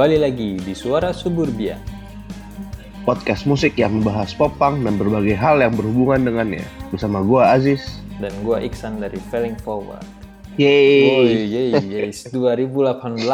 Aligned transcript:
Kembali 0.00 0.16
lagi 0.16 0.56
di 0.56 0.72
Suara 0.72 1.12
Suburbia. 1.12 1.76
podcast 3.04 3.44
musik 3.44 3.76
yang 3.76 4.00
membahas 4.00 4.32
popang 4.32 4.80
dan 4.80 4.96
berbagai 4.96 5.36
hal 5.36 5.60
yang 5.60 5.76
berhubungan 5.76 6.24
dengannya. 6.24 6.64
Bersama 6.88 7.20
gua 7.20 7.52
Aziz. 7.52 8.00
Dan 8.16 8.32
gua 8.40 8.64
Iksan 8.64 8.96
dari 8.96 9.20
Failing 9.28 9.60
Forward. 9.60 10.00
Yeay. 10.56 11.04
Woi, 11.04 11.44
yeay, 11.44 11.68
yeay, 11.84 12.10
2018. 12.32 13.28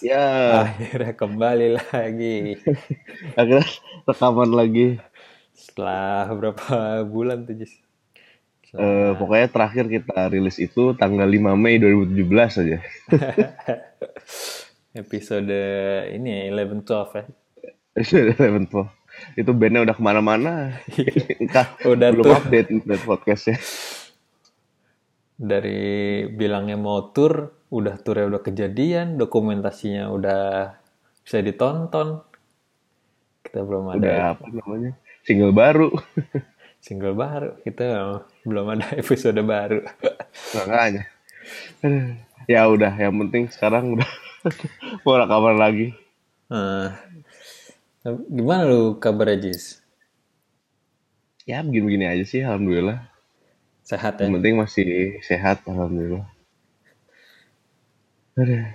Ya, 0.00 0.64
Akhirnya 0.64 1.12
kembali 1.12 1.68
lagi. 1.76 2.56
akhirnya 3.36 3.68
rekaman 4.08 4.56
lagi. 4.56 4.96
Setelah 5.52 6.32
berapa 6.32 7.04
bulan 7.04 7.44
tuh, 7.44 7.52
Jis? 7.52 7.76
Eh, 8.72 9.12
pokoknya 9.12 9.52
terakhir 9.52 9.92
kita 9.92 10.32
rilis 10.32 10.56
itu 10.56 10.96
tanggal 10.96 11.28
5 11.28 11.52
Mei 11.52 11.76
2017 11.76 12.64
aja. 12.64 12.78
Episode 14.96 15.60
ini 16.16 16.48
ya, 16.48 16.64
11-12 16.64 17.20
ya. 17.20 17.24
Eleven 17.96 18.64
Twelve. 18.68 18.92
Itu 19.36 19.56
bandnya 19.56 19.84
udah 19.84 19.94
ke 19.96 20.02
mana-mana. 20.04 20.76
Entah, 21.40 21.76
Udah 21.84 22.08
belum 22.12 22.24
tuh. 22.24 22.36
update 22.36 22.68
internet 22.72 23.00
podcastnya. 23.04 23.56
Dari 25.36 26.24
bilangnya 26.32 26.76
mau 26.80 27.12
tour, 27.12 27.52
udah 27.72 28.00
tournya 28.00 28.28
udah 28.28 28.42
kejadian, 28.44 29.20
dokumentasinya 29.20 30.08
udah 30.12 30.44
bisa 31.24 31.40
ditonton. 31.44 32.24
Kita 33.44 33.60
belum 33.64 33.96
ada 33.96 34.00
Udah 34.00 34.20
apa 34.36 34.44
namanya? 34.48 34.92
Single 35.24 35.52
baru. 35.52 35.88
single 36.84 37.16
baru, 37.16 37.56
kita 37.64 37.84
belum 38.44 38.66
ada 38.76 38.86
episode 39.00 39.40
baru. 39.44 39.80
Makanya. 40.56 41.04
Ya 42.46 42.68
udah, 42.68 42.92
yang 42.96 43.16
penting 43.26 43.48
sekarang 43.48 43.96
udah 43.96 44.08
mau 45.02 45.18
rekaman 45.18 45.56
lagi. 45.58 45.94
Nah, 46.46 46.94
gimana 48.30 48.62
lu 48.66 49.02
kabar 49.02 49.34
Jis? 49.34 49.82
Ya 51.46 51.62
begini-begini 51.62 52.06
aja 52.06 52.24
sih, 52.26 52.42
alhamdulillah. 52.42 53.06
Sehat 53.86 54.18
ya? 54.18 54.26
Yang 54.26 54.34
penting 54.42 54.54
masih 54.58 55.18
sehat, 55.22 55.62
alhamdulillah. 55.66 56.26
Aduh. 58.38 58.66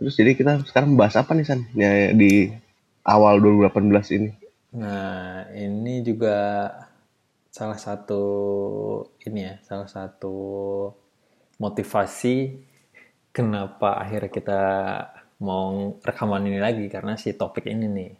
Terus 0.00 0.14
jadi 0.16 0.32
kita 0.32 0.52
sekarang 0.66 0.96
bahas 0.96 1.14
apa 1.14 1.36
nih 1.36 1.46
San? 1.46 1.66
Ya, 1.76 2.10
di 2.10 2.50
awal 3.04 3.38
2018 3.38 4.16
ini. 4.16 4.30
Nah, 4.74 5.50
ini 5.54 6.02
juga 6.06 6.70
salah 7.50 7.78
satu 7.78 8.22
ini 9.26 9.50
ya, 9.50 9.54
salah 9.66 9.90
satu 9.90 10.38
motivasi 11.58 12.54
kenapa 13.30 13.98
akhirnya 13.98 14.30
kita 14.30 14.62
mau 15.40 15.96
rekaman 16.02 16.44
ini 16.50 16.60
lagi 16.60 16.86
karena 16.90 17.16
si 17.16 17.34
topik 17.34 17.66
ini 17.66 17.86
nih. 17.86 18.12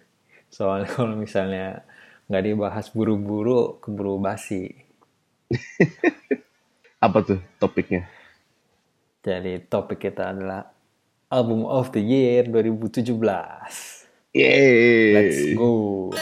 Soalnya 0.51 0.89
kalau 0.97 1.15
misalnya 1.19 1.83
nggak 2.31 2.45
dibahas 2.47 2.87
buru-buru, 2.95 3.83
keburu 3.83 4.23
basi. 4.23 4.71
Apa 7.05 7.19
tuh 7.27 7.41
topiknya? 7.59 8.07
Jadi 9.21 9.61
topik 9.69 10.01
kita 10.01 10.33
adalah 10.33 10.65
album 11.29 11.67
of 11.69 11.93
the 11.93 12.01
year 12.01 12.47
2017. 12.49 13.13
Yeay. 14.31 15.11
Let's 15.11 15.43
go. 15.59 16.15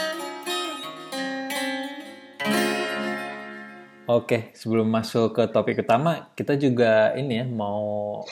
Oke, 4.09 4.49
sebelum 4.57 4.89
masuk 4.89 5.37
ke 5.37 5.45
topik 5.53 5.85
utama, 5.85 6.33
kita 6.33 6.57
juga 6.57 7.13
ini 7.13 7.37
ya 7.37 7.45
mau 7.45 8.25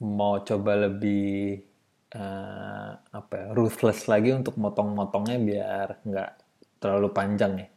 mau 0.00 0.40
coba 0.40 0.88
lebih 0.88 1.60
eh, 2.16 2.90
apa 2.96 3.34
ya, 3.36 3.46
ruthless 3.52 4.08
lagi 4.08 4.32
untuk 4.32 4.56
motong-motongnya 4.56 5.38
biar 5.38 5.88
nggak 6.02 6.30
terlalu 6.80 7.08
panjang 7.12 7.52
ya. 7.60 7.68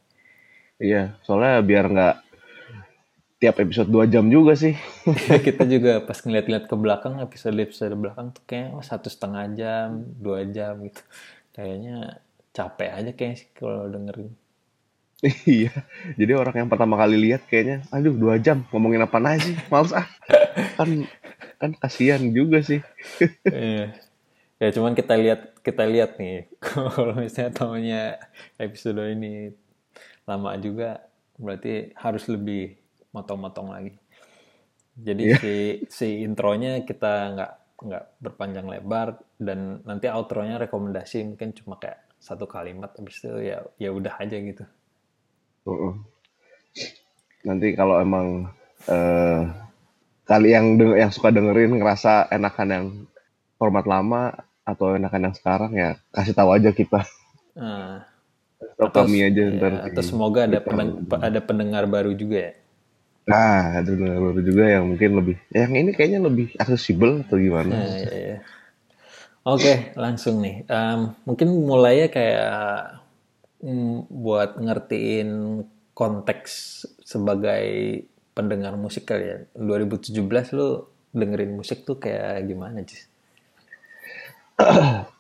Iya, 0.84 1.04
soalnya 1.22 1.62
biar 1.62 1.86
nggak 1.92 2.16
tiap 3.44 3.60
episode 3.60 3.92
2 3.92 4.08
jam 4.08 4.26
juga 4.32 4.56
sih. 4.56 4.72
kita 5.48 5.68
juga 5.68 6.00
pas 6.00 6.16
ngeliat-ngeliat 6.16 6.66
ke 6.72 6.76
belakang 6.80 7.20
episode-episode 7.20 7.92
belakang 8.00 8.32
tuh 8.32 8.44
kayak 8.48 8.72
oh, 8.72 8.80
satu 8.80 9.12
setengah 9.12 9.52
jam, 9.52 9.88
dua 10.16 10.48
jam 10.48 10.80
gitu. 10.88 11.04
Kayaknya 11.52 12.24
capek 12.56 12.90
aja 13.04 13.12
kayaknya 13.12 13.38
sih 13.44 13.50
kalau 13.52 13.92
dengerin. 13.92 14.32
iya. 15.60 15.72
Jadi 16.16 16.32
orang 16.36 16.56
yang 16.64 16.70
pertama 16.72 16.96
kali 16.96 17.20
lihat 17.20 17.44
kayaknya, 17.48 17.84
aduh 17.92 18.16
dua 18.16 18.40
jam 18.40 18.64
ngomongin 18.72 19.04
apa 19.04 19.20
aja 19.20 19.44
sih? 19.44 19.56
Males 19.68 19.92
ah. 19.92 20.08
Kan 20.80 21.04
kan 21.62 21.72
kasihan 21.78 22.22
juga 22.34 22.60
sih. 22.64 22.82
Iya. 23.46 23.96
Ya 24.62 24.70
cuman 24.72 24.96
kita 24.96 25.20
lihat 25.20 25.60
kita 25.60 25.84
lihat 25.84 26.16
nih 26.22 26.48
kalau 26.64 27.16
misalnya 27.20 27.52
tahunya 27.52 28.02
episode 28.62 29.02
ini 29.12 29.52
lama 30.24 30.56
juga 30.60 31.04
berarti 31.36 31.92
harus 32.00 32.24
lebih 32.32 32.78
motong-motong 33.12 33.74
lagi. 33.74 33.94
Jadi 34.94 35.24
Iya. 35.26 35.38
si 35.42 35.54
si 35.90 36.08
intronya 36.22 36.86
kita 36.86 37.34
nggak 37.36 37.52
nggak 37.84 38.06
berpanjang 38.24 38.68
lebar 38.70 39.20
dan 39.42 39.84
nanti 39.84 40.08
outronya 40.08 40.56
rekomendasi 40.62 41.28
mungkin 41.28 41.52
cuma 41.52 41.76
kayak 41.82 42.00
satu 42.24 42.48
kalimat 42.48 42.96
habis 42.96 43.20
itu 43.20 43.36
ya 43.44 43.60
ya 43.76 43.90
udah 43.92 44.16
aja 44.22 44.38
gitu. 44.40 44.64
Heeh. 45.68 45.94
Nanti 47.44 47.76
kalau 47.76 48.00
emang 48.00 48.48
eh 48.88 49.44
kali 50.30 50.50
yang 50.56 50.66
deng- 50.80 50.98
yang 51.00 51.12
suka 51.16 51.30
dengerin 51.36 51.72
ngerasa 51.80 52.32
enakan 52.32 52.70
yang 52.76 52.86
format 53.60 53.86
lama 53.88 54.22
atau 54.64 54.96
enakan 55.00 55.32
yang 55.32 55.36
sekarang 55.40 55.72
ya 55.76 55.90
kasih 56.16 56.36
tahu 56.38 56.50
aja 56.56 56.72
kita. 56.76 57.02
Nah, 57.60 58.06
Atau 58.80 58.90
kami 58.96 59.20
aja 59.28 59.44
ya, 59.48 59.58
ntar. 59.58 59.74
atau 59.88 60.02
semoga 60.10 60.40
ada 60.50 60.60
pendeng- 60.68 61.00
ada 61.28 61.40
pendengar 61.48 61.84
baru 61.96 62.12
juga 62.22 62.38
ya. 62.52 62.54
Nah, 63.28 63.80
ada 63.80 63.92
dengar 64.00 64.20
baru 64.20 64.42
juga 64.44 64.64
yang 64.68 64.86
mungkin 64.92 65.12
lebih 65.20 65.38
yang 65.56 65.72
ini 65.80 65.92
kayaknya 65.96 66.20
lebih 66.28 66.48
aksesibel 66.60 67.24
atau 67.24 67.38
gimana? 67.40 67.76
Nah, 67.76 67.86
iya, 68.00 68.12
iya. 68.24 68.38
Oke, 69.44 69.92
langsung 70.00 70.40
nih. 70.44 70.64
Em, 70.72 71.00
mungkin 71.28 71.48
mulainya 71.68 72.08
kayak 72.16 72.48
mm, 73.64 73.96
buat 74.24 74.50
ngertiin 74.60 75.30
konteks 75.94 76.52
sebagai 77.04 77.66
pendengar 78.38 78.74
musik 78.78 79.04
kali 79.10 79.26
ya. 79.30 79.38
2017 79.58 80.54
lu 80.58 80.86
dengerin 81.14 81.54
musik 81.60 81.86
tuh 81.88 81.98
kayak 82.02 82.46
gimana, 82.50 82.82
Cis? 82.86 83.08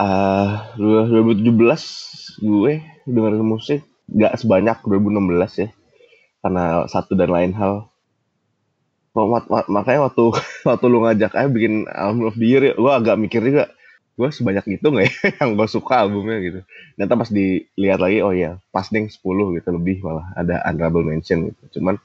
Ah, 0.00 0.72
2017 0.80 2.40
gue 2.40 2.72
dengerin 3.04 3.44
musik 3.44 3.84
gak 4.08 4.40
sebanyak 4.40 4.80
2016 4.88 5.62
ya. 5.62 5.68
Karena 6.40 6.86
satu 6.88 7.12
dan 7.18 7.30
lain 7.30 7.52
hal. 7.58 7.90
Mak- 9.10 9.50
mak- 9.50 9.70
makanya 9.70 10.00
waktu 10.08 10.24
waktu 10.68 10.84
lu 10.86 10.98
ngajak 11.04 11.32
aja 11.34 11.48
bikin 11.50 11.84
album 11.90 12.30
of 12.30 12.36
the 12.38 12.46
year 12.46 12.62
ya, 12.62 12.74
gue 12.78 12.92
agak 12.94 13.16
mikir 13.18 13.42
juga 13.42 13.64
gue 14.18 14.28
sebanyak 14.28 14.76
itu 14.76 14.86
nggak 14.92 15.06
ya 15.08 15.12
yang 15.40 15.50
gue 15.58 15.68
suka 15.68 15.94
albumnya 16.04 16.38
gitu. 16.44 16.60
Ternyata 16.96 17.14
pas 17.20 17.30
dilihat 17.32 18.00
lagi, 18.04 18.18
oh 18.22 18.32
iya, 18.36 18.60
pas 18.74 18.86
deng 18.92 19.08
10 19.10 19.56
gitu 19.58 19.68
lebih 19.74 20.04
malah 20.04 20.28
ada 20.36 20.62
honorable 20.68 21.04
mention 21.06 21.50
gitu. 21.50 21.80
Cuman 21.80 21.96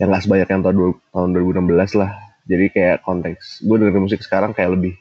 yang 0.00 0.08
nggak 0.12 0.24
sebanyak 0.24 0.48
yang 0.48 0.62
tahun, 0.62 0.76
tahun 1.12 1.30
2016 1.34 2.00
lah. 2.00 2.12
Jadi 2.46 2.64
kayak 2.70 3.02
konteks 3.02 3.66
gue 3.66 3.76
dengerin 3.80 4.02
musik 4.06 4.22
sekarang 4.22 4.54
kayak 4.54 4.78
lebih 4.78 4.94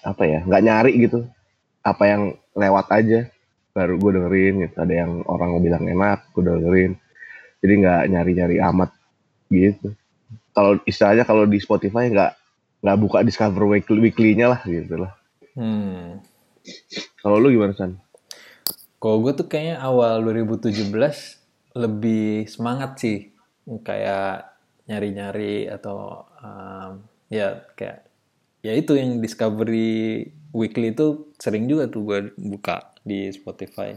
apa 0.00 0.22
ya 0.24 0.40
nggak 0.46 0.62
nyari 0.64 0.92
gitu 0.96 1.28
apa 1.84 2.04
yang 2.08 2.22
lewat 2.56 2.86
aja 2.92 3.28
baru 3.76 3.96
gue 4.00 4.10
dengerin 4.16 4.54
gitu 4.66 4.76
ada 4.80 4.94
yang 4.94 5.20
orang 5.28 5.60
bilang 5.60 5.84
enak 5.84 6.24
gue 6.32 6.42
dengerin 6.44 6.92
jadi 7.60 7.72
nggak 7.84 8.02
nyari-nyari 8.08 8.56
amat 8.72 8.90
gitu 9.52 9.92
kalau 10.56 10.80
istilahnya 10.88 11.28
kalau 11.28 11.44
di 11.44 11.60
Spotify 11.60 12.08
nggak 12.08 12.32
nggak 12.80 12.98
buka 12.98 13.18
discover 13.20 13.68
weekly 13.68 14.00
weekly-nya 14.00 14.56
lah 14.56 14.60
gitu 14.64 14.96
lah 14.96 15.12
Hmm. 15.50 16.22
kalau 17.20 17.36
lu 17.42 17.50
gimana 17.52 17.74
san 17.74 17.98
Kalau 19.00 19.16
gue 19.24 19.32
tuh 19.32 19.48
kayaknya 19.48 19.80
awal 19.80 20.20
2017 20.22 20.92
lebih 21.72 22.44
semangat 22.46 23.00
sih. 23.00 23.32
Kayak 23.86 24.50
nyari-nyari 24.90 25.70
atau 25.70 26.26
em, 26.42 26.92
ya 27.30 27.62
kayak 27.78 28.10
ya 28.66 28.72
itu 28.74 28.98
yang 28.98 29.22
Discovery 29.22 30.26
Weekly 30.50 30.90
itu 30.90 31.30
sering 31.38 31.70
juga 31.70 31.86
tuh 31.86 32.02
gue 32.02 32.18
buka 32.34 32.90
di 33.06 33.30
Spotify. 33.30 33.94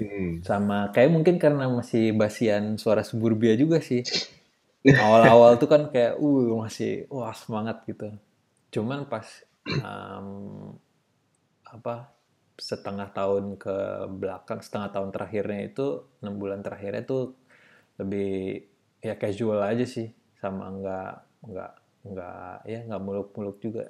Hmm. 0.00 0.40
Sama 0.40 0.88
kayak 0.92 1.12
mungkin 1.12 1.36
karena 1.36 1.68
masih 1.68 2.16
basian 2.16 2.80
suara 2.80 3.04
suburbia 3.04 3.52
juga 3.60 3.84
sih. 3.84 4.00
Awal-awal 5.04 5.60
tuh 5.60 5.68
kan 5.68 5.82
kayak 5.92 6.16
uh 6.16 6.56
masih 6.56 7.04
wah 7.12 7.36
semangat 7.36 7.84
gitu. 7.84 8.08
Cuman 8.72 9.04
pas 9.04 9.26
em, 9.68 10.28
apa 11.68 12.16
setengah 12.56 13.12
tahun 13.12 13.60
ke 13.60 14.08
belakang, 14.16 14.64
setengah 14.64 14.88
tahun 14.96 15.10
terakhirnya 15.12 15.60
itu 15.68 16.08
enam 16.24 16.40
bulan 16.40 16.64
terakhirnya 16.64 17.04
tuh 17.04 17.36
lebih 18.00 18.64
ya 19.06 19.14
casual 19.22 19.60
aja 19.70 19.84
sih, 19.94 20.08
sama 20.42 20.64
nggak 20.78 21.10
nggak 21.50 21.72
nggak 22.10 22.54
ya 22.72 22.78
nggak 22.86 23.02
muluk-muluk 23.06 23.56
juga 23.64 23.84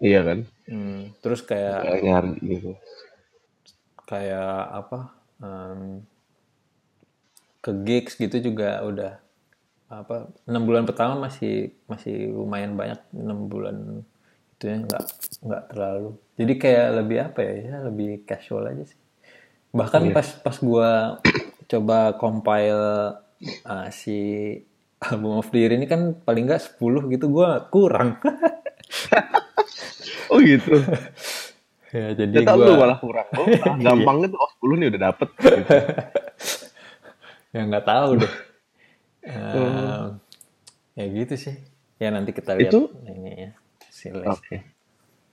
Iya 0.00 0.20
kan? 0.26 0.38
Hmm, 0.68 1.12
terus 1.22 1.40
kayak 1.48 1.82
Kayak 1.82 2.00
nyari 2.04 2.30
gitu. 2.50 2.70
kayak 4.08 4.52
apa? 4.80 4.98
em, 5.40 6.04
ke 7.60 7.70
gigs 7.84 8.16
gitu 8.16 8.36
juga 8.40 8.80
udah 8.88 9.12
apa 9.90 10.30
enam 10.48 10.62
bulan 10.68 10.84
pertama 10.88 11.14
masih 11.28 11.74
masih 11.90 12.30
lumayan 12.32 12.74
banyak 12.78 13.00
enam 13.14 13.38
bulan 13.52 13.76
itu 14.56 14.64
ya 14.70 14.76
nggak 14.86 15.04
nggak 15.46 15.62
terlalu 15.72 16.10
jadi 16.40 16.54
kayak 16.62 16.88
lebih 17.02 17.18
apa 17.30 17.40
ya 17.44 17.54
ya 17.68 17.76
lebih 17.88 18.10
casual 18.28 18.64
aja 18.72 18.84
sih 18.88 19.00
bahkan 19.74 20.10
pas 20.14 20.28
pas 20.44 20.56
gua 20.62 21.20
coba 21.70 22.14
compile 22.18 23.16
uh, 23.64 23.88
si 23.88 24.16
album 25.00 25.40
of 25.40 25.48
the 25.48 25.58
year 25.58 25.72
ini 25.72 25.88
kan 25.88 26.12
paling 26.20 26.44
nggak 26.44 26.76
10 26.76 27.12
gitu 27.12 27.26
gua 27.32 27.64
kurang 27.72 28.16
Oh 30.30 30.38
gitu. 30.38 30.78
ya 31.90 32.14
jadi 32.14 32.46
gua 32.46 32.54
lu 32.54 32.72
malah 32.78 32.98
kurang. 33.02 33.26
Oh, 33.34 33.46
ah, 33.66 33.74
gampang 33.82 34.22
itu. 34.22 34.38
Oh 34.38 34.50
10 34.62 34.78
nih 34.78 34.86
udah 34.94 35.00
dapet. 35.10 35.28
Gitu. 35.42 35.74
ya 37.54 37.60
nggak 37.66 37.86
tahu 37.86 38.10
deh 38.22 38.32
Em, 39.20 40.16
ya 40.96 41.04
gitu 41.12 41.34
sih 41.36 41.52
ya 42.00 42.08
nanti 42.08 42.32
kita 42.32 42.56
lihat 42.56 42.72
Itu- 42.72 42.88
ini 43.04 43.30
ya. 43.36 43.50
Oke. 44.32 44.64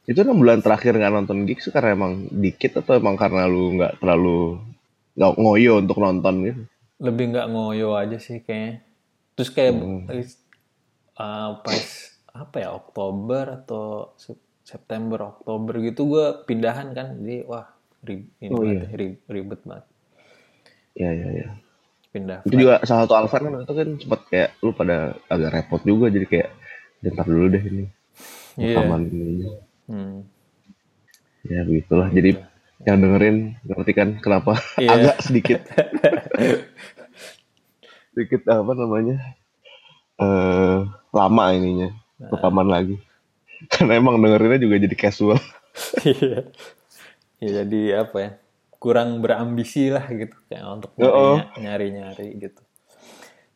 Itu 0.04 0.28
enam 0.28 0.44
bulan 0.44 0.60
terakhir 0.60 0.98
nggak 0.98 1.14
nonton 1.14 1.48
gigs 1.48 1.72
karena 1.72 1.96
emang 1.96 2.28
dikit 2.34 2.84
atau 2.84 3.00
emang 3.00 3.16
karena 3.16 3.48
lu 3.48 3.80
nggak 3.80 4.04
terlalu 4.04 4.60
nggak 5.16 5.34
ngoyo 5.40 5.80
untuk 5.80 5.98
nonton 6.04 6.36
gitu? 6.44 6.62
Lebih 6.98 7.26
nggak 7.34 7.48
ngoyo 7.54 7.94
aja 7.94 8.18
sih 8.18 8.42
kayaknya 8.42 8.82
terus 9.38 9.50
kayak 9.54 9.74
Hmm. 9.78 10.06
uh, 11.18 11.52
pas 11.62 11.86
apa 12.34 12.56
ya 12.62 12.70
Oktober 12.74 13.44
atau 13.64 14.14
Sep- 14.18 14.46
September 14.66 15.20
Oktober 15.38 15.78
gitu 15.82 16.02
gue 16.10 16.26
pindahan 16.46 16.94
kan 16.94 17.18
jadi 17.22 17.46
wah 17.46 17.66
rib- 18.06 18.30
ini 18.42 18.50
Oh, 18.54 18.62
banget, 18.62 18.90
ri- 18.94 19.22
ribet 19.30 19.62
banget 19.66 19.86
Ya 20.98 21.10
ya 21.14 21.30
ya. 21.30 21.48
pindah 22.10 22.42
Itu 22.42 22.56
juga 22.58 22.82
salah 22.82 23.06
satu 23.06 23.14
alasan 23.14 23.42
kan 23.46 23.54
itu 23.62 23.74
kan 23.78 23.90
sempat 24.02 24.22
kayak 24.30 24.50
lu 24.66 24.74
pada 24.74 25.14
agak 25.30 25.50
repot 25.54 25.82
juga 25.86 26.10
jadi 26.10 26.26
kayak 26.26 26.50
bentar 27.06 27.26
dulu 27.30 27.46
deh 27.54 27.64
ini 27.64 27.86
Iya. 28.58 28.74
rekaman 28.74 29.02
ini. 29.14 29.46
Hmm. 29.86 30.26
Ya 31.46 31.62
begitulah. 31.64 32.10
Jadi 32.10 32.42
yang 32.84 33.00
dengerin 33.00 33.38
ngerti 33.64 33.92
kan 33.92 34.08
kenapa 34.18 34.56
Iya. 34.76 34.90
agak 34.94 35.16
sedikit 35.20 35.60
sedikit 38.12 38.42
apa 38.48 38.72
namanya 38.74 39.16
eh 40.18 40.78
lama 41.12 41.44
ininya 41.52 41.90
rekaman 42.20 42.68
lagi 42.68 42.96
karena 43.72 43.96
emang 43.96 44.18
dengerinnya 44.18 44.60
juga 44.60 44.76
jadi 44.80 44.96
casual 44.96 45.40
Iya. 46.04 46.50
ya 47.38 47.50
jadi 47.56 47.80
apa 48.02 48.16
ya 48.18 48.30
kurang 48.78 49.20
berambisi 49.20 49.90
lah 49.90 50.06
gitu 50.08 50.36
kayak 50.48 50.64
untuk 50.68 50.92
Oh. 50.98 51.40
nyari-nyari 51.56 52.36
gitu 52.36 52.62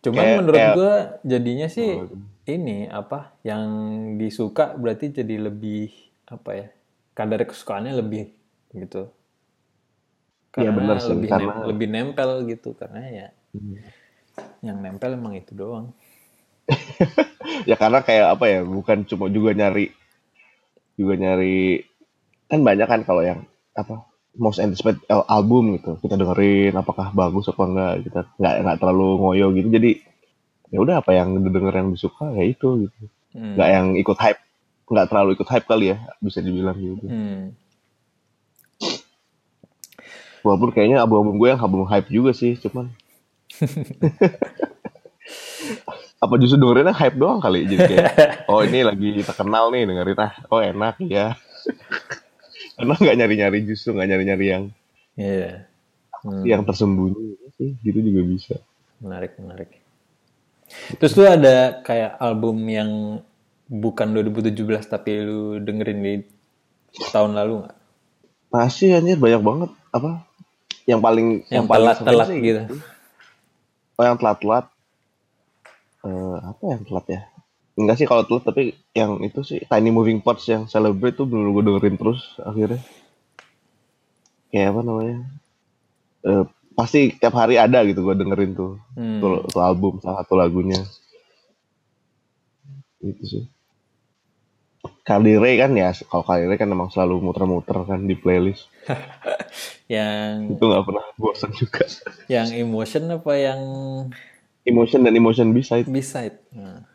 cuman 0.01 0.19
Kayak- 0.19 0.37
menurut 0.39 0.59
kayak- 0.59 0.75
gue 0.75 0.93
jadinya 1.27 1.67
sih 1.67 1.89
Oh. 1.95 2.07
ini 2.45 2.85
apa 2.85 3.35
yang 3.41 3.63
disuka 4.17 4.73
berarti 4.73 5.11
jadi 5.11 5.35
lebih 5.43 5.91
apa 6.27 6.49
ya 6.51 6.67
kadar 7.11 7.43
kesukaannya 7.43 7.91
lebih 7.95 8.31
gitu. 8.73 9.11
Iya, 10.51 10.71
benar 10.71 10.99
sih, 10.99 11.15
lebih 11.15 11.29
karena- 11.31 11.55
nem- 11.55 11.67
lebih 11.67 11.87
nempel 11.87 12.29
gitu 12.45 12.75
karena 12.75 12.99
ya 13.07 13.27
yang 14.61 14.77
nempel 14.79 15.15
emang 15.15 15.35
itu 15.35 15.51
doang. 15.53 15.91
Ya 17.61 17.77
karena 17.77 18.01
kayak 18.01 18.37
apa 18.39 18.45
ya 18.47 18.59
bukan 18.65 19.05
cuma 19.05 19.29
juga 19.29 19.53
nyari 19.53 19.93
juga 20.95 21.13
nyari 21.13 21.83
kan 22.47 22.61
banyak 22.61 22.87
kan 22.87 23.01
kalau 23.03 23.21
yang 23.21 23.45
apa 23.73 24.01
most 24.33 24.57
anticipated 24.57 25.01
al- 25.07 25.27
album 25.27 25.77
gitu 25.77 25.99
kita 25.99 26.17
dengerin 26.17 26.73
apakah 26.73 27.11
bagus 27.11 27.49
apa 27.49 27.61
enggak 27.63 27.93
kita 28.07 28.19
nggak 28.39 28.55
nggak 28.65 28.77
terlalu 28.81 29.07
ngoyo 29.19 29.47
gitu 29.53 29.67
jadi 29.69 29.91
ya 30.71 30.79
udah 30.79 30.95
apa 31.03 31.11
yang 31.13 31.37
denger 31.37 31.73
yang 31.75 31.89
disuka 31.91 32.31
ya 32.33 32.43
itu 32.45 32.87
gitu. 32.87 32.97
Hmm. 33.35 33.55
nggak 33.59 33.69
yang 33.69 33.87
ikut 33.99 34.17
hype 34.17 34.41
nggak 34.87 35.07
terlalu 35.07 35.29
ikut 35.35 35.47
hype 35.47 35.67
kali 35.67 35.85
ya 35.93 35.97
bisa 36.17 36.39
dibilang 36.41 36.77
gitu. 36.77 37.05
Hmm. 37.07 37.41
Walaupun 40.41 40.69
kayaknya 40.73 41.01
album-album 41.01 41.35
gue 41.37 41.47
yang 41.53 41.61
album 41.61 41.85
hype 41.85 42.09
juga 42.09 42.31
sih 42.33 42.57
cuman 42.57 42.89
apa 46.21 46.33
justru 46.37 46.61
dengerinnya 46.61 46.93
hype 46.93 47.17
doang 47.17 47.41
kali 47.41 47.65
jadi 47.65 47.81
kayak 47.89 48.09
oh 48.51 48.61
ini 48.61 48.85
lagi 48.85 49.09
terkenal 49.25 49.73
nih 49.73 49.89
dengerin 49.89 50.19
ah 50.21 50.33
oh 50.53 50.61
enak 50.61 50.95
ya 51.01 51.33
karena 52.77 52.93
nggak 52.93 53.15
nyari-nyari 53.17 53.59
justru 53.65 53.97
nggak 53.97 54.07
nyari-nyari 54.09 54.45
yang 54.47 54.63
Iya. 55.19 55.67
Hmm. 56.23 56.45
yang 56.47 56.61
tersembunyi 56.63 57.35
sih 57.57 57.75
gitu 57.81 57.99
juga 57.99 58.21
bisa 58.23 58.55
Menarik, 59.01 59.33
menarik. 59.41 59.81
Terus 61.01 61.17
tuh 61.17 61.25
ada 61.25 61.81
kayak 61.81 62.21
album 62.21 62.61
yang 62.69 63.17
bukan 63.65 64.13
2017 64.13 64.53
tapi 64.85 65.25
lu 65.25 65.57
dengerin 65.57 65.99
di 66.05 66.13
tahun 67.09 67.33
lalu 67.33 67.65
nggak? 67.65 67.75
masih 68.51 68.99
anjir 68.99 69.17
banyak 69.17 69.41
banget 69.41 69.71
apa 69.89 70.21
yang 70.91 71.01
paling 71.01 71.47
Yang 71.47 71.65
paling 71.71 71.87
telat-telat 71.87 72.27
sering 72.27 72.41
sih 72.43 72.47
gitu. 72.51 72.61
oh 73.95 74.03
yang 74.03 74.17
telat-telat? 74.19 74.65
Eh, 76.03 76.37
apa 76.43 76.63
yang 76.67 76.81
telat 76.83 77.05
ya? 77.07 77.21
Enggak 77.79 77.95
sih 77.95 78.07
kalau 78.09 78.27
telat 78.27 78.43
tapi 78.43 78.75
yang 78.91 79.23
itu 79.23 79.39
sih 79.47 79.63
Tiny 79.63 79.89
Moving 79.95 80.19
Parts 80.19 80.43
yang 80.51 80.67
Celebrate 80.67 81.15
tuh 81.15 81.29
bener 81.29 81.47
gue 81.55 81.63
dengerin 81.63 81.95
terus 81.95 82.35
akhirnya. 82.43 82.81
Kayak 84.51 84.75
apa 84.75 84.81
namanya? 84.83 85.17
Eh, 86.27 86.43
pasti 86.75 87.15
tiap 87.15 87.39
hari 87.39 87.55
ada 87.55 87.79
gitu 87.87 88.03
gue 88.03 88.15
dengerin 88.19 88.51
tuh. 88.51 88.75
Hmm. 88.99 89.23
tuh, 89.23 89.47
tuh 89.47 89.63
album 89.63 90.03
salah 90.03 90.27
satu 90.27 90.35
lagunya. 90.35 90.83
Itu 92.99 93.23
sih 93.23 93.60
Carly 95.05 95.37
Rae 95.37 95.57
kan 95.61 95.71
ya 95.77 95.93
kalau 96.09 96.23
Carly 96.25 96.45
Rae 96.49 96.57
kan 96.57 96.69
emang 96.73 96.89
selalu 96.93 97.21
muter-muter 97.21 97.77
kan 97.85 98.01
di 98.09 98.15
playlist 98.17 98.65
Yang 99.91 100.57
itu 100.57 100.63
nggak 100.63 100.83
pernah 100.87 101.05
bosan 101.19 101.51
juga 101.53 101.83
yang 102.31 102.49
emotion 102.55 103.03
apa 103.11 103.33
yang 103.35 103.61
emotion 104.65 105.01
dan 105.05 105.13
emotion 105.17 105.51
beside 105.53 105.85
beside? 105.89 106.37
Nah. 106.53 106.85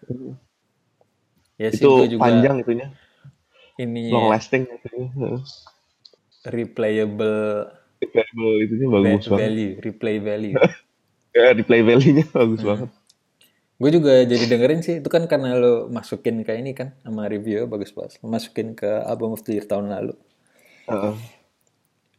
Ya 1.57 1.69
sih 1.73 1.85
itu 1.85 2.19
juga 2.19 2.23
panjang 2.27 2.57
itunya 2.63 2.87
ini 3.77 4.13
long 4.13 4.29
ya, 4.29 4.31
lasting 4.35 4.63
itunya 4.67 5.09
Heeh. 5.15 5.41
replayable 6.47 7.69
Replayable 7.97 8.55
itunya 8.65 8.87
bagus 8.93 9.25
banget 9.29 9.41
value, 9.41 9.73
replay 9.81 10.17
value. 10.21 10.57
ya 11.37 11.53
replay 11.53 11.81
value-nya 11.85 12.27
bagus 12.33 12.61
Hmm. 12.61 12.69
banget 12.71 12.91
Gue 13.77 13.91
juga 13.93 14.25
jadi 14.25 14.45
dengerin 14.49 14.81
sih, 14.81 15.05
itu 15.05 15.09
kan 15.13 15.29
karena 15.29 15.53
lo 15.53 15.93
masukin 15.93 16.41
ke 16.41 16.57
ini 16.57 16.73
kan, 16.73 16.97
sama 17.05 17.29
review 17.29 17.69
bagus 17.69 17.93
banget. 17.93 18.17
Lo 18.25 18.33
masukin 18.33 18.73
ke 18.73 18.89
album 19.05 19.37
of 19.37 19.45
the 19.45 19.53
year 19.61 19.67
tahun 19.69 19.93
lalu. 19.93 20.17
Heeh. 20.89 21.15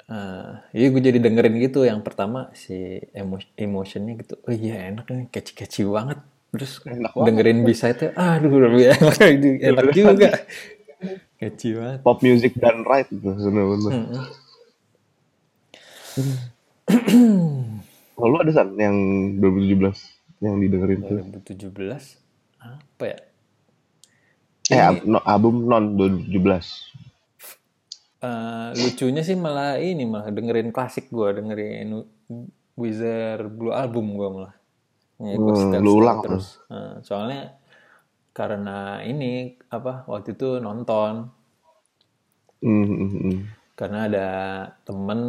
Ah, 0.08 0.64
iya 0.72 0.88
gue 0.94 1.02
jadi 1.04 1.20
dengerin 1.20 1.58
gitu. 1.60 1.84
Yang 1.84 2.00
pertama 2.08 2.48
si 2.56 3.02
emo 3.12 3.42
emotionnya 3.58 4.14
gitu. 4.22 4.40
Oh 4.46 4.54
iya 4.54 4.88
enak 4.94 5.10
nih. 5.10 5.28
Catchy 5.34 5.54
catchy 5.58 5.82
banget. 5.84 6.22
Terus 6.54 6.80
Enak 6.88 7.12
banget. 7.12 7.28
dengerin 7.28 7.60
bisa 7.68 7.86
itu 7.92 8.06
aduh 8.16 8.54
lebih 8.56 8.84
enak 8.96 9.16
enak 9.20 9.86
juga. 9.92 10.30
Catchy 11.42 11.70
banget. 11.76 12.00
Pop 12.06 12.18
music 12.24 12.54
dan 12.56 12.88
right 12.88 13.10
itu 13.12 13.30
bener-bener 13.30 13.92
Mm-mm. 13.94 14.24
kalau 18.18 18.30
lu 18.34 18.38
ada 18.42 18.50
san 18.50 18.74
yang 18.80 18.98
2017 19.38 20.17
yang 20.44 20.56
didengerin 20.62 21.02
tuh. 21.10 21.22
2017 21.24 22.04
apa 22.62 23.04
ya? 23.14 23.20
Eh 24.76 24.82
ab- 24.90 25.04
no, 25.12 25.20
album 25.34 25.56
non 25.70 25.84
2017 25.98 26.68
Eh, 28.18 28.70
lucunya 28.82 29.22
sih 29.28 29.38
malah 29.46 29.78
ini 29.78 30.04
malah 30.14 30.30
dengerin 30.34 30.70
klasik 30.76 31.06
gue 31.14 31.30
dengerin 31.38 31.88
Wizard 32.82 33.46
Blue 33.58 33.74
album 33.82 34.06
gue 34.18 34.30
malah. 34.36 34.56
Ya, 35.22 35.38
gua 35.46 35.54
Hmm, 35.54 35.62
setel- 35.62 35.86
lu 35.86 35.92
ulang 36.02 36.20
terus. 36.26 36.46
Nah, 36.70 37.02
soalnya 37.08 37.58
karena 38.38 39.02
ini 39.12 39.58
apa 39.78 40.06
waktu 40.12 40.30
itu 40.38 40.50
nonton. 40.66 41.14
Hmm, 42.62 42.84
hmm, 42.86 43.48
karena 43.80 43.98
ada 44.10 44.28
temen 44.88 45.20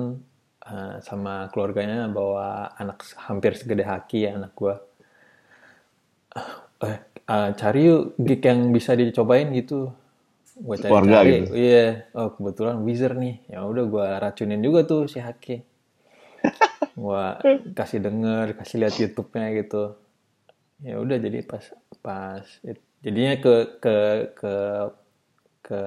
eh, 0.69 0.97
sama 1.05 1.49
keluarganya 1.53 2.09
bawa 2.11 2.73
anak 2.81 2.99
hampir 3.27 3.53
segede 3.57 3.85
haki 3.85 4.19
ya 4.29 4.31
anak 4.39 4.53
gua 4.57 4.75
eh 6.87 6.97
eh, 7.35 7.49
cari 7.61 7.81
yuk 7.89 8.03
gig 8.27 8.41
yang 8.49 8.61
bisa 8.77 8.93
dicobain 9.01 9.49
gitu. 9.59 9.79
Gua 10.67 10.77
cari 10.85 10.97
Keluarga 10.97 11.09
cari 11.09 11.35
gitu? 11.35 11.45
iya. 11.65 11.87
Oh 12.19 12.29
kebetulan 12.37 12.77
Wizard 12.87 13.17
nih. 13.25 13.37
Ya 13.53 13.59
udah 13.71 13.85
gua 13.93 14.07
racunin 14.25 14.61
juga 14.67 14.81
tuh 14.91 15.03
si 15.13 15.19
haki. 15.27 15.57
Gua 16.99 17.39
kasih 17.79 18.01
denger 18.07 18.47
kasih 18.59 18.77
lihat 18.83 18.95
YouTube-nya 18.99 19.47
gitu. 19.61 19.83
Ya 20.83 20.97
udah 21.03 21.17
jadi 21.19 21.39
pas 21.51 21.65
pas 22.05 22.47
it- 22.67 22.87
jadinya 23.05 23.35
ke 23.45 23.55
ke 23.83 23.97
ke 24.39 24.55
ke 25.63 25.81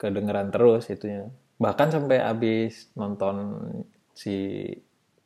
kedengeran 0.00 0.48
terus 0.54 0.88
itunya. 0.92 1.28
Bahkan 1.58 1.88
sampai 1.94 2.18
habis 2.22 2.90
nonton 2.98 3.36
si 4.12 4.34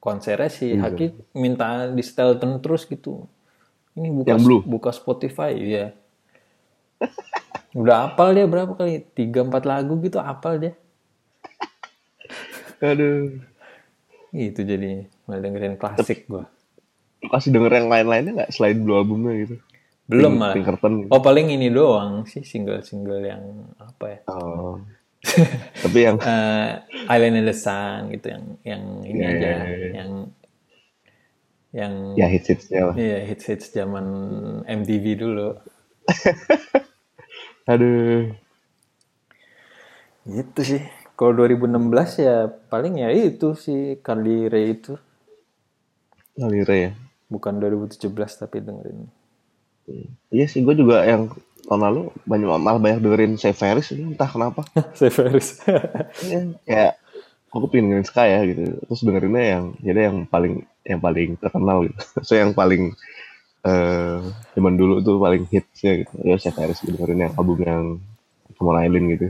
konsernya 0.02 0.50
si 0.52 0.74
Iya. 0.74 0.82
Haki 0.82 1.06
minta 1.42 1.90
di 1.90 2.02
setelkan 2.04 2.62
terus 2.62 2.86
gitu 2.86 3.26
ini 3.96 4.08
buka 4.12 4.28
Yang 4.30 4.40
Blue? 4.42 4.60
buka 4.62 4.90
Spotify 4.90 5.52
ya 5.54 5.86
udah 7.72 8.08
apal 8.08 8.32
dia 8.32 8.44
berapa 8.44 8.72
kali 8.72 9.04
tiga 9.10 9.42
empat 9.42 9.64
lagu 9.64 9.96
gitu 9.98 10.16
apal 10.16 10.56
dia 10.56 10.72
Aduh. 12.78 13.40
itu 14.30 14.60
jadi 14.60 15.08
malah 15.24 15.40
dengerin 15.40 15.76
klasik 15.76 16.24
gua 16.26 16.44
Lu 17.18 17.28
kasih 17.28 17.48
denger 17.50 17.72
yang 17.74 17.88
lain-lainnya 17.88 18.32
nggak 18.34 18.52
selain 18.52 18.78
blue 18.78 18.94
albumnya 18.94 19.32
gitu? 19.38 19.56
belum 20.06 20.30
Pink- 20.30 20.40
malah 20.40 20.54
Pinkerton 20.54 20.92
gitu. 20.98 21.08
oh 21.10 21.20
paling 21.20 21.50
ini 21.50 21.66
doang 21.66 22.24
sih 22.24 22.40
single-single 22.40 23.22
yang 23.22 23.42
apa 23.76 24.04
ya 24.06 24.18
Oh. 24.28 24.76
Tapi 25.82 25.98
yang 26.00 26.16
eh 26.18 26.70
Island 27.08 27.36
in 27.36 27.44
the 27.44 27.52
Sun 27.52 28.08
gitu 28.10 28.30
yang 28.30 28.44
yang 28.62 28.82
ini 29.02 29.18
Iya, 29.18 29.28
aja 29.28 29.48
iya, 29.48 29.56
iya. 29.66 29.88
yang 29.96 30.10
yang 31.76 32.16
ya 32.16 32.26
hits 32.32 32.48
hitsnya 32.48 32.80
lah. 32.88 32.94
iya 32.96 33.18
hits 33.28 33.44
hits 33.44 33.66
zaman 33.76 34.06
MTV 34.64 35.04
dulu 35.20 35.48
Aduh. 37.72 38.32
gitu 40.26 40.60
sih 40.64 40.82
kalau 41.18 41.32
2016 41.36 42.24
ya 42.26 42.36
paling 42.72 43.04
ya 43.04 43.08
itu 43.12 43.52
si 43.54 44.00
Carly 44.00 44.48
Rae 44.48 44.72
itu 44.74 44.96
Ngalire 46.36 46.76
ya. 46.76 46.90
bukan 47.28 47.60
2017 47.60 48.12
tapi 48.40 48.56
dengerin 48.64 49.08
Iya 50.34 50.50
sih, 50.50 50.66
gue 50.66 50.74
juga 50.74 51.06
yang 51.06 51.30
tahun 51.62 51.78
lalu 51.86 52.00
banyak 52.26 52.48
malah 52.58 52.82
banyak 52.82 52.98
dengerin 53.06 53.38
Severus 53.38 53.94
ini 53.94 54.18
entah 54.18 54.26
kenapa. 54.26 54.66
Severus 54.98 55.62
Iya, 56.26 56.58
kayak 56.66 56.92
aku 57.54 57.70
pengen 57.70 57.94
dengerin 57.94 58.06
Sky 58.10 58.28
ya 58.34 58.40
gitu. 58.50 58.62
Terus 58.82 59.00
dengerinnya 59.06 59.44
yang 59.46 59.64
jadi 59.78 60.00
yang 60.10 60.26
paling 60.26 60.66
yang 60.86 61.00
paling 61.02 61.30
terkenal 61.42 61.78
gitu. 61.86 61.98
So 62.28 62.34
yang 62.38 62.52
paling 62.56 62.94
eh 63.66 64.18
zaman 64.56 64.74
dulu 64.80 65.02
tuh 65.06 65.16
paling 65.20 65.44
hitsnya 65.52 65.92
gitu. 66.06 66.14
Ya 66.24 66.36
Severus 66.40 66.80
gitu, 66.82 66.94
dengerin 66.96 67.28
yang 67.30 67.34
album 67.40 67.58
yang 67.64 67.84
on 68.62 68.78
Island 68.78 69.06
gitu. 69.14 69.28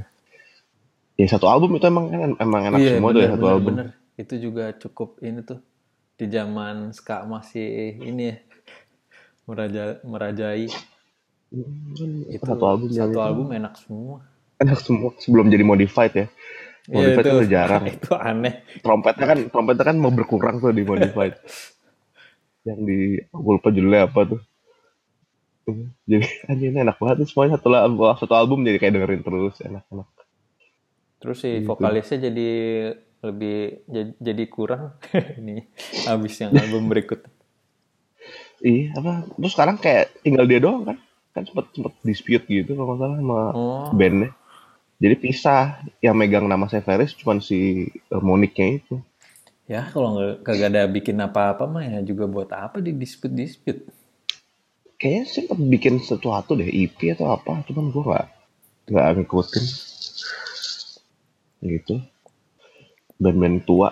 Ya 1.20 1.26
satu 1.32 1.46
album 1.48 1.76
itu 1.78 1.86
emang 1.88 2.06
emang 2.40 2.62
enak 2.70 2.82
iya 2.82 2.90
semua 2.90 3.10
tuh 3.16 3.22
ya 3.24 3.28
bener, 3.28 3.34
satu 3.34 3.46
bener, 3.46 3.54
album. 3.54 3.68
bener. 3.68 3.88
itu 4.22 4.34
juga 4.44 4.64
cukup 4.82 5.10
ini 5.26 5.40
tuh 5.48 5.60
di 6.18 6.26
zaman 6.36 6.76
ska 6.96 7.16
masih 7.34 7.98
ini 8.10 8.22
ya 8.32 8.36
meraja 9.48 9.82
merajai 10.06 10.66
Hmm, 11.54 12.26
itu 12.30 12.50
satu 12.50 12.64
album 12.70 12.90
satu 12.90 13.18
itu. 13.18 13.26
album 13.26 13.48
enak 13.58 13.74
semua 13.82 14.18
enak 14.62 14.78
semua 14.82 15.10
sebelum 15.22 15.46
jadi 15.52 15.64
modified 15.66 16.12
ya. 16.16 16.26
Iya, 16.86 17.18
Modified 17.18 17.18
itu, 17.18 17.26
kan 17.26 17.36
udah 17.38 17.50
jarang. 17.50 17.82
itu 17.98 18.12
aneh. 18.14 18.54
Trompetnya 18.78 19.26
kan 19.26 19.38
trompetnya 19.50 19.84
kan 19.90 19.96
mau 19.98 20.12
berkurang 20.14 20.62
tuh 20.62 20.70
di 20.70 20.82
modified 20.86 21.34
yang 22.66 22.82
di 22.82 23.18
aku 23.30 23.48
lupa 23.58 23.68
judulnya 23.70 24.06
apa 24.10 24.20
tuh? 24.26 24.40
Jadi 26.06 26.26
anjir 26.46 26.68
ini 26.70 26.78
enak 26.86 26.96
banget 27.02 27.26
semuanya. 27.26 27.58
Satu 27.58 27.74
album 27.74 28.06
satu 28.14 28.34
album 28.38 28.58
jadi 28.62 28.78
kayak 28.78 28.92
dengerin 28.94 29.22
terus 29.26 29.54
enak-enak. 29.62 30.08
Terus 31.18 31.38
si 31.42 31.50
Gitu. 31.58 31.66
vokalisnya 31.66 32.18
jadi 32.30 32.50
lebih 33.26 33.58
jadi, 33.90 34.10
jadi 34.22 34.44
kurang. 34.46 34.94
Ini 35.42 35.66
habis 36.06 36.38
yang 36.38 36.54
album 36.54 36.86
berikut. 36.86 37.26
Iya 38.62 38.94
apa 38.94 39.26
terus 39.26 39.52
sekarang 39.58 39.76
kayak 39.82 40.22
tinggal 40.22 40.46
dia 40.46 40.62
doang 40.62 40.86
kan? 40.86 40.98
Kan 41.34 41.42
sempet 41.50 41.66
sempet 41.74 41.92
dispute 42.06 42.46
gitu 42.46 42.78
kalau 42.78 42.94
nggak 42.94 43.00
salah 43.02 43.16
sama 43.18 43.40
oh. 43.52 43.90
bandnya 43.90 44.30
jadi 44.96 45.14
pisah 45.20 45.84
yang 46.00 46.16
megang 46.16 46.48
nama 46.48 46.64
Severus 46.72 47.12
cuman 47.12 47.44
si 47.44 47.88
eh, 47.92 48.22
Moniknya 48.22 48.80
itu. 48.80 48.96
Ya 49.66 49.84
kalau 49.90 50.16
nggak 50.16 50.46
kagak 50.46 50.68
ada 50.72 50.82
bikin 50.88 51.18
apa-apa 51.20 51.66
mah 51.66 51.84
ya 51.84 51.98
juga 52.00 52.24
buat 52.30 52.48
apa 52.54 52.78
di 52.78 52.94
dispute 52.94 53.34
dispute 53.34 53.82
kayaknya 54.96 55.24
sempet 55.28 55.58
bikin 55.60 56.00
sesuatu 56.00 56.56
deh 56.56 56.70
EP 56.70 56.96
atau 57.12 57.28
apa 57.28 57.60
cuman 57.68 57.92
gua 57.92 58.02
nggak 58.08 58.26
nggak 58.88 59.06
ngikutin. 59.20 59.64
Gitu. 61.66 61.94
Band-band 63.20 63.58
tua. 63.68 63.90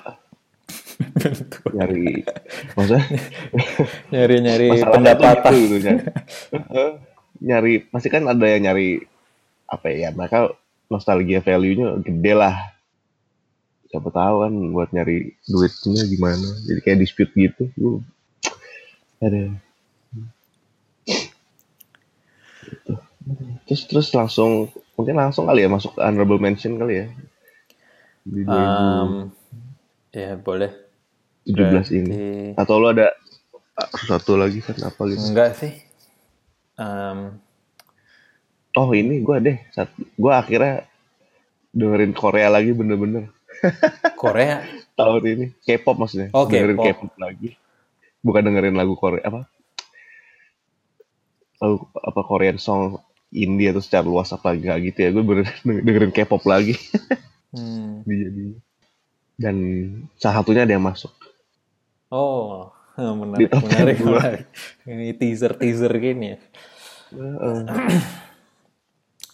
Nyari 1.77 2.23
maksudnya? 2.79 3.03
Nyari 4.15 4.37
nyari 4.41 4.69
pendapatan 4.79 5.53
gitu, 5.59 5.77
gitu 5.83 5.91
nyari, 5.91 6.87
nyari 7.43 7.73
pasti 7.91 8.09
kan 8.15 8.31
ada 8.31 8.47
yang 8.47 8.71
nyari 8.71 9.03
apa 9.67 9.87
ya 9.91 10.15
mereka 10.15 10.55
nostalgia 10.89 11.41
value-nya 11.41 12.01
gede 12.01 12.33
lah. 12.35 12.57
Siapa 13.89 14.11
tahu 14.11 14.37
kan 14.43 14.53
buat 14.75 14.91
nyari 14.91 15.39
duitnya 15.47 16.03
gimana. 16.07 16.49
Jadi 16.67 16.81
kayak 16.83 16.99
dispute 17.01 17.33
gitu 17.35 18.03
ada. 19.25 19.57
Gitu. 22.65 22.93
terus 23.65 23.83
terus 23.89 24.09
langsung 24.13 24.69
mungkin 25.01 25.17
langsung 25.17 25.49
kali 25.49 25.65
ya 25.65 25.69
masuk 25.73 25.97
ke 25.97 26.01
honorable 26.05 26.37
mention 26.37 26.77
kali 26.77 27.05
ya. 27.05 27.07
Di 28.25 28.41
2017 28.45 28.53
Em, 28.53 29.13
ya 30.13 30.31
boleh. 30.37 30.73
ini. 31.45 31.53
Berarti- 31.53 32.57
atau 32.57 32.77
lo 32.81 32.89
ada 32.93 33.13
ah, 33.77 33.89
sesuatu 33.97 34.37
lagi 34.37 34.61
kan 34.61 34.77
apa 34.85 35.01
gitu? 35.09 35.25
Enggak 35.33 35.57
sih. 35.57 35.73
Em, 36.77 37.41
Oh 38.75 38.91
ini 38.91 39.23
gue 39.23 39.37
deh, 39.39 39.57
saat 39.71 39.95
gue 39.95 40.33
akhirnya 40.35 40.83
dengerin 41.75 42.15
Korea 42.15 42.51
lagi 42.51 42.75
bener-bener 42.75 43.31
Korea 44.23 44.63
tahun 44.99 45.23
ini. 45.27 45.47
K-pop 45.63 45.97
maksudnya. 45.99 46.31
Oh, 46.35 46.47
dengerin 46.47 46.79
K-pop. 46.79 47.15
Lagi. 47.19 47.55
Bukan 48.23 48.43
dengerin 48.47 48.75
lagu 48.75 48.95
Korea 48.99 49.23
apa? 49.23 49.47
Lagu 51.63 51.87
apa 51.95 52.21
Korean 52.27 52.59
song 52.59 52.99
India 53.35 53.75
atau 53.75 53.83
secara 53.83 54.07
luas 54.07 54.31
apa 54.35 54.55
enggak 54.55 54.91
gitu 54.91 54.99
ya. 55.07 55.09
Gue 55.15 55.25
bener 55.27 55.47
dengerin 55.63 56.13
K-pop 56.15 56.43
lagi. 56.47 56.75
Hmm. 57.55 58.03
Jadi 58.03 58.59
dan 59.39 59.57
salah 60.19 60.43
satunya 60.43 60.67
ada 60.67 60.75
yang 60.75 60.83
masuk. 60.83 61.15
oh 62.11 62.75
menarik 62.99 63.47
menarik, 63.47 63.97
10 63.99 64.03
gua. 64.03 64.19
menarik. 64.19 64.47
ini 64.91 65.15
teaser 65.15 65.55
teaser 65.55 65.95
gini 66.03 66.35
ya. 66.35 66.39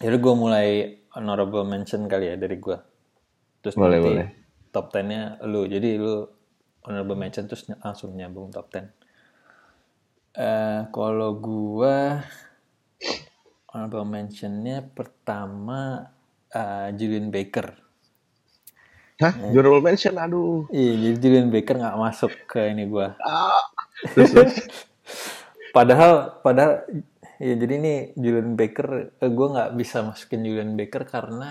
Jadi 0.01 0.15
gue 0.17 0.33
mulai 0.33 0.67
honorable 1.13 1.63
mention 1.63 2.09
kali 2.09 2.33
ya 2.33 2.35
dari 2.35 2.57
gue. 2.57 2.77
Terus 3.61 3.77
Boleh, 3.77 4.01
nanti 4.01 4.09
boleh. 4.09 4.27
top 4.73 4.85
10-nya 4.89 5.21
lu. 5.45 5.69
Jadi 5.69 5.89
lu 6.01 6.25
honorable 6.81 7.17
mention 7.17 7.45
terus 7.45 7.69
langsung 7.69 8.17
nyambung 8.17 8.49
top 8.49 8.67
10. 8.73 8.89
Eh 10.33 10.81
kalau 10.89 11.37
gue 11.37 11.97
honorable 13.71 14.07
mention-nya 14.09 14.83
pertama 14.83 16.09
eh, 16.51 16.89
Julian 16.97 17.29
Baker. 17.31 17.77
Hah? 19.21 19.37
Honorable 19.37 19.85
mention, 19.85 20.17
aduh. 20.17 20.65
Iya, 20.73 20.97
jadi 20.97 21.15
Julian 21.21 21.47
Baker 21.53 21.77
nggak 21.77 21.99
masuk 22.01 22.33
ke 22.49 22.73
ini 22.73 22.89
gue. 22.89 23.05
Ah. 23.21 23.61
Terus, 24.17 24.33
terus. 24.33 24.53
Padahal, 25.77 26.35
padahal, 26.43 26.83
ya 27.41 27.53
jadi 27.61 27.73
ini 27.81 27.93
Julian 28.23 28.51
Baker, 28.59 28.87
eh, 29.23 29.31
gue 29.37 29.47
nggak 29.53 29.71
bisa 29.79 29.97
masukin 30.07 30.41
Julian 30.47 30.73
Baker 30.79 31.03
karena 31.13 31.49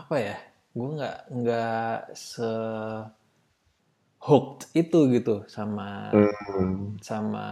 apa 0.00 0.14
ya? 0.26 0.36
Gue 0.76 0.88
nggak 0.96 1.18
nggak 1.38 1.98
se 2.16 2.50
hooked 4.26 4.62
itu 4.74 4.98
gitu 5.14 5.34
sama 5.50 5.88
Hmm. 6.14 6.98
sama 7.08 7.46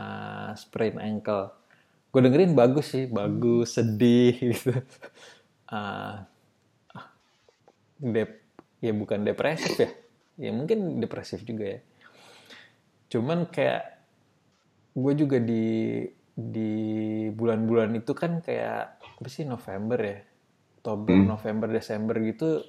sprain 0.58 0.96
ankle. 0.98 1.52
Gue 2.10 2.20
dengerin 2.24 2.56
bagus 2.56 2.86
sih, 2.94 3.04
bagus, 3.06 3.76
sedih 3.76 4.34
gitu. 4.50 4.72
Ah, 5.70 6.26
dep, 8.00 8.30
ya 8.84 8.92
bukan 8.92 9.24
depresif 9.24 9.74
ya, 9.80 9.90
ya 10.38 10.50
mungkin 10.52 11.00
depresif 11.02 11.40
juga 11.44 11.78
ya. 11.78 11.80
Cuman 13.12 13.46
kayak 13.48 13.84
gue 14.96 15.12
juga 15.14 15.38
di 15.38 15.64
di 16.36 16.72
bulan-bulan 17.32 17.96
itu 17.96 18.12
kan 18.12 18.44
kayak 18.44 19.00
apa 19.00 19.28
sih 19.32 19.48
November 19.48 19.96
ya, 19.96 20.20
Oktober, 20.78 21.16
November, 21.16 21.68
Desember 21.72 22.14
gitu, 22.20 22.60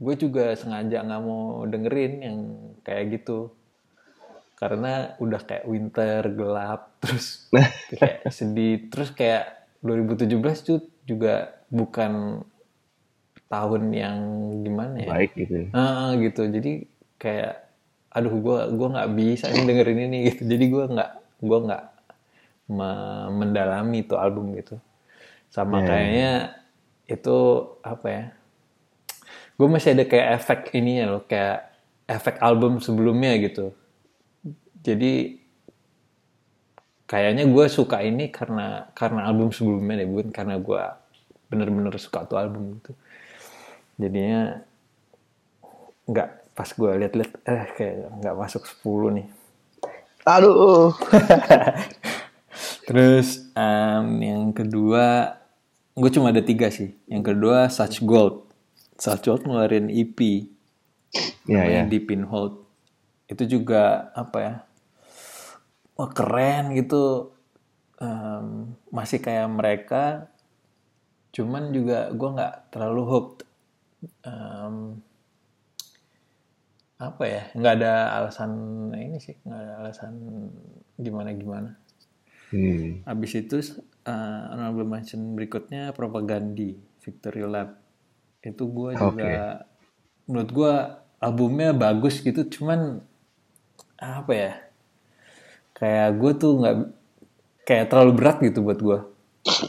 gue 0.00 0.14
juga 0.16 0.56
sengaja 0.56 1.04
nggak 1.04 1.22
mau 1.22 1.60
dengerin 1.68 2.14
yang 2.24 2.38
kayak 2.80 3.20
gitu. 3.20 3.52
Karena 4.56 5.16
udah 5.20 5.40
kayak 5.44 5.68
winter 5.68 6.20
gelap 6.32 6.80
terus 7.04 7.52
kayak 7.92 8.24
sedih. 8.32 8.88
Terus 8.88 9.12
kayak 9.12 9.68
2017 9.84 10.40
tuh 10.64 10.80
juga 11.04 11.60
bukan 11.68 12.44
tahun 13.52 13.82
yang 13.92 14.18
gimana 14.64 14.96
ya? 15.04 15.08
Baik 15.12 15.32
gitu. 15.36 15.68
Ah, 15.76 16.16
gitu. 16.16 16.48
Jadi 16.48 16.88
kayak 17.20 17.68
aduh 18.10 18.34
gua 18.40 18.66
gua 18.72 18.88
nggak 18.96 19.10
bisa 19.14 19.52
nih 19.52 19.64
dengerin 19.68 20.00
ini 20.08 20.18
gitu. 20.32 20.42
Jadi 20.48 20.64
gua 20.72 20.84
nggak 20.88 21.10
gua 21.44 21.58
nggak 21.68 21.82
mendalami 22.70 24.06
tuh 24.06 24.16
album 24.16 24.54
gitu 24.54 24.78
sama 25.50 25.82
Ya. 25.82 25.86
kayaknya 25.90 26.30
itu 27.10 27.36
apa 27.82 28.06
ya 28.06 28.24
gue 29.58 29.66
masih 29.68 29.98
ada 29.98 30.06
kayak 30.06 30.28
efek 30.38 30.60
ini 30.78 31.02
ya 31.02 31.06
loh 31.10 31.22
kayak 31.26 31.66
efek 32.06 32.38
album 32.38 32.78
sebelumnya 32.78 33.34
gitu 33.42 33.74
jadi 34.80 35.36
kayaknya 37.04 37.50
gue 37.50 37.66
suka 37.66 38.00
ini 38.00 38.30
karena 38.30 38.86
karena 38.94 39.26
album 39.26 39.50
sebelumnya 39.50 40.00
deh 40.00 40.08
bukan 40.08 40.30
karena 40.30 40.56
gue 40.56 40.82
bener-bener 41.50 41.90
suka 41.98 42.22
tuh 42.24 42.38
album 42.38 42.78
gitu 42.78 42.94
jadinya 43.98 44.62
nggak 46.06 46.54
pas 46.54 46.70
gue 46.70 46.90
liat-liat 47.02 47.32
eh 47.44 47.64
kayak 47.74 47.94
nggak 48.22 48.36
masuk 48.38 48.62
10 48.64 49.18
nih 49.18 49.26
Aduh. 50.20 50.92
terus 52.90 53.46
um, 53.54 54.18
yang 54.18 54.50
kedua 54.50 55.38
gue 55.94 56.10
cuma 56.10 56.34
ada 56.34 56.42
tiga 56.42 56.66
sih. 56.74 56.90
Yang 57.06 57.34
kedua 57.34 57.70
Such 57.70 58.02
Gold. 58.02 58.50
Such 58.98 59.30
Gold 59.30 59.46
ngeluarin 59.46 59.86
EP 59.86 60.18
Ya, 61.46 61.66
namanya 61.66 61.82
ya. 61.86 61.90
Deep 61.90 62.10
in 62.10 62.26
Hold. 62.26 62.66
Itu 63.30 63.46
juga 63.46 64.10
apa 64.14 64.38
ya 64.42 64.54
wah 65.94 66.10
keren 66.10 66.74
gitu. 66.74 67.34
Em, 68.00 68.74
masih 68.88 69.20
kayak 69.20 69.48
mereka 69.52 70.04
cuman 71.30 71.70
juga 71.70 72.10
gue 72.10 72.28
nggak 72.34 72.54
terlalu 72.74 73.02
hooked. 73.06 73.38
Em, 74.24 75.04
apa 77.00 77.24
ya 77.24 77.42
nggak 77.56 77.74
ada 77.80 77.94
alasan 78.20 78.52
ini 78.92 79.16
sih 79.24 79.32
nggak 79.40 79.56
ada 79.56 79.74
alasan 79.80 80.12
gimana 81.00 81.32
gimana 81.32 81.79
Hmm. 82.50 83.06
Habis 83.06 83.32
itu 83.46 83.56
uh, 84.06 84.42
honorable 84.50 84.86
mention 84.86 85.38
berikutnya 85.38 85.94
Propagandi 85.94 86.74
Victory 86.98 87.46
Lab. 87.46 87.78
Itu 88.42 88.66
gue 88.70 88.98
juga 88.98 89.66
menurut 90.26 90.50
gue 90.50 90.72
albumnya 91.20 91.70
bagus 91.70 92.18
gitu 92.22 92.42
cuman 92.42 92.98
apa 94.00 94.32
ya? 94.34 94.52
Kayak 95.78 96.08
gue 96.18 96.32
tuh 96.36 96.52
nggak 96.58 96.76
kayak 97.64 97.86
terlalu 97.86 98.12
berat 98.18 98.36
gitu 98.42 98.66
buat 98.66 98.80
gue. 98.82 98.98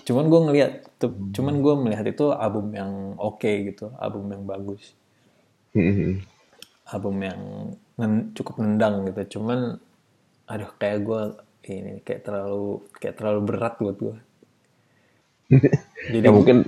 Cuman 0.03 0.25
gue 0.27 0.39
ngelihat 0.49 0.71
tuh, 0.99 1.15
cuman 1.31 1.63
gue 1.63 1.73
melihat 1.87 2.05
itu 2.09 2.33
album 2.35 2.75
yang 2.75 3.15
oke 3.15 3.47
gitu, 3.47 3.93
album 4.01 4.27
yang 4.33 4.43
bagus, 4.43 4.97
Hmm. 5.71 6.19
album 6.91 7.15
yang 7.23 7.39
cukup 8.35 8.59
nendang 8.59 9.07
gitu. 9.07 9.39
Cuman 9.39 9.79
aduh 10.51 10.67
kayak 10.75 10.99
gue 11.07 11.21
ini 11.69 12.01
kayak 12.05 12.21
terlalu 12.27 12.65
kayak 12.99 13.15
terlalu 13.19 13.39
berat 13.49 13.73
buat 13.81 13.97
gue. 14.03 14.17
Jadi 16.11 16.17
Ya 16.25 16.31
mungkin 16.33 16.65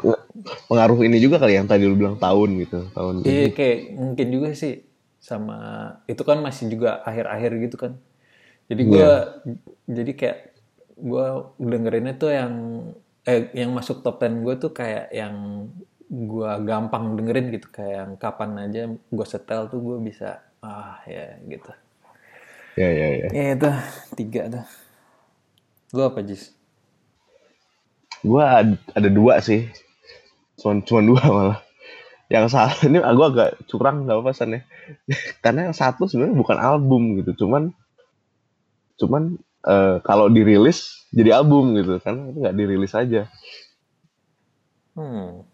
pengaruh 0.69 0.99
ini 1.07 1.17
juga 1.21 1.37
kali 1.41 1.57
yang 1.57 1.67
tadi 1.69 1.85
lu 1.85 1.95
bilang 1.95 2.17
tahun 2.17 2.49
gitu, 2.65 2.79
tahun. 2.93 3.15
iya 3.27 3.43
kayak 3.55 3.77
mungkin 4.03 4.27
juga 4.35 4.49
sih 4.61 4.73
sama 5.23 5.55
itu 6.11 6.21
kan 6.29 6.37
masih 6.43 6.65
juga 6.73 6.89
akhir-akhir 7.07 7.51
gitu 7.69 7.75
kan. 7.83 7.93
Jadi 8.69 8.83
gue 8.91 9.09
jadi 9.97 10.11
kayak 10.19 10.39
gue 10.99 11.27
dengerinnya 11.71 12.13
tuh 12.21 12.31
yang 12.33 12.53
eh 13.27 13.41
yang 13.55 13.71
masuk 13.77 14.03
top 14.05 14.17
10 14.23 14.43
gue 14.45 14.55
tuh 14.63 14.71
kayak 14.79 15.05
yang 15.15 15.35
gue 16.11 16.51
gampang 16.69 17.05
dengerin 17.17 17.47
gitu 17.55 17.67
kayak 17.73 17.93
yang 18.05 18.11
kapan 18.23 18.51
aja 18.67 18.81
gue 19.17 19.27
setel 19.27 19.61
tuh 19.71 19.79
gue 19.81 19.97
bisa 20.09 20.43
ah 20.63 20.99
ya 21.09 21.39
gitu. 21.47 21.71
Ya 22.75 22.89
ya 22.91 23.07
ya. 23.17 23.29
Ya 23.33 23.43
itu 23.57 23.69
tiga 24.17 24.41
tuh. 24.53 24.65
Lu 25.93 26.01
apa 26.03 26.19
Jis? 26.27 26.43
Gua 28.23 28.45
ad- 28.63 28.83
ada 28.97 29.09
dua 29.11 29.33
sih. 29.47 29.61
Cuman 30.59 30.77
cuman 30.87 31.03
dua 31.11 31.23
malah. 31.37 31.59
Yang 32.33 32.45
satu 32.55 32.81
ini 32.89 32.99
gua 33.17 33.27
agak 33.33 33.49
curang 33.69 33.97
nggak 34.05 34.17
apa 34.19 34.25
pesannya. 34.31 34.61
Karena 35.43 35.59
yang 35.71 35.75
satu 35.77 36.03
sebenarnya 36.09 36.37
bukan 36.39 36.57
album 36.59 37.01
gitu, 37.21 37.45
cuman 37.45 37.63
cuman 38.99 39.23
eh, 39.67 39.97
kalau 40.05 40.27
dirilis 40.29 40.79
jadi 41.13 41.41
album 41.41 41.73
gitu 41.77 41.97
kan 42.01 42.15
nggak 42.37 42.53
dirilis 42.57 42.93
aja 42.93 43.29
Hmm. 44.95 45.45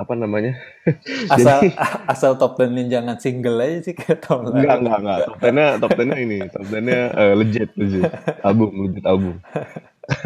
Apa 0.00 0.16
namanya? 0.16 0.56
Asal 1.34 1.76
asal 2.08 2.32
top 2.40 2.56
10 2.56 2.88
jangan 2.88 3.20
single 3.20 3.60
aja 3.60 3.78
sih 3.84 3.92
kayak 3.92 4.24
tahun 4.24 4.48
lalu. 4.48 4.56
enggak 4.64 4.76
enggak 4.80 4.98
enggak. 5.04 5.18
Top 5.28 5.36
10 5.44 5.52
nya 5.52 5.66
top 5.76 5.90
10 5.92 6.08
nya 6.08 6.16
ini 6.16 6.38
top 6.48 6.64
10 6.64 6.88
nya 6.88 7.00
eh, 7.12 7.34
legit 7.36 7.70
legit. 7.76 8.10
Album 8.40 8.70
legit 8.88 9.04
album. 9.04 9.36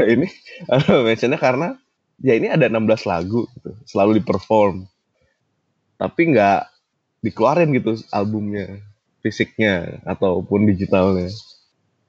Ini 0.00 0.24
uh, 0.72 1.04
mentionnya 1.04 1.36
karena 1.36 1.76
ya 2.16 2.32
ini 2.40 2.48
ada 2.48 2.72
16 2.72 3.04
lagu 3.04 3.44
gitu 3.52 3.76
selalu 3.84 4.16
di 4.16 4.22
perform 4.24 4.88
tapi 6.00 6.32
nggak 6.32 6.60
dikeluarin 7.20 7.68
gitu 7.76 8.00
albumnya 8.08 8.80
fisiknya 9.24 10.04
ataupun 10.04 10.68
digitalnya. 10.68 11.28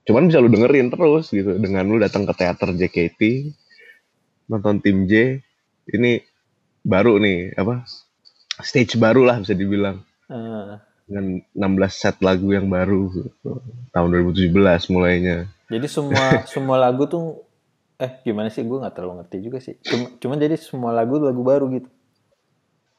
Cuman 0.04 0.28
bisa 0.28 0.44
lu 0.44 0.52
dengerin 0.52 0.92
terus 0.92 1.32
gitu 1.32 1.56
dengan 1.60 1.88
lu 1.88 2.00
datang 2.00 2.28
ke 2.28 2.34
teater 2.36 2.76
JKT 2.76 3.22
nonton 4.52 4.78
tim 4.84 5.10
J 5.10 5.42
ini 5.90 6.22
baru 6.86 7.18
nih 7.18 7.58
apa 7.58 7.82
stage 8.62 8.96
baru 8.96 9.26
lah 9.26 9.42
bisa 9.42 9.58
dibilang. 9.58 10.00
Eh, 10.30 10.78
dengan 11.06 11.42
16 11.54 11.92
set 11.94 12.16
lagu 12.22 12.50
yang 12.54 12.70
baru 12.70 13.10
gitu. 13.14 13.62
tahun 13.94 14.08
2017 14.32 14.94
mulainya. 14.94 15.50
Jadi 15.70 15.88
semua 15.90 16.24
semua 16.54 16.78
lagu 16.80 17.06
tuh 17.10 17.42
eh 17.98 18.22
gimana 18.24 18.48
sih? 18.54 18.64
Gue 18.64 18.80
nggak 18.80 18.96
terlalu 18.96 19.22
ngerti 19.22 19.38
juga 19.42 19.58
sih. 19.60 19.76
Cuma 19.82 20.14
cuman 20.22 20.38
jadi 20.38 20.56
semua 20.58 20.92
lagu 20.94 21.18
lagu 21.20 21.42
baru 21.42 21.66
gitu. 21.74 21.90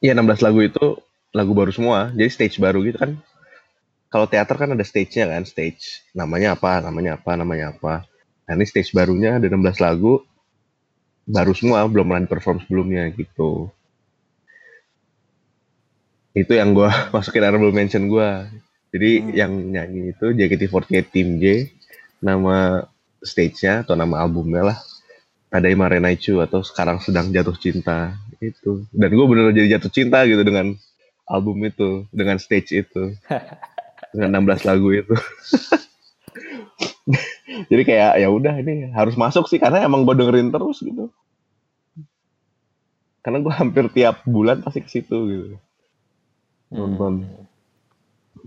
Iya 0.03 0.13
16 0.13 0.45
lagu 0.45 0.59
itu 0.61 0.85
lagu 1.33 1.51
baru 1.55 1.71
semua. 1.73 2.11
Jadi 2.13 2.29
stage 2.29 2.57
baru 2.59 2.83
gitu 2.85 2.99
kan. 3.01 3.17
Kalau 4.07 4.23
teater 4.23 4.55
kan 4.55 4.71
ada 4.71 4.85
stage-nya 4.87 5.27
kan 5.27 5.43
stage 5.43 6.07
namanya 6.15 6.55
apa 6.55 6.79
namanya 6.79 7.19
apa 7.19 7.31
namanya 7.35 7.75
apa. 7.75 8.07
Nah 8.47 8.53
ini 8.55 8.63
stage 8.63 8.95
barunya 8.95 9.35
ada 9.35 9.51
16 9.51 9.83
lagu 9.83 10.23
baru 11.27 11.51
semua 11.51 11.83
belum 11.91 12.07
pernah 12.07 12.23
perform 12.23 12.63
sebelumnya 12.63 13.11
gitu 13.11 13.67
itu 16.37 16.53
yang 16.53 16.77
gue 16.77 16.89
masukin 17.15 17.41
honorable 17.41 17.73
mention 17.73 18.05
gue 18.05 18.29
jadi 18.93 19.09
Hmm. 19.19 19.33
yang 19.35 19.51
nyanyi 19.75 20.01
itu 20.15 20.31
JKT48 20.31 21.05
Team 21.11 21.37
J 21.43 21.69
nama 22.23 22.87
stage-nya 23.21 23.83
atau 23.83 23.93
nama 23.99 24.23
albumnya 24.23 24.73
lah. 24.73 24.77
Tadai 25.47 25.75
Marenaichu 25.79 26.43
atau 26.43 26.59
sekarang 26.59 26.99
sedang 26.99 27.31
jatuh 27.31 27.55
cinta 27.55 28.15
itu. 28.43 28.83
Dan 28.91 29.15
gue 29.15 29.25
bener 29.27 29.55
jadi 29.55 29.79
jatuh 29.79 29.91
cinta 29.91 30.23
gitu 30.27 30.43
dengan 30.43 30.75
album 31.27 31.63
itu 31.63 32.07
dengan 32.11 32.39
stage 32.39 32.83
itu. 32.83 33.03
Dengan 34.15 34.39
16 34.39 34.63
lagu 34.63 34.87
itu. 34.95 35.11
Jadi 37.69 37.83
kayak 37.83 38.23
ya 38.23 38.31
udah 38.31 38.55
ini 38.63 38.87
harus 38.95 39.19
masuk 39.19 39.51
sih 39.51 39.59
karena 39.59 39.83
emang 39.83 40.07
gue 40.07 40.15
dengerin 40.15 40.47
terus 40.47 40.79
gitu. 40.79 41.11
Karena 43.19 43.43
gue 43.43 43.51
hampir 43.51 43.91
tiap 43.91 44.23
bulan 44.23 44.63
pasti 44.63 44.79
ke 44.79 44.89
situ 44.89 45.17
gitu 45.27 45.59
nonton 46.71 47.27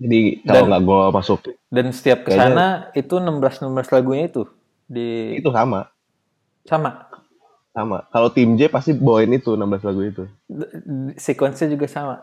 jadi 0.01 0.21
kalau 0.49 0.65
nggak 0.71 0.83
gue 0.87 1.03
masuk 1.13 1.39
Dan 1.69 1.93
setiap 1.93 2.25
ke 2.25 2.33
sana 2.33 2.89
itu 2.97 3.21
16 3.21 3.69
16 3.69 3.95
lagunya 3.95 4.25
itu 4.33 4.43
di 4.91 5.39
itu 5.39 5.51
sama 5.53 5.87
sama 6.67 7.07
sama 7.71 8.03
kalau 8.11 8.33
tim 8.33 8.57
J 8.59 8.73
pasti 8.73 8.97
bawain 8.97 9.31
itu 9.31 9.55
16 9.55 9.87
lagu 9.87 10.01
itu 10.03 10.25
sequence-nya 11.21 11.69
juga 11.71 11.87
sama. 11.87 12.17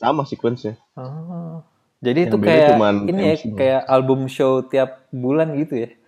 sama 0.00 0.22
sequence-nya 0.24 0.78
Oh. 0.96 1.62
Jadi 2.02 2.26
Yang 2.26 2.30
itu 2.34 2.36
kayak 2.42 2.68
cuman 2.74 2.94
ini 3.06 3.22
ya 3.22 3.34
kayak 3.54 3.82
album 3.86 4.20
show 4.26 4.66
tiap 4.66 5.06
bulan 5.14 5.54
gitu 5.54 5.86
ya. 5.86 5.90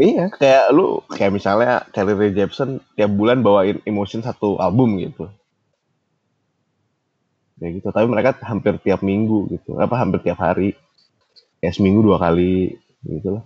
Iya, 0.00 0.32
kayak 0.32 0.64
lu 0.72 1.04
kayak 1.10 1.36
misalnya 1.36 1.84
Kelly 1.92 2.14
Rae 2.16 2.32
Jepsen 2.32 2.80
tiap 2.96 3.12
bulan 3.12 3.44
bawain 3.44 3.82
Emotion 3.84 4.24
satu 4.24 4.56
album 4.62 4.96
gitu. 5.02 5.28
Ya 7.62 7.68
gitu, 7.70 7.94
tapi 7.94 8.10
mereka 8.10 8.34
hampir 8.42 8.74
tiap 8.82 9.06
minggu 9.06 9.46
gitu. 9.54 9.78
Apa 9.78 10.02
hampir 10.02 10.18
tiap 10.26 10.42
hari. 10.42 10.74
Ya 11.62 11.70
seminggu 11.70 12.02
dua 12.02 12.18
kali 12.18 12.74
gitu 13.06 13.38
lah. 13.38 13.44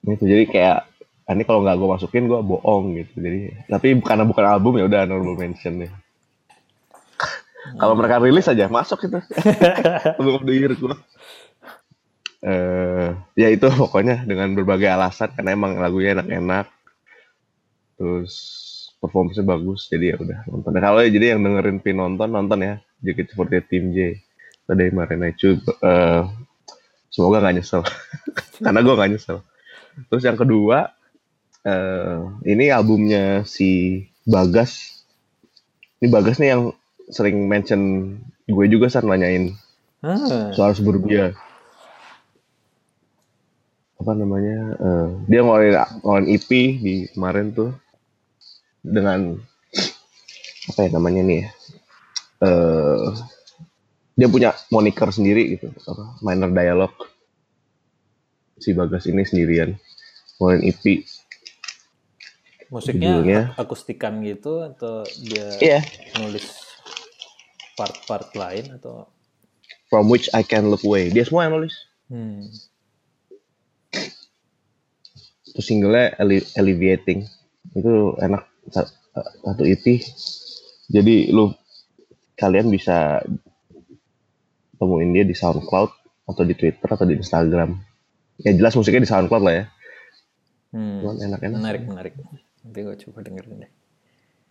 Gitu. 0.00 0.24
Jadi 0.24 0.48
kayak 0.48 0.88
ah, 1.28 1.32
ini 1.36 1.44
kalau 1.44 1.60
nggak 1.60 1.76
gue 1.76 1.88
masukin 1.92 2.24
gue 2.24 2.40
bohong 2.40 2.96
gitu. 2.96 3.20
Jadi 3.20 3.68
tapi 3.68 4.00
karena 4.00 4.24
bukan 4.24 4.44
album 4.48 4.80
ya 4.80 4.88
udah 4.88 5.04
honorable 5.04 5.36
mention 5.36 5.84
deh. 5.84 5.92
Kalau 7.76 7.94
mereka 7.94 8.16
rilis 8.18 8.48
aja 8.48 8.72
masuk 8.72 9.04
itu. 9.04 9.20
Album 10.16 10.40
of 10.40 10.44
the 10.48 10.54
year 10.56 10.72
gue. 10.72 10.96
Eh, 12.42 13.08
ya 13.38 13.48
itu 13.52 13.68
pokoknya 13.70 14.26
dengan 14.26 14.50
berbagai 14.56 14.90
alasan 14.90 15.30
karena 15.36 15.54
emang 15.54 15.78
lagunya 15.78 16.18
enak-enak 16.18 16.66
terus 17.94 18.34
performance 19.02 19.42
bagus 19.42 19.90
jadi 19.90 20.14
ya 20.14 20.16
udah 20.22 20.38
nonton. 20.46 20.78
Kalau 20.78 21.02
jadi 21.02 21.34
yang 21.34 21.42
dengerin 21.42 21.82
pin 21.82 21.98
nonton 21.98 22.30
nonton 22.30 22.58
ya. 22.62 22.74
JKT48 23.02 23.66
Team 23.66 23.90
J. 23.90 24.14
Tadi 24.62 24.94
Marina 24.94 25.34
Chu 25.34 25.58
eh, 25.58 26.22
semoga 27.10 27.42
nggak 27.42 27.54
nyesel. 27.58 27.82
Karena 28.64 28.78
gue 28.78 28.94
nggak 28.94 29.10
nyesel. 29.10 29.38
Terus 30.06 30.22
yang 30.22 30.38
kedua 30.38 30.94
eh, 31.66 32.18
ini 32.46 32.70
albumnya 32.70 33.42
si 33.42 34.00
Bagas. 34.22 35.02
Ini 35.98 36.06
Bagas 36.06 36.38
nih 36.38 36.54
yang 36.54 36.62
sering 37.10 37.50
mention 37.50 38.14
gue 38.46 38.66
juga 38.70 38.86
san 38.86 39.10
nanyain 39.10 39.54
Ah, 40.02 40.50
soal 40.50 40.74
suburbia 40.74 41.30
apa 44.02 44.12
namanya 44.18 44.74
eh, 44.82 45.08
dia 45.30 45.46
ngeluarin 45.46 45.78
ngeluarin 46.02 46.26
EP 46.26 46.50
di 46.82 47.06
kemarin 47.14 47.54
tuh 47.54 47.70
dengan 48.82 49.38
apa 50.68 50.80
ya 50.86 50.90
namanya 50.94 51.22
nih 51.22 51.38
ya 51.42 51.48
eh 52.42 53.06
dia 54.12 54.28
punya 54.28 54.52
moniker 54.68 55.08
sendiri 55.08 55.56
gitu 55.56 55.72
apa 55.88 56.20
minor 56.20 56.52
dialog 56.52 56.92
si 58.58 58.74
Bagas 58.76 59.08
ini 59.08 59.24
sendirian 59.24 59.74
ngeluarin 60.38 60.62
EP 60.66 60.84
musiknya 62.68 63.20
Judulnya? 63.20 63.40
ak- 63.54 63.68
akustikan 63.68 64.20
gitu 64.24 64.64
atau 64.64 65.04
dia 65.18 65.46
iya. 65.60 65.80
nulis 66.16 66.72
part-part 67.76 68.32
lain 68.36 68.76
atau? 68.80 69.08
From 69.88 70.08
which 70.08 70.28
I 70.32 70.40
can 70.40 70.72
look 70.72 70.84
away. 70.84 71.12
Dia 71.12 71.24
semua 71.28 71.44
yang 71.48 71.60
nulis. 71.60 71.74
Hmm. 72.08 72.48
terus 75.52 75.68
singlenya 75.68 76.16
Alle- 76.16 76.48
Alleviating. 76.56 77.28
Itu 77.76 78.16
enak 78.16 78.48
satu 78.70 79.62
EP 79.66 79.84
jadi 80.92 81.32
lu 81.32 81.50
kalian 82.36 82.68
bisa 82.68 83.24
temuin 84.76 85.14
dia 85.14 85.24
di 85.24 85.32
SoundCloud 85.32 85.90
atau 86.26 86.42
di 86.42 86.54
Twitter 86.58 86.88
atau 86.90 87.06
di 87.06 87.14
Instagram. 87.16 87.78
Ya 88.42 88.52
jelas 88.52 88.74
musiknya 88.74 89.06
di 89.06 89.10
SoundCloud 89.10 89.44
lah 89.46 89.54
ya. 89.54 89.64
Hmm. 90.72 91.04
cuman 91.04 91.16
enak-enak. 91.20 91.58
menarik 91.60 91.82
menarik. 91.86 92.12
Nanti 92.64 92.78
gue 92.82 92.96
coba 93.08 93.18
dengerin 93.24 93.62
deh. 93.62 93.70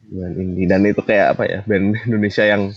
Band 0.09 0.35
indie. 0.37 0.65
Dan 0.65 0.81
itu 0.87 1.01
kayak 1.05 1.37
apa 1.37 1.43
ya 1.45 1.59
band 1.67 1.97
Indonesia 2.07 2.43
yang 2.47 2.73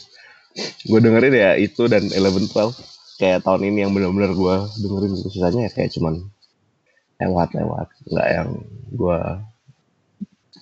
gue 0.85 1.01
dengerin 1.01 1.35
ya 1.35 1.51
itu 1.57 1.89
dan 1.89 2.05
Eleven 2.13 2.45
Twelve. 2.51 2.75
Kayak 3.17 3.47
tahun 3.47 3.71
ini 3.71 3.87
yang 3.87 3.93
benar-benar 3.95 4.35
gue 4.35 4.57
dengerin 4.83 5.13
gitu 5.15 5.29
sisanya 5.31 5.69
ya 5.69 5.71
kayak 5.71 5.91
cuman 5.95 6.27
lewat-lewat. 7.23 7.89
Nggak 8.11 8.29
yang 8.29 8.49
gue 8.93 9.21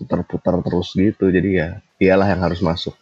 putar-putar 0.02 0.58
terus 0.66 0.90
gitu. 0.92 1.30
Jadi 1.30 1.50
ya 1.62 1.68
iyalah 2.02 2.26
yang 2.26 2.42
harus 2.42 2.58
masuk. 2.58 2.98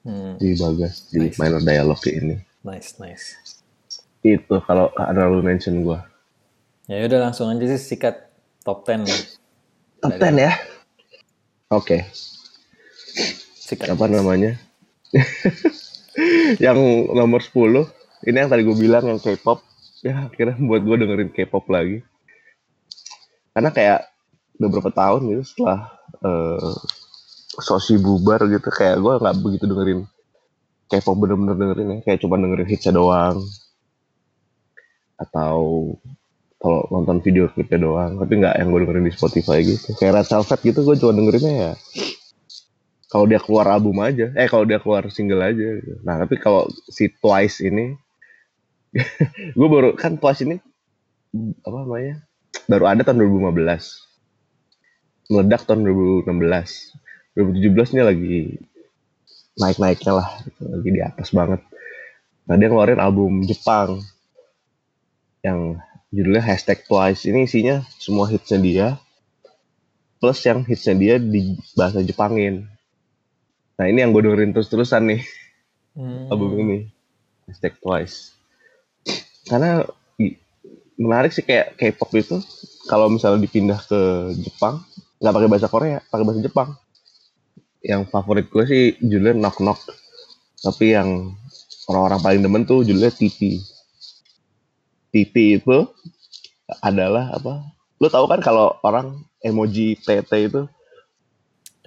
Hmm. 0.00 0.40
di 0.40 0.56
bagas 0.56 1.12
di 1.12 1.28
Nice. 1.28 1.36
minor 1.36 1.60
dialog 1.60 2.00
ini 2.08 2.40
nice 2.64 2.96
nice. 2.96 3.36
Itu 4.24 4.56
kalau 4.64 4.88
ada 4.96 5.28
lu 5.28 5.44
mention 5.44 5.84
gue 5.84 6.00
ya 6.88 7.04
udah 7.04 7.28
langsung 7.28 7.52
aja 7.52 7.68
sih 7.76 7.92
sikat 7.92 8.32
top 8.64 8.88
10 8.88 9.04
lah. 9.04 9.20
top 10.00 10.16
10 10.16 10.40
ya? 10.40 10.52
Oke. 11.68 12.08
Sikat. 13.60 13.92
Apa 13.92 14.08
namanya? 14.08 14.56
Yang 16.64 16.78
nomor 17.12 17.44
10 17.44 17.84
ini 18.24 18.36
yang 18.36 18.48
tadi 18.48 18.64
gue 18.64 18.76
bilang 18.80 19.04
yang 19.04 19.20
K-pop. 19.20 19.60
Ya 20.00 20.32
akhirnya 20.32 20.56
buat 20.64 20.80
gue 20.80 20.96
dengerin 20.96 21.28
K-pop 21.28 21.68
lagi. 21.68 22.00
Karena 23.52 23.68
kayak 23.68 24.08
beberapa 24.56 24.88
tahun 24.88 25.28
gitu 25.28 25.42
setelah 25.44 25.99
eh, 26.10 26.74
Sosi 27.60 27.98
bubar 27.98 28.46
gitu. 28.46 28.68
Kayak 28.70 29.02
gue 29.02 29.12
nggak 29.20 29.36
begitu 29.42 29.64
dengerin 29.66 30.00
K-pop 30.90 31.16
bener-bener 31.18 31.54
dengerin 31.54 31.88
ya. 31.88 31.98
Kayak 32.06 32.18
cuma 32.24 32.38
dengerin 32.38 32.68
hitsnya 32.68 32.92
doang. 32.94 33.38
Atau 35.20 35.58
kalau 36.60 36.80
nonton 36.92 37.22
video 37.22 37.48
klipnya 37.50 37.78
doang. 37.78 38.18
Tapi 38.18 38.32
nggak 38.40 38.54
yang 38.58 38.68
gue 38.70 38.80
dengerin 38.86 39.06
di 39.06 39.14
Spotify 39.14 39.58
gitu. 39.62 39.94
Kayak 39.98 40.24
Red 40.24 40.28
Velvet 40.30 40.60
gitu 40.66 40.78
gue 40.86 40.94
cuma 40.98 41.12
dengerinnya 41.14 41.54
ya. 41.54 41.72
Kalau 43.10 43.26
dia 43.26 43.42
keluar 43.42 43.66
album 43.66 43.98
aja. 44.02 44.30
Eh 44.38 44.46
kalau 44.46 44.62
dia 44.62 44.78
keluar 44.78 45.06
single 45.10 45.42
aja 45.42 45.66
gitu. 45.82 45.98
nah 46.06 46.18
tapi 46.22 46.38
kalau 46.38 46.70
si 46.90 47.10
Twice 47.10 47.62
ini 47.62 47.98
gue 49.58 49.68
baru 49.70 49.94
kan 49.94 50.18
Twice 50.18 50.42
ini 50.42 50.58
apa 51.62 51.76
namanya 51.86 52.26
baru 52.66 52.84
ada 52.90 53.02
tahun 53.06 53.22
2015 53.22 54.09
meledak 55.30 55.62
tahun 55.64 55.86
2016 55.86 56.26
2017 57.38 57.94
nya 57.94 58.02
lagi 58.10 58.58
naik-naiknya 59.54 60.12
lah 60.18 60.28
gitu. 60.42 60.60
lagi 60.66 60.88
di 60.90 61.00
atas 61.00 61.28
banget. 61.30 61.60
Nah 62.50 62.54
dia 62.58 62.66
ngeluarin 62.66 62.98
album 62.98 63.46
Jepang 63.46 64.02
yang 65.46 65.78
judulnya 66.10 66.42
hashtag 66.42 66.82
Twice. 66.84 67.30
Ini 67.30 67.46
isinya 67.46 67.86
semua 68.02 68.26
hitsnya 68.26 68.58
dia 68.58 68.88
plus 70.20 70.42
yang 70.44 70.66
hitsnya 70.66 70.94
dia 70.98 71.14
di 71.16 71.56
bahasa 71.78 72.02
Jepangin. 72.02 72.66
Nah 73.78 73.86
ini 73.88 74.04
yang 74.04 74.12
gue 74.12 74.26
dengerin 74.26 74.52
terus-terusan 74.52 75.08
nih 75.08 75.22
Hmm. 75.90 76.30
album 76.30 76.54
ini 76.62 76.78
hashtag 77.50 77.74
Twice. 77.82 78.30
Karena 79.50 79.82
menarik 80.94 81.34
sih 81.34 81.42
kayak 81.42 81.74
K-pop 81.74 82.10
itu 82.14 82.38
kalau 82.86 83.10
misalnya 83.10 83.42
dipindah 83.42 83.80
ke 83.82 84.30
Jepang 84.38 84.86
nggak 85.20 85.34
pakai 85.36 85.48
bahasa 85.52 85.68
Korea 85.68 85.98
pakai 86.08 86.24
bahasa 86.24 86.40
Jepang. 86.40 86.68
Yang 87.80 88.12
favorit 88.12 88.46
gue 88.48 88.64
sih 88.64 88.84
judulnya 89.00 89.36
Knock 89.36 89.60
Knock. 89.60 89.80
Tapi 90.60 90.96
yang 90.96 91.36
orang-orang 91.88 92.20
paling 92.20 92.40
demen 92.44 92.62
tuh 92.64 92.84
judulnya 92.84 93.12
TP 93.12 93.60
TP 95.10 95.60
itu 95.60 95.78
adalah 96.80 97.34
apa? 97.34 97.66
Lu 98.00 98.06
tahu 98.08 98.24
kan 98.30 98.40
kalau 98.40 98.78
orang 98.80 99.20
emoji 99.42 99.98
TT 99.98 100.30
itu? 100.48 100.62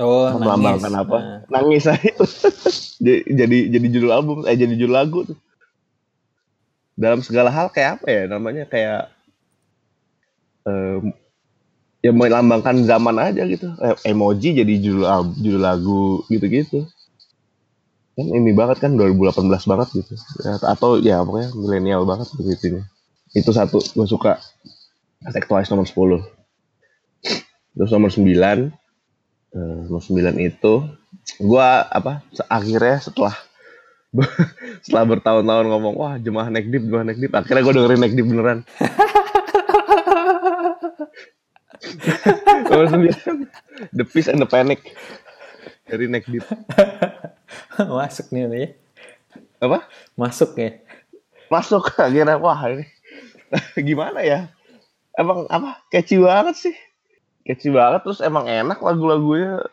Oh 0.02 0.30
melambangkan 0.38 0.89
nangis. 0.89 1.04
apa? 1.06 1.17
Nah, 1.17 1.39
nangis 1.50 1.84
aja. 1.86 2.02
Itu 2.02 2.26
jadi 3.06 3.17
jadi 3.30 3.58
jadi 3.78 3.88
judul 3.93 4.12
album 4.12 4.38
eh 4.46 4.58
jadi 4.58 4.74
judul 4.76 4.93
lagu 4.93 5.19
tuh. 5.26 5.38
Dalam 6.93 7.26
segala 7.26 7.50
hal 7.50 7.69
kayak 7.74 8.02
apa 8.02 8.08
ya 8.10 8.24
namanya? 8.30 8.65
Kayak 8.69 9.13
em, 10.65 11.13
ya 12.04 12.12
melambangkan 12.12 12.84
zaman 12.84 13.16
aja 13.18 13.48
gitu. 13.48 13.72
Eh, 13.80 13.96
emoji 14.12 14.60
jadi 14.60 14.74
judul 14.84 15.08
judul 15.39 15.62
lagu 15.63 16.04
gitu-gitu. 16.28 16.86
Kan 18.13 18.28
ini 18.30 18.54
banget 18.54 18.84
kan 18.84 18.94
2018 18.94 19.50
banget 19.50 19.88
gitu. 19.96 20.13
Ya, 20.46 20.60
atau 20.62 21.02
ya 21.02 21.24
pokoknya 21.24 21.50
milenial 21.56 22.04
banget 22.06 22.30
begitu 22.36 22.84
itu 23.34 23.50
satu 23.50 23.82
gue 23.82 24.06
suka. 24.06 24.38
Attack 25.24 25.48
Twice 25.48 25.72
nomor 25.72 25.88
10 25.88 26.44
terus 27.74 27.89
nomor 27.89 28.12
9 28.12 28.28
eh, 28.28 29.78
nomor 29.88 30.04
9 30.04 30.36
itu 30.44 30.74
gua 31.42 31.88
apa 31.88 32.22
akhirnya 32.52 33.00
setelah 33.02 33.36
setelah 34.86 35.06
bertahun-tahun 35.16 35.66
ngomong 35.72 35.96
wah 35.98 36.16
jemaah 36.22 36.52
nekdip 36.52 36.86
jemaah 36.86 37.08
nekdip 37.08 37.32
akhirnya 37.34 37.66
gue 37.66 37.74
dengerin 37.74 38.02
nekdip 38.04 38.26
beneran 38.30 38.60
nomor 42.69 42.88
9 42.89 43.96
The 43.96 44.06
Peace 44.08 44.30
and 44.32 44.39
the 44.39 44.48
Panic. 44.48 44.82
Dari 45.84 46.08
nekdip 46.08 46.48
masuk 48.00 48.32
nih 48.32 48.48
nih 48.48 48.69
apa? 49.60 49.88
Masuk 50.19 50.56
ya. 50.60 50.80
Masuk 51.48 51.91
akhirnya 52.00 52.39
wah 52.39 52.60
ini. 52.67 52.88
Gimana 53.88 54.24
ya? 54.24 54.52
Emang 55.15 55.48
apa? 55.48 55.84
Catchy 55.91 56.19
banget 56.19 56.56
sih. 56.60 56.76
Catchy 57.43 57.72
banget 57.72 58.04
terus 58.08 58.24
emang 58.24 58.48
enak 58.48 58.80
lagu-lagunya. 58.80 59.63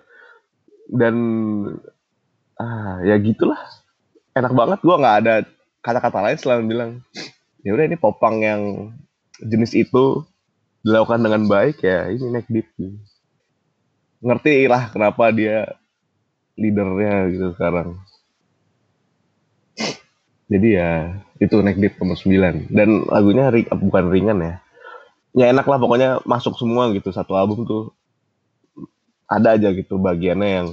Dan 0.90 1.16
ah 2.58 3.02
ya 3.06 3.18
gitulah. 3.18 3.58
Enak 4.34 4.54
banget 4.54 4.78
gua 4.82 4.96
nggak 4.98 5.16
ada 5.26 5.34
kata-kata 5.80 6.18
lain 6.22 6.38
selain 6.38 6.66
bilang 6.68 6.90
ya 7.64 7.72
udah 7.72 7.88
ini 7.88 7.96
popang 7.96 8.44
yang 8.44 8.92
jenis 9.40 9.72
itu 9.72 10.24
dilakukan 10.80 11.20
dengan 11.20 11.42
baik 11.44 11.84
ya 11.84 12.08
ini 12.08 12.26
neck 12.32 12.46
deep 12.48 12.68
ngerti 14.20 14.68
lah 14.68 14.92
kenapa 14.92 15.32
dia 15.32 15.80
leadernya 16.60 17.32
gitu 17.32 17.46
sekarang. 17.56 17.96
Jadi 20.50 20.68
ya 20.76 21.14
itu 21.40 21.56
neck 21.64 21.78
deep 21.80 21.94
nomor 21.96 22.18
9 22.18 22.68
dan 22.68 23.06
lagunya 23.08 23.48
ri- 23.48 23.70
bukan 23.70 24.12
ringan 24.12 24.38
ya. 24.44 24.54
Ya 25.32 25.46
enak 25.54 25.64
lah 25.64 25.78
pokoknya 25.80 26.20
masuk 26.26 26.58
semua 26.60 26.90
gitu 26.92 27.08
satu 27.14 27.32
album 27.38 27.64
tuh. 27.64 27.94
Ada 29.30 29.56
aja 29.56 29.70
gitu 29.72 29.94
bagiannya 29.96 30.48
yang 30.58 30.68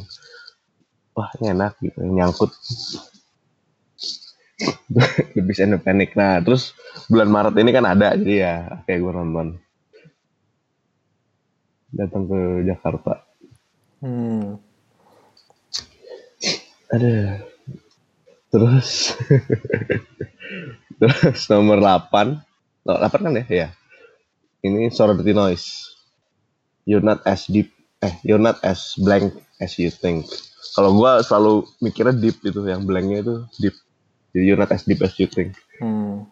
wah 1.13 1.29
ini 1.39 1.53
enak 1.53 1.77
gitu 1.79 1.97
yang 2.03 2.13
nyangkut. 2.25 2.51
The 5.37 5.41
Beast 5.45 5.61
nah 6.17 6.41
terus 6.41 6.73
bulan 7.05 7.29
Maret 7.29 7.55
ini 7.61 7.69
kan 7.69 7.85
ada 7.85 8.17
jadi 8.17 8.33
ya 8.41 8.55
kayak 8.89 8.99
gue 9.05 9.13
nonton 9.13 9.47
datang 11.97 12.29
ke 12.29 12.39
Jakarta. 12.69 13.25
Hmm. 13.97 14.61
ada. 16.93 17.41
Terus. 18.53 19.17
Terus 21.01 21.41
nomor 21.49 21.81
8 21.81 22.87
no, 22.87 22.93
8 22.95 23.25
kan 23.25 23.41
ya? 23.41 23.45
Ya 23.49 23.67
ini 24.65 24.89
Sorority 24.89 25.31
Noise. 25.31 25.95
You're 26.87 27.03
not 27.03 27.23
as 27.27 27.47
deep. 27.47 27.71
Eh 27.99 28.13
you're 28.23 28.41
not 28.41 28.61
as 28.63 28.95
blank 28.99 29.35
as 29.59 29.75
you 29.79 29.91
think. 29.91 30.27
Kalau 30.77 30.93
gue 30.93 31.11
selalu 31.25 31.53
mikirnya 31.81 32.15
deep 32.15 32.37
itu 32.45 32.61
yang 32.63 32.85
blanknya 32.85 33.25
itu 33.25 33.35
deep. 33.57 33.75
Jadi 34.31 34.43
you're 34.45 34.59
not 34.59 34.71
as 34.71 34.85
deep 34.85 35.01
as 35.03 35.15
you 35.17 35.27
think. 35.27 35.57
Hmm. 35.81 36.25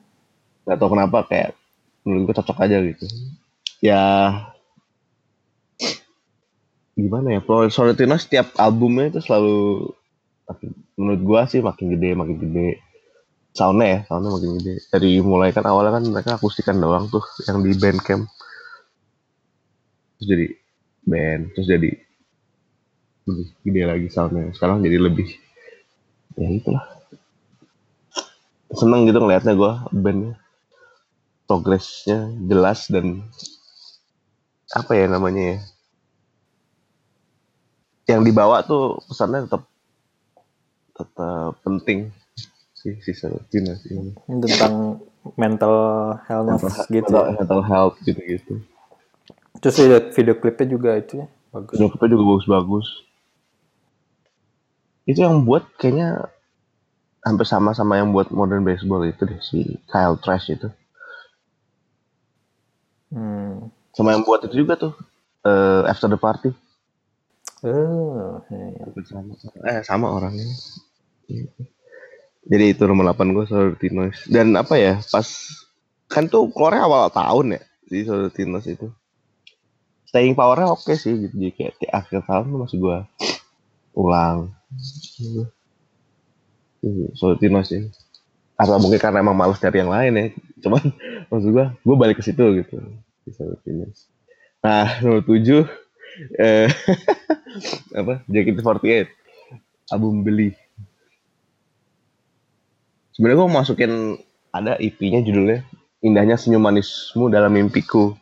nggak 0.65 0.81
tahu 0.81 0.97
kenapa 0.97 1.29
kayak 1.29 1.53
menurut 2.01 2.33
gue 2.33 2.35
cocok 2.41 2.57
aja 2.65 2.77
gitu. 2.81 3.05
Ya 3.83 4.01
gimana 6.95 7.35
ya 7.35 7.39
Pro 7.43 7.67
Sorrentino 7.67 8.15
setiap 8.15 8.55
albumnya 8.55 9.11
itu 9.11 9.19
selalu 9.19 9.91
menurut 10.95 11.21
gua 11.27 11.41
sih 11.43 11.59
makin 11.59 11.91
gede 11.91 12.15
makin 12.15 12.39
gede. 12.39 12.79
Soundnya 13.55 13.87
ya 13.87 13.99
soundnya 14.07 14.31
makin 14.31 14.51
gede. 14.59 14.73
Dari 14.87 15.19
mulai 15.19 15.51
kan 15.51 15.67
awalnya 15.67 15.99
kan 15.99 16.03
mereka 16.07 16.39
akustikan 16.39 16.79
doang 16.79 17.11
tuh 17.11 17.23
yang 17.51 17.59
di 17.59 17.75
Bandcamp. 17.75 18.31
Terus 20.15 20.27
jadi 20.31 20.47
band 21.05 21.53
terus 21.53 21.67
jadi 21.69 21.91
lebih 23.27 23.47
gede 23.67 23.81
lagi 23.83 24.07
soundnya. 24.07 24.55
Sekarang 24.55 24.79
jadi 24.79 24.97
lebih 24.97 25.27
ya 26.39 26.47
itulah. 26.47 26.85
Seneng 28.71 29.03
gitu 29.07 29.19
ngelihatnya 29.19 29.53
gua 29.53 29.83
bandnya. 29.91 30.39
Progresnya 31.45 32.31
jelas 32.49 32.89
dan 32.89 33.21
apa 34.73 34.97
ya 34.97 35.05
namanya 35.05 35.43
ya 35.53 35.57
yang 38.05 38.21
dibawa 38.21 38.61
tuh 38.61 39.01
pesannya 39.05 39.49
tetap 39.49 39.65
tetap 40.93 41.53
penting 41.61 42.13
sih 42.77 42.95
si 43.01 43.11
Sorrentino 43.11 43.73
sih 43.81 43.97
Tentang 44.29 45.01
mental 45.35 45.75
health 46.29 46.47
mental, 46.61 46.69
gitu. 46.87 47.09
mental, 47.09 47.23
ya. 47.25 47.33
mental 47.41 47.61
health 47.65 47.95
gitu-gitu 48.05 48.53
Terus 49.57 49.75
video, 49.81 49.99
video 50.13 50.35
klipnya 50.37 50.67
juga 50.69 50.89
itu 50.99 51.23
ya. 51.23 51.27
Bagus. 51.49 51.79
Nyokapnya 51.79 52.07
juga 52.13 52.23
bagus-bagus 52.35 52.87
itu 55.05 55.21
yang 55.21 55.45
buat 55.45 55.65
kayaknya 55.77 56.29
hampir 57.21 57.45
sama 57.45 57.73
sama 57.73 57.97
yang 57.97 58.09
buat 58.09 58.29
modern 58.29 58.61
baseball 58.61 59.05
itu 59.05 59.21
deh 59.21 59.37
si 59.41 59.77
Kyle 59.89 60.17
Trash 60.17 60.53
itu 60.53 60.69
Hmm. 63.05 63.69
sama 63.95 64.11
yang 64.11 64.25
buat 64.27 64.43
itu 64.43 64.65
juga 64.65 64.75
tuh 64.75 64.91
eh, 65.45 65.81
After 65.87 66.09
the 66.09 66.17
Party 66.19 66.51
Oh, 67.65 68.45
iya. 68.53 68.85
Sama. 69.09 69.33
Eh 69.65 69.81
sama 69.81 70.07
orangnya. 70.13 70.45
Jadi 72.45 72.65
itu 72.77 72.83
nomor 72.85 73.09
8 73.09 73.33
gue 73.33 73.45
Sorrentinos 73.49 74.29
dan 74.29 74.53
apa 74.53 74.77
ya 74.77 75.01
pas 75.09 75.25
kan 76.05 76.29
tuh 76.29 76.53
keluarnya 76.53 76.85
awal 76.85 77.09
tahun 77.09 77.57
ya 77.57 77.61
si 77.89 78.05
Sorrentinos 78.05 78.69
itu. 78.69 78.93
Staying 80.05 80.37
powernya 80.37 80.69
oke 80.69 80.93
sih 80.93 81.25
gitu. 81.25 81.33
Jadi 81.33 81.51
kayak 81.57 81.73
di 81.81 81.87
akhir 81.89 82.29
tahun 82.29 82.53
tuh 82.53 82.59
masih 82.61 82.77
gue 82.77 82.97
ulang. 83.97 84.53
Gitu. 85.17 85.49
Sorrentinos 87.17 87.73
sih 87.73 87.89
atau 88.55 88.79
mungkin 88.79 89.01
karena 89.01 89.19
emang 89.19 89.35
males 89.35 89.59
cari 89.59 89.81
yang 89.81 89.91
lain 89.91 90.13
ya. 90.13 90.25
Cuman 90.61 90.79
maksud 91.33 91.49
gue 91.49 91.65
gue 91.81 91.95
balik 91.97 92.21
ke 92.21 92.23
situ 92.23 92.45
gitu 92.61 92.77
si 93.25 93.29
Sorrentinos 93.33 94.05
nah 94.61 94.97
nomor 95.01 95.21
7 95.25 95.65
eh 96.39 96.69
apa? 97.99 98.23
JKT48 98.27 99.07
album 99.93 100.25
beli. 100.25 100.51
Sebenarnya 103.15 103.37
gue 103.39 103.49
masukin 103.49 103.91
ada 104.51 104.75
EP-nya 104.79 105.23
judulnya 105.23 105.63
indahnya 106.05 106.37
senyum 106.37 106.61
manismu 106.61 107.33
dalam 107.33 107.49
mimpiku. 107.57 108.13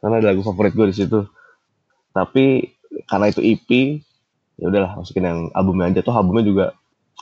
Karena 0.00 0.22
ada 0.22 0.32
lagu 0.32 0.40
favorit 0.40 0.72
gue 0.72 0.88
di 0.88 0.96
situ. 0.96 1.20
Tapi 2.16 2.64
karena 3.04 3.28
itu 3.28 3.44
EP 3.44 3.68
ya 4.58 4.72
udahlah 4.72 4.96
masukin 4.96 5.24
yang 5.28 5.40
albumnya 5.52 5.92
aja. 5.92 6.00
Tuh 6.00 6.16
albumnya 6.16 6.44
juga 6.48 6.66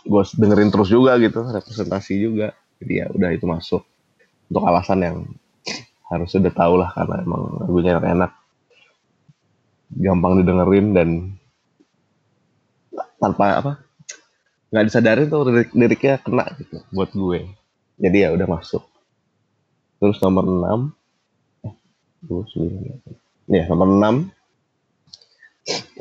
gue 0.07 0.23
dengerin 0.39 0.71
terus 0.71 0.89
juga 0.93 1.19
gitu 1.19 1.43
representasi 1.43 2.15
juga. 2.23 2.55
Jadi 2.79 2.93
ya 3.03 3.07
udah 3.11 3.31
itu 3.35 3.45
masuk. 3.49 3.83
Untuk 4.47 4.63
alasan 4.63 5.03
yang 5.03 5.17
harus 6.07 6.31
udah 6.39 6.55
tau 6.55 6.79
lah 6.79 6.95
karena 6.95 7.19
emang 7.27 7.67
lagunya 7.67 7.99
enak 7.99 8.31
gampang 9.95 10.43
didengerin 10.43 10.87
dan 10.97 11.09
tanpa 13.23 13.63
apa 13.63 13.73
nggak 14.71 14.85
disadarin 14.91 15.31
tuh 15.31 15.47
lirik 15.47 15.71
liriknya 15.73 16.19
kena 16.21 16.45
gitu 16.59 16.83
buat 16.91 17.11
gue. 17.15 17.49
Jadi 17.97 18.17
ya 18.27 18.35
udah 18.35 18.45
masuk. 18.51 18.85
Terus 19.97 20.21
nomor 20.21 20.45
6 20.45 21.65
eh, 21.65 21.75
dua, 22.21 22.45
sembilan, 22.45 22.77
delapan. 22.77 23.15
ya 23.49 23.65
nomor 23.73 23.89
6 23.89 24.37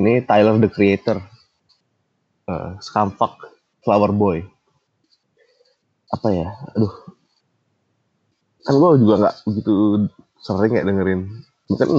ini 0.01 0.11
Tyler 0.27 0.59
the 0.59 0.69
Creator. 0.69 1.17
Uh, 2.45 2.77
Scumfuck 2.77 3.41
Flower 3.81 4.11
Boy. 4.13 4.45
Apa 6.13 6.27
ya? 6.29 6.51
Aduh. 6.75 6.93
Kan 8.65 8.75
gue 8.75 8.89
juga 9.01 9.15
nggak 9.23 9.35
begitu 9.47 9.73
sering 10.43 10.73
ya 10.75 10.83
dengerin. 10.85 11.21
Mungkin 11.71 11.89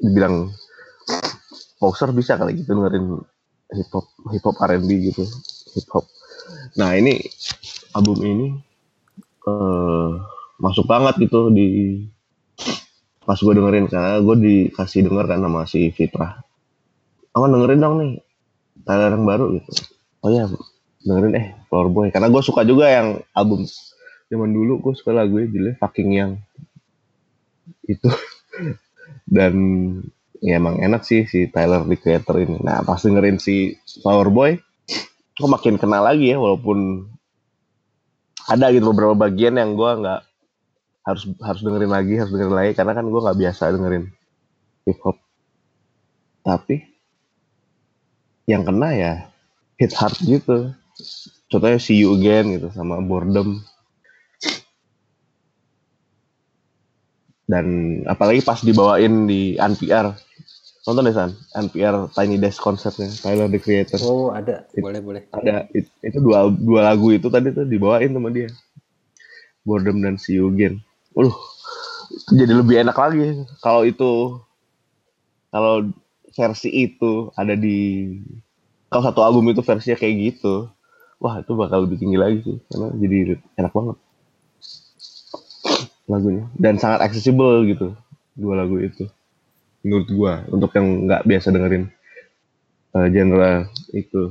dibilang 0.00 0.48
poser 1.82 2.14
bisa 2.14 2.38
kali 2.38 2.62
gitu 2.62 2.78
dengerin 2.78 3.18
hip 3.74 3.90
hop 3.90 4.06
hip 4.30 4.44
hop 4.46 4.56
R&B 4.62 4.90
gitu 5.10 5.26
hip 5.74 5.88
hop 5.90 6.06
nah 6.78 6.94
ini 6.94 7.18
album 7.98 8.22
ini 8.22 8.46
eh 9.42 10.10
masuk 10.62 10.86
banget 10.86 11.26
gitu 11.26 11.50
di 11.50 11.98
pas 13.26 13.38
gue 13.38 13.54
dengerin 13.54 13.90
karena 13.90 14.22
gue 14.22 14.36
dikasih 14.38 15.10
denger 15.10 15.26
kan 15.26 15.42
sama 15.42 15.66
si 15.66 15.90
Fitra 15.90 16.38
Aman 17.32 17.50
dengerin 17.50 17.80
dong 17.80 17.94
nih 17.98 18.12
Tyler 18.84 19.14
yang 19.14 19.24
baru 19.24 19.46
gitu. 19.56 19.70
Oh 20.20 20.30
ya 20.30 20.44
dengerin 21.02 21.34
eh 21.38 21.46
Flower 21.72 21.88
Boy. 21.88 22.08
Karena 22.12 22.28
gue 22.28 22.42
suka 22.44 22.66
juga 22.68 22.92
yang 22.92 23.24
album 23.32 23.64
zaman 24.28 24.50
dulu 24.52 24.84
gue 24.84 24.92
suka 24.96 25.16
lagunya 25.16 25.48
judulnya 25.48 25.74
Fucking 25.80 26.10
Young. 26.12 26.34
Itu. 27.88 28.08
Dan 29.34 29.54
ya 30.42 30.58
emang 30.58 30.82
enak 30.82 31.06
sih 31.06 31.24
si 31.30 31.46
Tyler 31.48 31.86
the 31.86 31.94
Creator 31.94 32.36
ini. 32.42 32.58
Nah 32.60 32.82
pas 32.82 32.98
dengerin 32.98 33.38
si 33.38 33.78
Flower 34.02 34.28
Boy, 34.28 34.58
kok 35.38 35.48
makin 35.48 35.78
kenal 35.78 36.02
lagi 36.02 36.34
ya 36.34 36.36
walaupun 36.42 37.06
ada 38.50 38.74
gitu 38.74 38.90
beberapa 38.90 39.14
bagian 39.14 39.54
yang 39.54 39.78
gue 39.78 39.90
nggak 40.02 40.20
harus 41.06 41.22
harus 41.42 41.62
dengerin 41.62 41.90
lagi 41.94 42.14
harus 42.18 42.34
dengerin 42.34 42.58
lagi 42.58 42.72
karena 42.74 42.92
kan 42.94 43.06
gue 43.06 43.20
nggak 43.22 43.38
biasa 43.38 43.62
dengerin 43.70 44.04
hip 44.90 44.98
hop. 45.06 45.16
Tapi 46.42 46.76
yang 48.50 48.66
kena 48.66 48.90
ya 48.98 49.12
hit 49.78 49.94
hard 49.94 50.18
gitu. 50.26 50.74
Contohnya 51.46 51.78
See 51.78 52.02
You 52.02 52.18
Again 52.18 52.58
gitu 52.58 52.68
sama 52.74 52.98
Boredom. 52.98 53.62
Dan 57.46 57.66
apalagi 58.06 58.40
pas 58.42 58.62
dibawain 58.62 59.26
di 59.26 59.58
NPR 59.58 60.14
nonton 60.82 61.06
deh 61.06 61.14
San. 61.14 61.30
NPR 61.54 62.10
Tiny 62.14 62.36
Desk 62.42 62.58
konsernya 62.58 63.10
Tyler 63.22 63.46
the 63.50 63.58
Creator. 63.62 63.98
Oh, 64.02 64.30
ada. 64.34 64.66
It- 64.74 64.82
Boleh, 64.82 65.00
boleh. 65.02 65.22
ada. 65.30 65.66
It- 65.70 65.92
itu 66.02 66.18
dua 66.18 66.50
dua 66.50 66.80
lagu 66.90 67.10
itu 67.14 67.30
tadi 67.30 67.54
tuh 67.54 67.66
dibawain 67.66 68.10
sama 68.10 68.30
dia. 68.34 68.50
Boredom 69.62 70.02
dan 70.02 70.18
See 70.18 70.38
You 70.38 70.50
Again. 70.50 70.82
Uh 71.14 71.30
jadi 72.28 72.52
lebih 72.52 72.76
enak 72.84 72.92
lagi 72.92 73.40
kalau 73.64 73.88
itu 73.88 74.36
kalau 75.48 75.88
versi 76.32 76.68
itu 76.72 77.28
ada 77.36 77.56
di 77.56 78.08
kalau 78.88 79.02
satu 79.04 79.20
album 79.24 79.52
itu 79.52 79.60
versinya 79.64 79.96
kayak 79.96 80.14
gitu 80.20 80.68
wah 81.22 81.40
itu 81.40 81.52
bakal 81.56 81.86
lebih 81.86 81.96
tinggi 82.00 82.18
lagi 82.18 82.38
sih. 82.44 82.56
Karena 82.68 82.88
jadi 82.98 83.18
enak 83.56 83.72
banget 83.72 83.96
lagunya. 86.06 86.46
Dan 86.56 86.78
sangat 86.78 87.04
accessible 87.04 87.66
gitu 87.68 87.92
dua 88.36 88.64
lagu 88.64 88.80
itu. 88.80 89.08
Menurut 89.82 90.08
gua 90.14 90.46
untuk 90.48 90.72
yang 90.78 91.10
nggak 91.10 91.26
biasa 91.26 91.52
dengerin 91.52 91.90
eh, 92.96 93.06
genre 93.10 93.66
itu. 93.92 94.22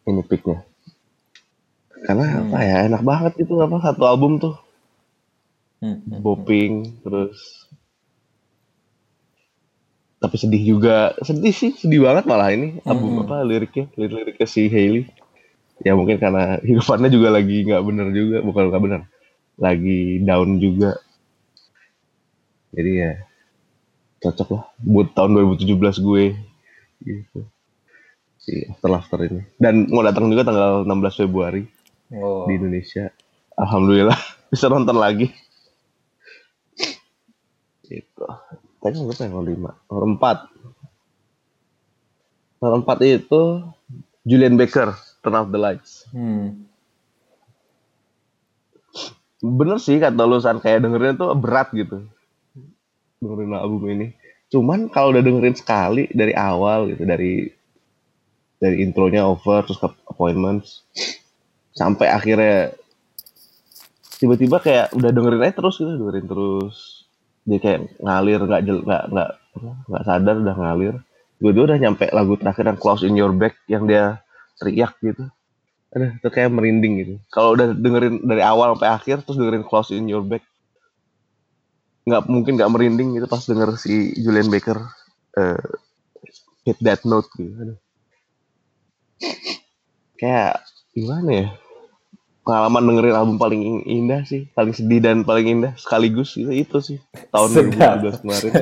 ini 0.08 0.21
peaknya. 0.23 0.63
Karena 2.03 2.43
apa 2.43 2.58
ya 2.63 2.77
enak 2.91 3.01
banget 3.03 3.34
itu 3.47 3.56
apa 3.63 3.79
satu 3.79 4.03
album 4.03 4.39
tuh. 4.39 4.56
Hmm, 5.84 5.99
hmm. 5.99 6.23
bopping 6.23 7.03
terus 7.03 7.67
tapi 10.23 10.39
sedih 10.39 10.63
juga. 10.63 11.12
Sedih 11.19 11.51
sih 11.51 11.75
sedih 11.75 12.08
banget 12.08 12.23
malah 12.23 12.56
ini 12.56 12.79
album 12.88 13.19
Mm-mm. 13.19 13.23
apa 13.27 13.43
liriknya 13.43 13.91
lirik-liriknya 13.99 14.47
si 14.47 14.71
Hailey. 14.71 15.03
Ya 15.84 15.99
mungkin 15.99 16.15
karena 16.15 16.56
hidupannya 16.67 17.12
juga 17.12 17.36
lagi 17.36 17.67
nggak 17.67 17.84
bener 17.84 18.08
juga 18.15 18.38
bukan 18.39 18.63
nggak 18.71 18.84
bener 18.84 19.01
lagi 19.60 20.23
down 20.23 20.58
juga 20.63 20.95
jadi 22.73 22.91
ya 22.91 23.12
cocok 24.19 24.49
lah 24.49 24.63
buat 24.81 25.13
tahun 25.13 25.38
2017 25.55 25.77
gue 26.01 26.23
gitu 27.03 27.39
si 28.39 28.65
After 28.67 28.89
Laughter 28.91 29.19
ini 29.23 29.41
dan 29.62 29.88
mau 29.88 30.03
datang 30.03 30.27
juga 30.27 30.47
tanggal 30.47 30.83
16 30.83 31.21
Februari 31.27 31.63
Oh. 32.13 32.45
di 32.45 32.62
Indonesia. 32.62 33.09
Alhamdulillah 33.57 34.13
bisa 34.53 34.69
nonton 34.69 35.01
lagi. 35.01 35.33
Itu. 37.89 38.25
Tadi 38.77 38.93
nomor 39.01 39.13
berapa 39.13 39.23
ya? 39.25 39.29
Nomor 39.33 39.45
lima. 39.49 39.71
Nomor 39.89 40.03
empat. 40.13 40.38
Nomor 42.62 42.73
empat 42.86 42.97
itu 43.01 43.65
Julian 44.29 44.62
Baker, 44.62 44.93
Turn 45.25 45.38
Off 45.38 45.49
the 45.49 45.57
Lights. 45.57 46.05
Hmm. 46.13 46.69
Bener 49.41 49.81
sih 49.81 49.97
kata 49.97 50.23
lu 50.23 50.38
San, 50.38 50.62
kayak 50.62 50.86
dengerin 50.86 51.17
tuh 51.17 51.33
berat 51.33 51.73
gitu. 51.73 52.07
Dengerin 53.23 53.55
album 53.55 53.88
ini. 53.88 54.07
Cuman 54.51 54.91
kalau 54.91 55.15
udah 55.15 55.23
dengerin 55.23 55.55
sekali 55.55 56.12
dari 56.12 56.36
awal 56.36 56.91
gitu, 56.91 57.07
dari 57.07 57.47
dari 58.59 58.79
intronya 58.83 59.23
over 59.27 59.63
terus 59.67 59.79
ke 59.79 59.88
appointments 60.07 60.88
sampai 61.75 62.07
akhirnya 62.07 62.71
tiba-tiba 64.21 64.63
kayak 64.63 64.95
udah 64.95 65.12
dengerin 65.12 65.43
aja 65.43 65.53
terus 65.57 65.75
gitu 65.79 65.91
dengerin 65.95 66.27
terus. 66.27 66.75
Dia 67.43 67.59
kayak 67.59 67.99
ngalir 67.99 68.39
nggak 68.39 68.62
nggak 68.63 69.03
nggak 69.12 69.29
nggak 69.89 70.03
sadar 70.05 70.36
udah 70.39 70.55
ngalir. 70.55 70.95
Gue 71.43 71.51
udah 71.51 71.75
nyampe 71.75 72.07
lagu 72.13 72.39
terakhir 72.39 72.71
yang 72.71 72.79
close 72.79 73.03
in 73.03 73.19
your 73.19 73.36
back 73.36 73.59
yang 73.67 73.83
dia 73.83 74.23
teriak 74.62 74.95
gitu. 75.03 75.27
Ada 75.91 76.15
itu 76.21 76.29
kayak 76.31 76.55
merinding 76.55 76.93
gitu. 77.03 77.13
Kalau 77.27 77.57
udah 77.57 77.75
dengerin 77.75 78.23
dari 78.23 78.39
awal 78.45 78.77
sampai 78.77 78.89
akhir 78.95 79.27
terus 79.27 79.36
dengerin 79.41 79.65
close 79.67 79.91
in 79.91 80.07
your 80.07 80.23
back 80.23 80.45
nggak 82.03 82.23
mungkin 82.27 82.53
nggak 82.59 82.71
merinding 82.71 83.15
gitu 83.15 83.27
pas 83.31 83.43
denger 83.43 83.79
si 83.79 84.11
Julian 84.19 84.51
Baker 84.51 84.75
eh, 85.39 85.63
hit 86.67 86.77
that 86.83 87.01
note 87.07 87.27
gitu. 87.35 87.51
Aduh. 87.55 87.77
kayak 90.19 90.63
gimana 90.91 91.31
ya? 91.31 91.47
Pengalaman 92.43 92.83
dengerin 92.91 93.15
album 93.15 93.37
paling 93.39 93.61
in- 93.63 93.87
indah 93.87 94.27
sih 94.27 94.51
paling 94.51 94.75
sedih 94.75 94.99
dan 94.99 95.23
paling 95.23 95.47
indah 95.47 95.73
sekaligus 95.79 96.35
itu 96.35 96.51
itu 96.51 96.77
sih 96.83 96.97
tahun 97.31 97.49
Sedap. 97.55 98.03
2012 98.03 98.21
kemarin. 98.23 98.51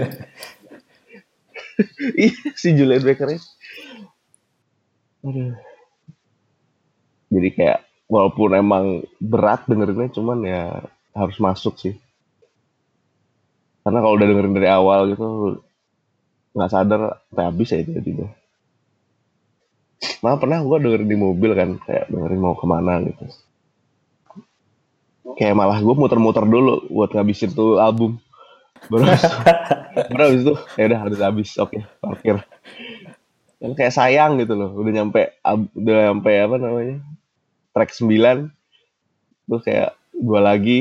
Iya 2.14 2.54
si 2.54 2.78
Julian 2.78 3.02
Baker 3.02 3.26
ini. 3.26 3.42
Aduh. 5.26 5.54
Jadi 7.32 7.50
kayak 7.58 7.80
walaupun 8.06 8.54
emang 8.54 8.86
berat 9.18 9.66
dengerinnya 9.66 10.14
cuman 10.14 10.46
ya 10.46 10.62
harus 11.18 11.38
masuk 11.42 11.80
sih 11.82 11.96
karena 13.82 14.00
kalau 14.00 14.14
udah 14.18 14.28
dengerin 14.30 14.56
dari 14.58 14.70
awal 14.70 15.00
gitu 15.10 15.26
nggak 16.52 16.72
sadar 16.72 17.22
sampai 17.32 17.44
habis 17.48 17.70
ya 17.72 17.82
tiba-tiba 17.82 18.30
malah 20.22 20.38
pernah 20.38 20.62
gue 20.62 20.78
dengerin 20.82 21.10
di 21.10 21.18
mobil 21.18 21.52
kan 21.54 21.70
kayak 21.82 22.10
dengerin 22.10 22.42
mau 22.42 22.58
ke 22.58 22.66
mana 22.66 23.02
gitu. 23.06 23.26
Kayak 25.38 25.56
malah 25.58 25.78
gue 25.82 25.96
muter-muter 25.98 26.46
dulu 26.46 26.86
buat 26.90 27.14
ngabisin 27.14 27.54
tuh 27.54 27.82
album. 27.82 28.18
Baru 28.90 29.06
baru 30.10 30.22
habis 30.26 30.42
itu 30.42 30.54
ya 30.78 30.84
udah 30.90 31.00
harus 31.06 31.20
habis 31.22 31.50
oke 31.58 31.78
parkir. 32.02 32.42
Kan 33.62 33.72
kayak 33.78 33.94
sayang 33.94 34.42
gitu 34.42 34.58
loh 34.58 34.74
udah 34.74 34.92
nyampe 34.94 35.38
udah 35.78 35.94
nyampe 36.10 36.32
apa 36.34 36.56
namanya 36.58 36.98
track 37.78 37.94
9 37.94 38.50
terus 39.50 39.62
kayak 39.62 39.94
gue 40.18 40.40
lagi 40.42 40.80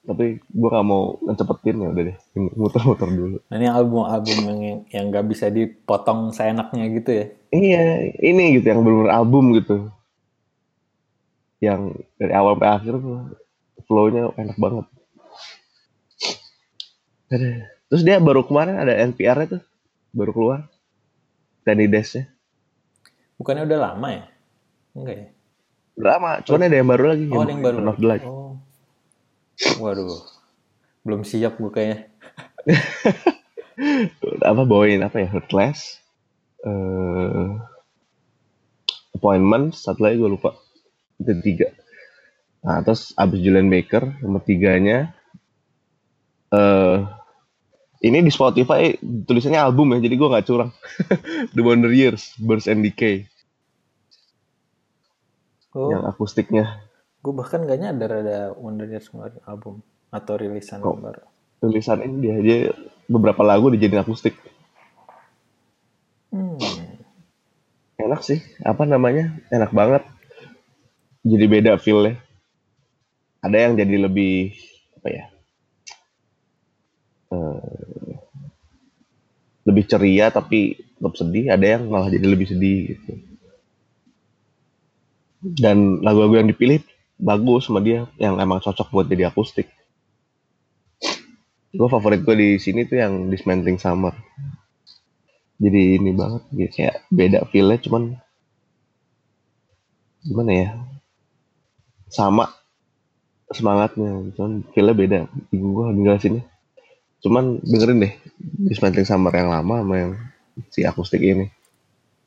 tapi 0.00 0.40
gue 0.40 0.68
gak 0.72 0.86
mau 0.88 1.20
ngecepetin 1.28 1.76
ya 1.76 1.88
udah 1.92 2.04
deh 2.08 2.16
muter-muter 2.56 3.08
dulu 3.12 3.36
Nah, 3.52 3.56
ini 3.60 3.68
album-album 3.68 4.38
yang 4.48 4.60
yang 4.88 5.04
nggak 5.12 5.26
bisa 5.28 5.52
dipotong 5.52 6.32
seenaknya 6.32 6.88
gitu 6.88 7.10
ya. 7.12 7.26
Iya, 7.50 7.84
ini 8.22 8.56
gitu 8.56 8.66
yang 8.70 8.80
bener 8.86 9.10
album 9.10 9.52
gitu. 9.58 9.90
Yang 11.60 12.06
dari 12.16 12.32
awal 12.32 12.56
sampai 12.56 12.70
akhir 12.72 12.94
tuh 13.02 13.18
flow-nya 13.84 14.32
enak 14.38 14.56
banget. 14.56 14.86
Terus 17.90 18.02
dia 18.06 18.22
baru 18.22 18.46
kemarin 18.46 18.78
ada 18.78 18.94
NPR-nya 18.94 19.58
tuh, 19.58 19.62
baru 20.14 20.30
keluar. 20.30 20.60
Tiny 21.66 21.90
Desk-nya. 21.90 22.24
Bukannya 23.36 23.68
udah 23.68 23.78
lama 23.92 24.08
ya? 24.08 24.24
Enggak 24.96 25.16
ya? 25.18 25.26
Udah 26.00 26.08
lama, 26.16 26.30
cuman 26.46 26.66
ada 26.70 26.76
yang 26.80 26.88
baru 26.88 27.04
lagi. 27.12 27.24
Oh, 27.28 27.42
ada 27.44 27.52
yang 27.52 27.62
baru. 27.66 27.78
Light. 28.00 28.24
Oh. 28.24 28.39
Waduh. 29.80 30.24
Belum 31.04 31.22
siap 31.24 31.56
gue 31.56 31.70
kayaknya. 31.72 31.98
Apa 34.50 34.62
bawain 34.68 35.00
apa 35.00 35.24
ya? 35.24 35.28
Hurtless. 35.32 36.00
Eh 36.60 37.48
appointment, 39.16 39.76
satu 39.76 40.00
lagi 40.04 40.16
gue 40.20 40.30
lupa. 40.32 40.56
Itu 41.20 41.32
tiga. 41.44 41.68
Nah, 42.60 42.84
terus 42.84 43.12
abis 43.16 43.40
Julian 43.40 43.68
Baker, 43.72 44.20
nomor 44.20 44.44
tiganya. 44.44 45.12
eh 46.50 46.98
ini 48.00 48.24
di 48.24 48.32
Spotify 48.32 48.96
tulisannya 49.00 49.60
album 49.60 49.92
ya, 49.92 50.00
jadi 50.00 50.14
gue 50.16 50.28
nggak 50.28 50.46
curang. 50.48 50.72
The 51.54 51.60
Wonder 51.60 51.92
Years, 51.92 52.32
Birth 52.40 52.64
and 52.68 52.80
Decay, 52.84 53.28
Oh, 55.70 55.92
yang 55.92 56.02
akustiknya. 56.08 56.82
Gue 57.20 57.32
bahkan 57.36 57.60
gak 57.68 57.80
nyadar 57.80 58.10
ada 58.24 58.38
Wonder 58.56 58.88
Years 58.88 59.12
ngeluarin 59.12 59.44
album 59.44 59.84
atau 60.08 60.34
rilisan 60.40 60.80
Oh. 60.80 60.96
baru. 60.96 61.22
Tulisan 61.60 62.00
ini 62.00 62.16
dia, 62.24 62.34
dia 62.40 62.58
beberapa 63.04 63.44
lagu 63.44 63.68
dijadiin 63.68 64.00
akustik. 64.00 64.32
Hmm. 66.32 66.56
Enak 68.00 68.24
sih, 68.24 68.40
apa 68.64 68.88
namanya? 68.88 69.36
Enak 69.52 69.68
banget. 69.76 70.02
Jadi 71.20 71.44
beda 71.44 71.76
feel-nya. 71.76 72.16
Ada 73.44 73.56
yang 73.68 73.72
jadi 73.76 73.96
lebih 74.08 74.56
apa 74.96 75.08
ya? 75.12 75.24
eh, 77.30 78.16
lebih 79.68 79.84
ceria 79.84 80.32
tapi 80.32 80.80
tetap 80.96 81.12
sedih. 81.20 81.52
Ada 81.52 81.76
yang 81.76 81.92
malah 81.92 82.08
jadi 82.08 82.24
lebih 82.24 82.48
sedih 82.48 82.96
gitu. 82.96 83.12
Dan 85.40 86.00
lagu-lagu 86.00 86.40
yang 86.40 86.48
dipilih 86.48 86.80
bagus 87.20 87.68
sama 87.68 87.84
dia, 87.84 88.08
yang 88.16 88.40
emang 88.40 88.64
cocok 88.64 88.88
buat 88.88 89.06
jadi 89.06 89.28
akustik. 89.28 89.68
Gue 91.70 91.86
favorit 91.86 92.24
gue 92.24 92.34
di 92.34 92.50
sini 92.58 92.88
tuh 92.88 92.98
yang 92.98 93.30
Dismantling 93.30 93.78
Summer. 93.78 94.16
Jadi 95.60 96.00
ini 96.00 96.10
banget, 96.16 96.42
gitu. 96.56 96.72
kayak 96.80 97.04
beda 97.12 97.38
feel-nya 97.52 97.78
cuman 97.84 98.02
gimana 100.24 100.50
ya? 100.50 100.68
Sama 102.10 102.48
semangatnya, 103.52 104.34
cuman 104.34 104.64
feel-nya 104.72 104.96
beda. 104.96 105.18
Gue 105.52 105.84
ngejelasinnya. 105.94 106.42
Cuman 107.20 107.60
dengerin 107.60 108.02
deh 108.08 108.14
Dismantling 108.66 109.06
Summer 109.06 109.30
yang 109.36 109.52
lama 109.52 109.84
sama 109.84 109.94
yang 110.00 110.12
si 110.72 110.82
akustik 110.82 111.20
ini. 111.20 111.52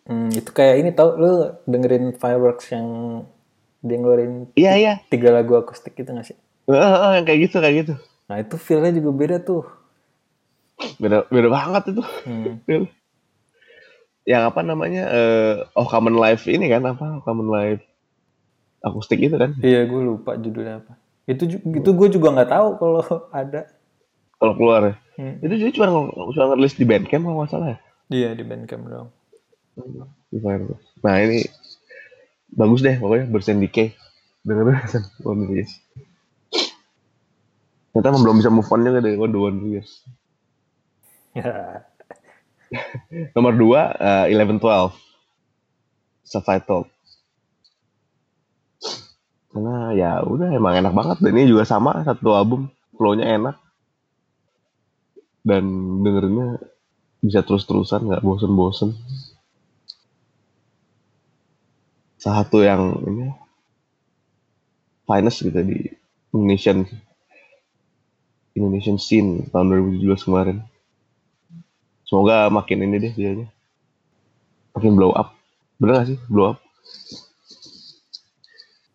Hmm, 0.06 0.30
itu 0.30 0.52
kayak 0.54 0.84
ini 0.84 0.90
tau 0.94 1.16
lu 1.18 1.52
dengerin 1.66 2.16
Fireworks 2.16 2.72
yang 2.76 2.88
dia 3.84 3.98
ngeluarin 4.00 4.48
Iya 4.56 4.72
iya, 4.80 4.94
tiga 5.12 5.30
lagu 5.36 5.60
akustik 5.60 5.94
gitu 6.00 6.16
gak 6.16 6.24
sih? 6.32 6.38
Yang 6.72 7.26
kayak 7.28 7.40
gitu 7.52 7.56
kayak 7.60 7.76
gitu. 7.84 7.94
Nah 8.32 8.40
itu 8.40 8.56
feel-nya 8.56 8.96
juga 8.96 9.12
beda 9.12 9.38
tuh. 9.44 9.68
Beda 10.98 11.28
beda 11.28 11.48
banget 11.52 11.84
itu. 11.92 12.04
Hmm. 12.24 12.64
Yang 14.32 14.44
apa 14.56 14.62
namanya? 14.64 15.04
eh 15.12 15.56
oh 15.76 15.84
Common 15.84 16.16
Life 16.16 16.48
ini 16.48 16.72
kan 16.72 16.88
apa? 16.88 17.20
Oh, 17.20 17.22
Common 17.28 17.52
Life 17.52 17.84
akustik 18.84 19.20
itu 19.20 19.36
kan? 19.36 19.56
Iya 19.60 19.84
gue 19.88 20.02
lupa 20.04 20.40
judulnya 20.40 20.80
apa. 20.84 20.96
Itu 21.28 21.48
itu 21.52 21.90
gue 21.92 22.08
juga 22.08 22.32
nggak 22.32 22.52
tahu 22.52 22.68
kalau 22.80 23.02
ada. 23.44 23.68
Kalau 24.40 24.54
keluar 24.56 24.82
ya. 24.88 24.96
Hmm. 25.20 25.36
Itu 25.44 25.54
juga 25.60 25.72
cuma 25.76 25.88
cuma 26.32 26.44
ngerilis 26.56 26.76
di 26.80 26.86
Bandcamp 26.88 27.24
kalau 27.28 27.38
nggak 27.44 27.52
salah 27.52 27.68
ya. 27.76 27.80
Iya 28.12 28.30
di 28.36 28.44
Bandcamp 28.48 28.84
dong. 28.88 29.08
Di 30.32 30.38
Fireworks. 30.40 30.88
Nah 31.04 31.16
ini 31.20 31.44
bagus 32.54 32.82
deh 32.86 32.96
pokoknya 32.98 33.30
and 33.30 33.62
Decay. 33.62 33.94
dengerin 34.44 34.76
San 34.92 35.04
One 35.24 35.48
Years 35.50 35.72
ternyata 37.94 38.08
emang 38.12 38.24
belum 38.26 38.38
bisa 38.42 38.52
move 38.52 38.68
on 38.70 38.82
juga 38.84 39.00
dari 39.00 39.16
The 39.16 39.40
One 39.40 39.60
Years 39.72 39.92
nomor 43.34 43.54
dua 43.54 43.94
uh, 43.98 44.26
Eleven 44.30 44.58
Twelve. 44.58 44.94
Survival. 46.26 46.90
Karena 49.54 49.94
ya 49.94 50.12
udah 50.26 50.50
emang 50.50 50.82
enak 50.82 50.94
banget. 50.98 51.18
Dan 51.22 51.34
ini 51.38 51.54
juga 51.54 51.68
sama 51.68 52.02
satu 52.02 52.34
album. 52.34 52.74
Flownya 52.98 53.38
enak. 53.38 53.56
Dan 55.46 55.66
dengerinnya 56.02 56.58
bisa 57.22 57.46
terus-terusan 57.46 58.10
nggak 58.10 58.24
bosen-bosen 58.24 58.96
satu 62.24 62.64
yang 62.64 63.04
ini 63.04 63.36
finest 65.04 65.44
gitu 65.44 65.60
di 65.60 65.92
Indonesian 66.32 66.88
Indonesian 68.56 68.96
scene 68.96 69.52
tahun 69.52 69.92
2017 70.00 70.24
kemarin. 70.32 70.58
Semoga 72.08 72.48
makin 72.48 72.88
ini 72.88 72.96
deh 73.04 73.12
dia 73.12 73.44
makin 74.72 74.96
blow 74.96 75.12
up. 75.12 75.36
Bener 75.84 76.00
gak 76.00 76.08
sih? 76.16 76.20
Blow 76.32 76.56
up? 76.56 76.64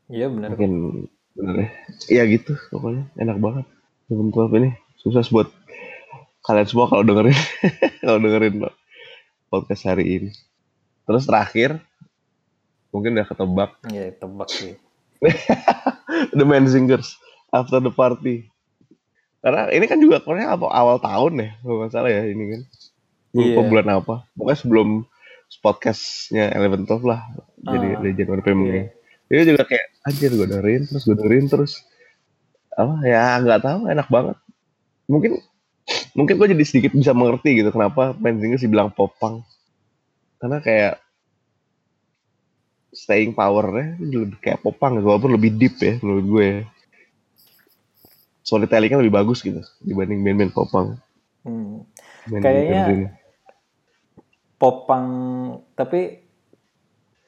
Iya 0.08 0.32
bener. 0.32 0.56
Makin 0.56 0.72
bener 1.36 1.54
ya. 1.60 1.68
Iya 2.08 2.22
gitu 2.32 2.56
pokoknya. 2.72 3.12
Enak 3.20 3.36
banget. 3.44 3.66
Bentuk 4.08 4.48
ini. 4.56 4.72
Sukses 5.04 5.28
buat 5.28 5.52
kalian 6.48 6.64
semua 6.64 6.88
kalau 6.88 7.04
dengerin. 7.04 7.36
Kalau 8.02 8.24
dengerin 8.24 8.64
podcast 9.52 9.84
hari 9.84 10.04
ini. 10.16 10.30
Terus 11.04 11.28
terakhir 11.28 11.84
mungkin 12.90 13.16
udah 13.16 13.26
ketebak. 13.26 13.70
Iya 13.94 14.14
tebak 14.14 14.48
sih. 14.50 14.74
The 16.32 16.44
Man 16.46 16.66
Singers 16.66 17.18
After 17.50 17.80
the 17.80 17.90
Party. 17.90 18.46
Karena 19.38 19.70
ini 19.70 19.86
kan 19.86 19.98
juga 19.98 20.18
pokoknya 20.18 20.50
awal, 20.50 20.70
awal 20.70 20.96
tahun 20.98 21.32
ya 21.38 21.50
kalau 21.62 21.76
nggak 21.82 21.92
salah 21.92 22.10
ya 22.10 22.22
ini 22.26 22.44
kan. 22.54 22.62
Lupa 23.36 23.60
Iya. 23.60 23.68
bulan 23.68 23.86
apa. 23.92 24.14
Pokoknya 24.34 24.58
sebelum 24.58 24.88
podcastnya 25.60 26.52
Eleven 26.52 26.84
Twelve 26.84 27.06
lah 27.08 27.24
jadi 27.58 27.88
Ah, 27.96 27.98
dari 28.04 28.12
Januari 28.12 28.42
Februari 28.44 28.80
iya. 28.84 28.92
dia 29.32 29.48
juga 29.48 29.64
kayak 29.64 29.86
anjir 30.04 30.30
gue 30.32 30.44
dengerin 30.44 30.82
terus 30.84 31.02
gue 31.08 31.16
dengerin 31.16 31.46
terus 31.48 31.72
apa 32.76 33.00
ya 33.02 33.40
nggak 33.40 33.60
tahu 33.64 33.80
enak 33.88 34.08
banget. 34.08 34.36
Mungkin 35.08 35.40
mungkin 36.12 36.34
gue 36.36 36.48
jadi 36.52 36.64
sedikit 36.68 36.92
bisa 36.92 37.16
mengerti 37.16 37.58
gitu 37.58 37.72
kenapa 37.72 38.12
Man 38.20 38.38
Singers 38.38 38.60
dibilang 38.60 38.92
popang. 38.92 39.40
Karena 40.38 40.60
kayak 40.60 41.00
staying 42.90 43.32
powernya 43.32 44.00
lebih 44.00 44.38
kayak 44.38 44.60
popang 44.60 44.96
gitu, 44.96 45.06
walaupun 45.06 45.32
lebih 45.34 45.54
deep 45.54 45.76
ya 45.78 45.96
menurut 46.00 46.26
gue 46.26 46.44
ya. 46.44 46.60
storytellingnya 48.40 48.98
lebih 48.98 49.12
bagus 49.14 49.44
gitu 49.44 49.60
dibanding 49.80 50.24
band-band 50.24 50.52
popang 50.52 50.88
Hmm. 51.44 51.84
band 52.26 52.42
Kayaknya- 52.42 52.86
band 52.88 53.02
popang 54.58 55.06
tapi 55.72 56.00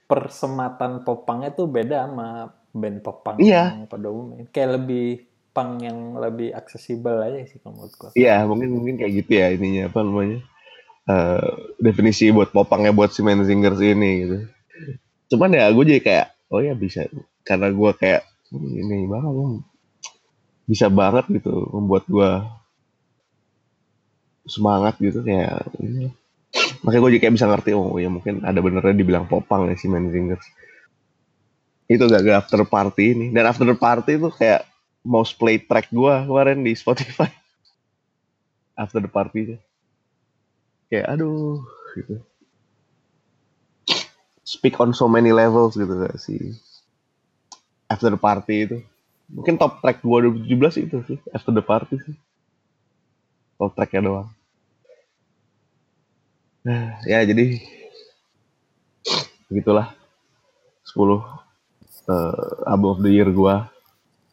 persematan 0.04 1.06
popangnya 1.06 1.54
tuh 1.54 1.70
beda 1.70 2.08
sama 2.08 2.28
band 2.72 2.98
popang 3.00 3.36
Iya. 3.38 3.76
yang 3.76 3.86
pada 3.86 4.11
umumnya 4.11 4.48
kayak 4.48 4.82
lebih 4.82 5.06
pang 5.50 5.78
yang 5.78 6.14
lebih 6.16 6.50
aksesibel 6.50 7.20
aja 7.20 7.42
sih 7.44 7.58
kalau 7.58 7.78
menurut 7.78 7.94
gua 7.94 8.11
Iya, 8.14 8.46
mungkin 8.46 8.68
mungkin 8.72 8.94
kayak 8.96 9.12
gitu 9.20 9.32
ya 9.36 9.46
ininya 9.50 9.86
apa 9.86 10.00
namanya? 10.00 10.38
eh, 11.04 11.48
definisi 11.76 12.30
buat 12.30 12.50
popangnya 12.50 12.90
buat 12.90 13.11
si 13.11 13.20
Man 13.20 13.42
Singers 13.42 13.78
ini 13.78 14.11
gitu. 14.22 14.38
Cuman 15.31 15.51
ya 15.55 15.70
gue 15.70 15.85
jadi 15.87 16.03
kayak 16.03 16.26
oh 16.51 16.61
ya 16.61 16.74
bisa 16.74 17.07
karena 17.47 17.70
gue 17.70 17.91
kayak 17.97 18.22
"Hmm, 18.51 18.66
ini 18.66 19.07
banget 19.07 19.33
ya. 19.33 19.49
bisa 20.70 20.87
banget 20.91 21.24
gitu 21.31 21.66
membuat 21.74 22.05
gue 22.07 22.31
semangat 24.47 24.99
gitu 24.99 25.22
kayak 25.22 25.66
ini. 25.78 26.11
makanya 26.83 27.01
gue 27.07 27.11
jadi 27.14 27.22
kayak 27.26 27.35
bisa 27.39 27.47
ngerti 27.51 27.70
oh 27.78 27.95
ya 27.99 28.11
mungkin 28.11 28.43
ada 28.43 28.59
benernya 28.59 28.95
dibilang 28.99 29.26
popang 29.31 29.70
ya 29.70 29.74
si 29.78 29.87
Man 29.87 30.11
Singers 30.11 30.43
itu 31.91 32.03
gak 32.07 32.22
gak 32.22 32.39
after 32.47 32.62
party 32.66 33.14
ini 33.14 33.26
dan 33.35 33.51
after 33.51 33.66
party 33.74 34.18
itu 34.18 34.31
kayak 34.35 34.66
most 35.07 35.39
play 35.39 35.59
track 35.59 35.91
gue 35.91 36.14
kemarin 36.26 36.62
di 36.62 36.74
Spotify 36.74 37.31
after 38.83 38.99
the 39.03 39.11
party 39.11 39.59
kayak 40.91 41.07
aduh 41.07 41.62
gitu 41.95 42.18
speak 44.51 44.82
on 44.82 44.90
so 44.90 45.07
many 45.07 45.30
levels 45.30 45.78
gitu 45.78 45.94
gak 46.03 46.18
sih? 46.18 46.59
After 47.86 48.11
the 48.11 48.18
party 48.18 48.66
itu. 48.66 48.78
Mungkin 49.30 49.62
top 49.62 49.78
track 49.78 50.03
2017 50.03 50.90
itu 50.90 50.96
sih 51.07 51.18
after 51.30 51.55
the 51.55 51.62
party 51.62 52.03
sih. 52.03 52.16
Top 53.55 53.78
tracknya 53.78 54.11
doang. 54.11 54.28
Nah 56.66 56.98
ya 57.11 57.22
jadi 57.22 57.62
begitulah. 59.46 59.94
10 60.90 60.98
uh, 60.98 61.22
album 62.66 62.90
of 62.90 62.98
the 63.07 63.14
year 63.14 63.30
gua. 63.30 63.70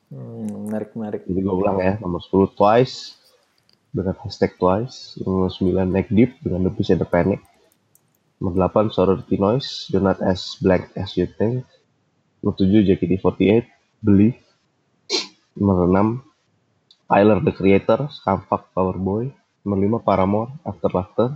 Hmm, 0.09 0.65
menarik 0.65 0.95
menarik. 0.97 1.21
Jadi 1.27 1.39
gue 1.43 1.53
ulang 1.53 1.77
ya, 1.77 1.99
nomor 2.01 2.23
10 2.23 2.57
Twice 2.57 3.19
dengan 3.91 4.15
hashtag 4.23 4.55
Twice, 4.55 5.19
nomor 5.21 5.51
9 5.51 5.85
Neck 5.85 6.07
Deep 6.09 6.39
dengan 6.41 6.65
The 6.65 6.71
Peace 6.71 6.91
and 6.95 7.01
the 7.03 7.09
Panic, 7.09 7.43
nomor 8.37 8.69
8 8.69 8.93
Sorority 8.93 9.37
Noise, 9.41 9.89
You're 9.89 10.05
Not 10.05 10.21
As 10.21 10.57
Blank 10.61 10.93
As 10.93 11.17
You 11.17 11.25
Think, 11.25 11.65
nomor 12.41 12.55
7 12.57 12.85
JKT48, 12.85 13.65
Believe, 14.05 14.37
nomor 15.57 15.89
6 15.89 17.09
Tyler 17.09 17.39
the 17.41 17.53
Creator, 17.55 18.11
Scumfuck 18.13 18.69
Power 18.77 18.97
Boy, 18.97 19.33
nomor 19.65 20.01
5 20.01 20.05
Paramore, 20.05 20.51
After 20.61 20.89
Laughter, 20.93 21.29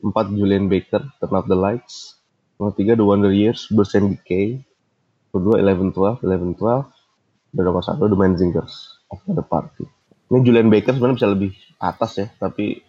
4 0.00 0.38
Julian 0.38 0.72
Baker, 0.72 1.04
Turn 1.20 1.34
Out 1.36 1.46
the 1.46 1.58
Lights, 1.58 2.16
nomor 2.56 2.72
3 2.72 2.96
The 2.96 3.04
Wonder 3.04 3.32
Years, 3.32 3.68
Burst 3.68 4.00
and 4.00 4.16
Decay, 4.16 4.64
nomor 5.36 5.60
2 5.60 5.62
Eleven 5.62 5.88
Twelve, 5.92 6.18
Eleven 6.24 6.56
Twelve, 6.56 6.88
dan 7.52 7.62
nomor 7.66 7.82
satu 7.84 8.08
The 8.08 8.16
Man 8.16 8.34
Singers 8.38 9.02
After 9.10 9.34
the 9.36 9.44
Party. 9.44 9.84
Ini 10.30 10.46
Julian 10.46 10.70
Baker 10.70 10.94
sebenarnya 10.94 11.18
bisa 11.18 11.28
lebih 11.34 11.52
atas 11.82 12.12
ya, 12.16 12.26
tapi 12.38 12.86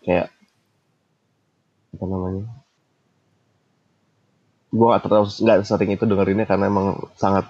kayak 0.00 0.32
apa 1.92 2.04
namanya? 2.08 2.48
Gue 4.68 4.86
gak 4.88 5.02
terlalu 5.04 5.26
nggak 5.32 5.58
sering 5.64 5.90
itu 5.90 6.04
dengerinnya 6.04 6.44
karena 6.44 6.68
emang 6.68 6.86
sangat 7.16 7.46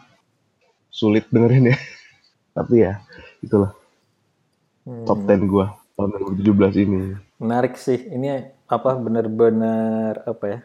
sulit 0.90 1.26
dengerinnya. 1.30 1.76
tapi 2.56 2.82
ya 2.82 3.00
itulah 3.40 3.72
Hmm, 4.82 5.04
top 5.04 5.20
10 5.20 5.46
gue 5.46 5.66
tahun 5.94 6.08
2017 6.40 6.84
ini. 6.84 7.00
menarik 7.38 7.76
sih 7.76 7.98
ini 8.08 8.28
apa 8.66 8.96
benar-benar 8.96 10.24
apa 10.24 10.44
ya 10.48 10.60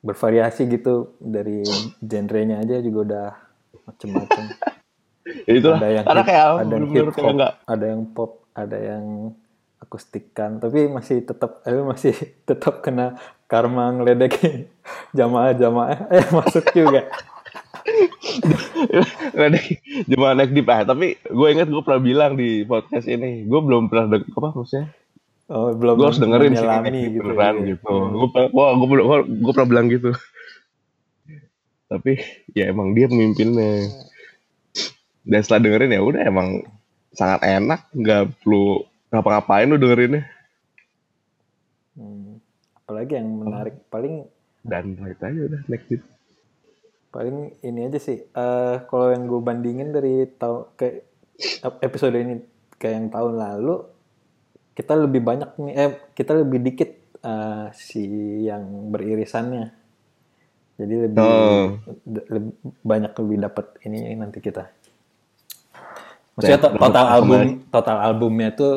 bervariasi 0.00 0.64
gitu 0.66 1.16
dari 1.20 1.60
genrenya 2.00 2.60
aja 2.60 2.80
juga 2.80 2.98
udah 3.06 3.28
macem-macem 3.86 4.44
Ya 5.46 5.52
itulah. 5.54 5.78
ada 5.78 5.88
yang 5.88 6.04
karena 6.04 6.22
hip- 6.22 6.26
kayak 6.26 6.44
ada 6.56 6.72
yang 6.72 6.86
bener-bener 6.86 6.90
hip 6.90 7.08
hop, 7.16 7.38
ada 7.66 7.84
yang 7.86 8.02
pop, 8.10 8.30
ada 8.52 8.78
yang 8.80 9.04
akustikan, 9.80 10.60
tapi 10.60 10.86
masih 10.86 11.24
tetap 11.24 11.64
eh 11.64 11.80
masih 11.80 12.14
tetap 12.48 12.84
kena 12.84 13.16
karma 13.50 13.90
ngeledekin 13.96 14.70
jamaah-jamaah 15.18 16.06
eh 16.16 16.26
masuk 16.30 16.64
juga. 16.76 17.08
Ada 19.34 19.56
cuma 20.06 20.36
naik 20.36 20.52
di 20.52 20.62
ah, 20.68 20.84
tapi 20.84 21.16
gue 21.16 21.48
ingat 21.48 21.66
gue 21.66 21.82
pernah 21.82 22.02
bilang 22.02 22.32
di 22.36 22.62
podcast 22.68 23.08
ini 23.08 23.48
gue 23.48 23.60
belum 23.60 23.88
pernah 23.88 24.16
deng 24.16 24.28
apa 24.30 24.52
maksudnya 24.52 24.86
Oh, 25.50 25.74
belum 25.74 25.98
gue 25.98 26.06
harus 26.06 26.22
dengerin 26.22 26.54
sih 26.54 26.62
Deep 26.62 27.10
gitu. 27.10 27.26
beneran 27.26 27.54
ya. 27.58 27.74
gitu 27.74 27.90
gue 27.90 28.28
wah 28.54 28.70
gue 28.70 28.86
belum 28.86 29.06
gue 29.42 29.50
pernah 29.50 29.66
bilang 29.66 29.86
gitu 29.90 30.14
tapi 31.90 32.22
ya 32.54 32.70
emang 32.70 32.94
dia 32.94 33.10
pemimpinnya 33.10 33.90
dan 35.26 35.40
setelah 35.42 35.66
dengerin 35.66 35.96
ya 35.98 36.00
udah 36.06 36.22
emang 36.22 36.48
sangat 37.10 37.42
enak 37.42 37.80
nggak 37.90 38.30
perlu 38.38 38.86
ngapa-ngapain 39.10 39.66
lu 39.66 39.76
dengerinnya 39.76 40.24
Hmm. 41.90 42.38
Apalagi 42.80 43.12
yang 43.14 43.28
menarik 43.28 43.76
paling 43.86 44.24
dan 44.62 44.94
itu 44.94 45.20
aja 45.20 45.40
udah 45.42 45.60
naik 45.66 45.84
Deep. 45.86 46.02
paling 47.10 47.36
ini 47.60 47.80
aja 47.84 47.98
sih 47.98 48.22
eh 48.22 48.76
kalau 48.86 49.10
yang 49.10 49.26
gue 49.26 49.40
bandingin 49.40 49.90
dari 49.90 50.24
tahun 50.30 50.70
ke 50.74 50.86
episode 51.80 52.14
ini 52.14 52.38
kayak 52.76 52.94
yang 52.94 53.08
tahun 53.08 53.34
lalu 53.36 53.84
kita 54.72 54.94
lebih 54.96 55.20
banyak 55.20 55.50
nih 55.56 55.74
eh 55.74 55.90
kita 56.12 56.32
lebih 56.36 56.58
dikit 56.62 56.90
eh, 57.18 57.66
si 57.74 58.06
yang 58.42 58.62
beririsannya 58.88 59.74
jadi 60.76 60.94
lebih, 61.04 61.20
Oh. 61.20 61.66
lebih 62.06 62.52
banyak 62.80 63.12
lebih 63.12 63.36
dapat 63.42 63.66
ini 63.82 64.14
nanti 64.14 64.38
kita 64.38 64.70
maksudnya 66.32 66.56
Ya, 66.56 66.62
to- 66.62 66.74
total 66.78 67.06
album 67.10 67.40
total 67.68 67.96
albumnya 67.98 68.48
tuh 68.50 68.74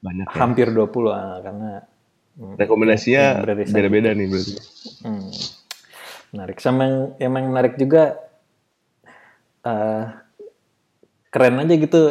banyak 0.00 0.28
ya. 0.28 0.36
hampir 0.36 0.68
20 0.70 0.84
ah, 1.10 1.38
karena 1.40 1.70
hmm, 2.36 2.54
rekomendasinya 2.60 3.24
beda-beda 3.44 4.10
nih 4.12 4.26
berarti 4.28 4.54
Hmm. 5.06 5.30
Menarik. 6.34 6.58
Sama 6.58 6.82
yang, 6.84 6.98
yang 7.22 7.32
menarik 7.32 7.74
juga 7.78 8.18
uh, 9.62 10.04
keren 11.30 11.62
aja 11.62 11.74
gitu 11.76 12.02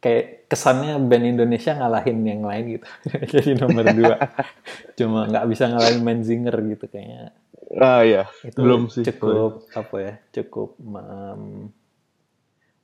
kayak 0.00 0.48
kesannya 0.48 0.96
band 1.06 1.26
Indonesia 1.36 1.76
ngalahin 1.76 2.24
yang 2.24 2.42
lain 2.42 2.80
gitu 2.80 2.86
jadi 3.36 3.50
nomor 3.60 3.84
dua 3.92 4.16
cuma 4.98 5.28
nggak 5.28 5.46
bisa 5.46 5.68
ngalahin 5.68 6.00
main 6.00 6.20
Zinger 6.24 6.56
gitu 6.64 6.88
kayaknya 6.88 7.36
ah 7.76 8.02
ya 8.02 8.24
itu 8.42 8.58
belum 8.58 8.90
sih 8.90 9.04
cukup 9.06 9.68
apa 9.76 9.96
ya 10.00 10.12
cukup 10.34 10.74
um, 10.80 11.70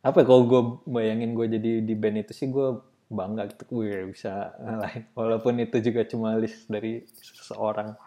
apa 0.05 0.17
ya 0.23 0.25
kalau 0.29 0.43
gue 0.47 0.63
bayangin 0.87 1.35
gue 1.35 1.47
jadi 1.59 1.71
di 1.83 1.95
band 1.99 2.23
itu 2.23 2.33
sih 2.37 2.47
gue 2.47 2.79
bangga 3.07 3.47
gitu 3.55 3.83
gue 3.83 4.11
bisa 4.11 4.55
ngalahin. 4.59 5.05
Walaupun 5.19 5.63
itu 5.63 5.79
juga 5.83 6.03
cuma 6.07 6.35
list 6.35 6.67
dari 6.67 7.07
seseorang. 7.23 7.95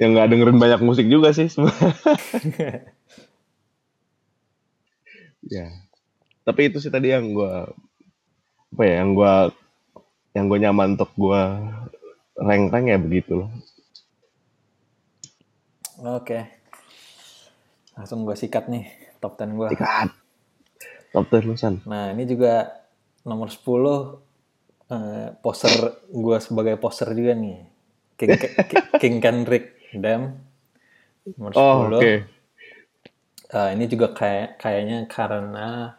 Yang 0.00 0.10
nggak 0.16 0.28
dengerin 0.32 0.56
banyak 0.56 0.80
musik 0.80 1.04
juga 1.04 1.28
sih 1.36 1.44
ya. 5.52 5.68
Tapi 6.40 6.60
itu 6.72 6.80
sih 6.80 6.88
tadi 6.88 7.12
yang 7.12 7.36
gue 7.36 7.68
apa 8.72 8.82
ya 8.88 9.04
yang 9.04 9.12
gue 9.12 9.52
yang 10.32 10.48
gue 10.48 10.58
nyaman 10.64 10.96
untuk 10.96 11.12
gue 11.20 11.42
rank 12.40 12.72
ya 12.88 12.96
begitu 12.96 13.44
loh. 13.44 13.52
Oke. 16.16 16.48
Langsung 17.92 18.24
gue 18.24 18.32
sikat 18.32 18.72
nih 18.72 18.88
top 19.20 19.36
10 19.36 19.52
gue 19.52 19.68
sikat 19.76 20.21
top 21.12 21.28
ten 21.28 21.42
lu 21.44 21.54
san 21.54 21.78
nah 21.84 22.10
ini 22.10 22.24
juga 22.24 22.82
nomor 23.22 23.52
10 23.52 23.62
eh, 24.90 25.28
poser 25.38 26.02
gue 26.10 26.36
sebagai 26.42 26.74
poser 26.80 27.14
juga 27.14 27.36
nih 27.38 27.58
King, 28.18 28.30
King 29.00 29.16
Kendrick 29.22 29.66
Dam 29.94 30.34
nomor 31.38 31.52
10 31.54 31.60
oh 31.60 31.76
oke 32.00 32.42
Uh, 33.52 33.68
ini 33.76 33.84
juga 33.84 34.16
kayak 34.16 34.56
kayaknya 34.56 35.04
karena 35.12 35.92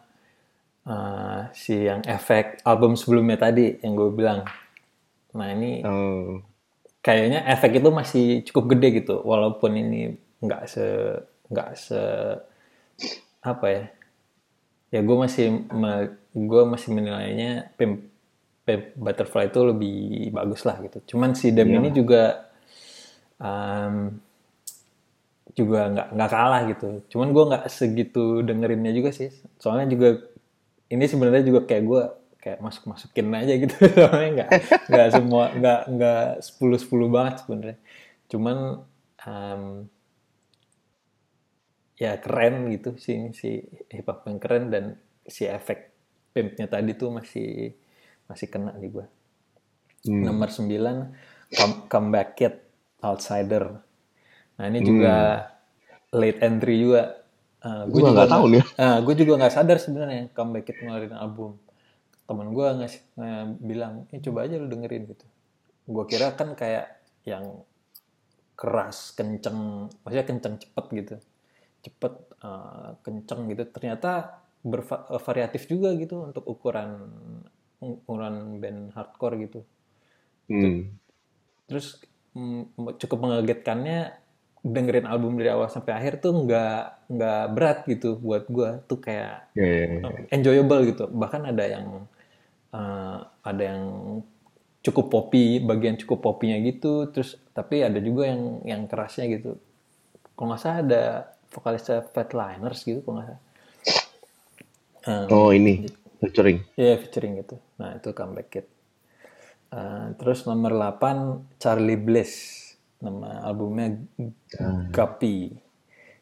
uh, 0.90 1.46
si 1.54 1.86
yang 1.86 2.02
efek 2.02 2.58
album 2.66 2.98
sebelumnya 2.98 3.38
tadi 3.38 3.78
yang 3.78 3.94
gue 3.94 4.10
bilang. 4.10 4.42
Nah 5.38 5.48
ini 5.54 5.78
oh. 5.86 6.42
kayaknya 6.98 7.46
efek 7.46 7.78
itu 7.78 7.90
masih 7.94 8.26
cukup 8.50 8.74
gede 8.74 9.06
gitu, 9.06 9.22
walaupun 9.22 9.70
ini 9.70 10.18
nggak 10.42 10.66
se 10.66 10.86
nggak 11.46 11.70
se 11.78 12.02
apa 13.46 13.66
ya? 13.70 13.84
Ya 14.94 15.02
gue 15.02 15.16
masih 15.18 15.66
me, 15.74 15.92
gue 16.30 16.62
masih 16.70 16.94
menilainya 16.94 17.66
Pimp, 17.74 18.06
Pimp 18.62 18.94
Butterfly 18.94 19.50
itu 19.50 19.60
lebih 19.66 19.96
bagus 20.30 20.62
lah 20.62 20.78
gitu. 20.78 21.02
Cuman 21.14 21.34
si 21.34 21.50
Dem 21.50 21.66
Iya. 21.66 21.78
ini 21.82 21.90
juga 21.90 22.22
um, 23.42 24.14
juga 25.54 25.80
nggak 25.90 26.08
nggak 26.14 26.30
kalah 26.30 26.62
gitu. 26.70 26.88
Cuman 27.10 27.28
gue 27.34 27.44
nggak 27.50 27.64
segitu 27.66 28.42
dengerinnya 28.46 28.94
juga 28.94 29.10
sih. 29.10 29.34
Soalnya 29.58 29.90
juga 29.90 30.08
ini 30.88 31.04
sebenarnya 31.10 31.42
juga 31.42 31.60
kayak 31.66 31.84
gue 31.84 32.02
kayak 32.38 32.58
masuk 32.62 32.82
masukin 32.86 33.34
aja 33.34 33.52
gitu. 33.58 33.74
Soalnya 33.98 34.30
nggak 34.30 34.50
nggak 34.90 35.08
semua 35.10 35.44
nggak 35.52 35.80
nggak 35.90 36.24
sepuluh 36.38 36.78
sepuluh 36.78 37.08
banget 37.10 37.42
sebenarnya. 37.42 37.76
Cuman 38.30 38.56
em, 39.26 39.62
ya 41.94 42.18
keren 42.18 42.70
gitu 42.74 42.98
sih 42.98 43.14
ini 43.14 43.30
si 43.30 43.62
hip 43.90 44.06
hop 44.10 44.26
yang 44.26 44.38
keren 44.42 44.64
dan 44.70 44.84
si 45.22 45.46
efek 45.46 45.94
pimpnya 46.34 46.66
tadi 46.66 46.98
tuh 46.98 47.14
masih 47.14 47.70
masih 48.26 48.50
kena 48.50 48.74
di 48.74 48.90
gue. 48.90 49.06
Hmm. 50.04 50.22
Nomor 50.26 50.50
9 50.50 50.68
come, 51.54 51.74
Comeback 51.88 52.28
Kid 52.36 52.54
Outsider. 53.00 53.64
Nah 54.58 54.64
ini 54.68 54.80
juga 54.82 55.14
late 56.12 56.40
entry 56.42 56.82
juga. 56.82 57.22
Uh, 57.64 57.88
Gua 57.88 58.12
nggak 58.12 58.28
tahu 58.28 58.44
nih. 58.52 58.64
gue 59.00 59.14
juga 59.16 59.32
nggak 59.40 59.54
sadar 59.54 59.78
sebenarnya 59.80 60.28
Comeback 60.36 60.68
Kid 60.68 60.76
ngeluarin 60.84 61.16
album. 61.16 61.56
Temen 62.24 62.52
gue 62.52 62.66
ngasih 62.80 63.00
nge- 63.16 63.56
bilang, 63.60 63.94
eh 64.12 64.20
coba 64.20 64.44
aja 64.44 64.56
lu 64.60 64.68
dengerin 64.68 65.08
gitu. 65.08 65.26
Gue 65.88 66.04
kira 66.08 66.32
kan 66.36 66.52
kayak 66.56 67.00
yang 67.24 67.64
keras, 68.54 69.12
kenceng, 69.16 69.88
maksudnya 70.04 70.26
kenceng 70.28 70.54
cepet 70.60 70.84
gitu. 70.92 71.16
Cepet, 71.84 72.12
uh, 72.40 72.96
kenceng 73.04 73.52
gitu. 73.52 73.68
Ternyata 73.68 74.40
bervariatif 74.64 75.68
juga 75.68 75.92
gitu 75.92 76.24
untuk 76.24 76.48
ukuran 76.48 77.12
ukuran 77.84 78.56
band 78.58 78.96
hardcore 78.96 79.36
gitu 79.44 79.60
Hmm. 80.44 80.92
terus 81.64 82.04
mm, 82.36 83.00
cukup 83.00 83.18
mengagetkannya 83.24 84.12
dengerin 84.60 85.08
album 85.08 85.40
dari 85.40 85.48
awal 85.48 85.72
sampai 85.72 85.96
akhir 85.96 86.20
tuh 86.20 86.36
nggak 86.44 87.08
nggak 87.08 87.42
berat 87.56 87.78
gitu 87.88 88.20
buat 88.20 88.44
gua 88.52 88.84
tuh 88.84 89.00
kayak 89.00 89.48
Ya, 89.56 89.64
ya, 89.64 90.04
ya. 90.04 90.08
enjoyable 90.36 90.84
gitu 90.84 91.08
bahkan 91.16 91.48
ada 91.48 91.64
yang 91.64 92.04
eh, 92.76 93.18
ada 93.40 93.62
yang 93.64 93.82
cukup 94.84 95.08
poppy 95.08 95.64
bagian 95.64 95.96
cukup 95.96 96.20
popinya 96.20 96.60
gitu 96.60 97.08
terus 97.08 97.40
tapi 97.56 97.80
ada 97.80 97.96
juga 98.04 98.28
yang 98.28 98.60
yang 98.68 98.82
kerasnya 98.84 99.32
gitu 99.32 99.56
kalau 100.36 100.52
nggak 100.52 100.60
salah 100.60 100.78
ada 100.84 101.04
vokalisnya 101.52 102.04
Fatliners 102.08 102.84
gitu 102.84 103.02
kalau 103.04 103.20
nggak 103.20 103.28
salah 103.28 103.42
Eh, 105.04 105.26
Oh 105.28 105.52
ini 105.52 105.84
featuring. 106.24 106.64
Iya 106.80 106.96
featuring 106.96 107.44
gitu. 107.44 107.56
Nah 107.76 108.00
itu 108.00 108.08
comeback 108.16 108.48
kid. 108.48 108.66
Uh, 109.68 110.14
terus 110.16 110.46
nomor 110.48 110.72
8 110.72 111.60
Charlie 111.60 112.00
Bliss. 112.00 112.62
Nama 113.04 113.44
albumnya 113.44 114.00
Guppy. 114.88 115.52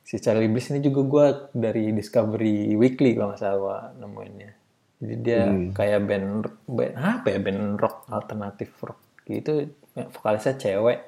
Si 0.02 0.18
Charlie 0.18 0.50
Bliss 0.50 0.74
ini 0.74 0.82
juga 0.82 1.00
gue 1.06 1.26
dari 1.54 1.94
Discovery 1.94 2.74
Weekly 2.74 3.14
kalau 3.14 3.30
nggak 3.30 3.40
salah 3.40 3.58
gua 3.60 3.78
nemuinnya. 4.02 4.50
Jadi 5.02 5.14
dia 5.18 5.46
kayak 5.74 6.00
band, 6.06 6.26
band 6.66 6.94
apa 6.98 7.26
ya 7.30 7.38
band 7.38 7.78
rock 7.78 8.10
alternatif 8.10 8.70
rock 8.82 8.98
gitu. 9.30 9.70
Ya, 9.94 10.10
Vokalisnya 10.10 10.58
cewek. 10.58 10.98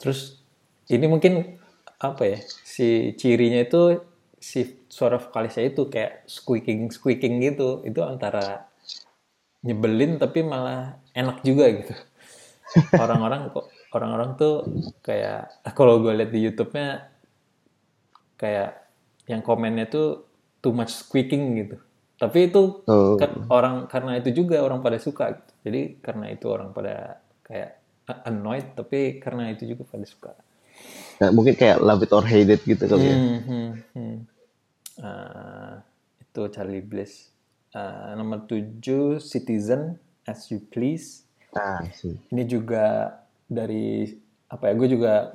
Terus 0.00 0.40
ini 0.88 1.04
mungkin 1.08 1.60
apa 2.02 2.22
ya 2.26 2.38
si 2.66 3.14
cirinya 3.14 3.62
itu 3.62 4.02
si 4.42 4.60
suara 4.90 5.22
vokalisnya 5.22 5.70
itu 5.70 5.86
kayak 5.86 6.26
squeaking 6.26 6.90
squeaking 6.90 7.38
gitu 7.40 7.78
itu 7.86 8.02
antara 8.02 8.66
nyebelin 9.62 10.18
tapi 10.18 10.42
malah 10.42 10.98
enak 11.14 11.46
juga 11.46 11.70
gitu 11.70 11.94
orang-orang 13.02 13.54
kok 13.54 13.66
orang-orang 13.94 14.30
tuh 14.34 14.66
kayak 15.00 15.62
kalau 15.78 16.02
gue 16.02 16.10
lihat 16.10 16.30
di 16.34 16.40
YouTube-nya 16.42 16.88
kayak 18.34 18.70
yang 19.30 19.40
komennya 19.40 19.86
tuh 19.86 20.26
too 20.58 20.74
much 20.74 20.90
squeaking 20.90 21.62
gitu 21.62 21.76
tapi 22.18 22.50
itu 22.50 22.82
Oh. 22.86 23.14
kan 23.18 23.46
orang 23.50 23.76
karena 23.86 24.18
itu 24.18 24.30
juga 24.34 24.58
orang 24.62 24.78
pada 24.78 24.98
suka 24.98 25.38
gitu. 25.38 25.52
jadi 25.66 25.80
karena 26.02 26.26
itu 26.30 26.46
orang 26.50 26.70
pada 26.70 27.22
kayak 27.42 27.78
annoyed 28.26 28.66
tapi 28.74 29.22
karena 29.22 29.50
itu 29.54 29.70
juga 29.70 29.86
pada 29.86 30.06
suka 30.06 30.32
Nah, 31.22 31.30
mungkin 31.30 31.54
kayak 31.54 31.78
love 31.78 32.02
it 32.02 32.10
or 32.10 32.26
hate 32.26 32.50
it 32.50 32.62
gitu 32.66 32.82
kali 32.82 33.06
ya. 33.06 33.16
Hmm, 33.16 33.38
hmm, 33.46 33.70
hmm. 33.94 34.16
Uh, 34.98 35.74
itu 36.18 36.40
Charlie 36.50 36.82
Bliss. 36.82 37.30
Uh, 37.72 38.18
nomor 38.18 38.44
7 38.50 39.22
Citizen 39.22 39.96
As 40.26 40.50
You 40.50 40.60
Please. 40.60 41.24
Ah, 41.54 41.86
sih. 41.94 42.18
Ini 42.32 42.42
juga 42.48 43.16
dari 43.46 44.08
apa 44.50 44.68
ya? 44.68 44.74
Gue 44.74 44.88
juga 44.90 45.30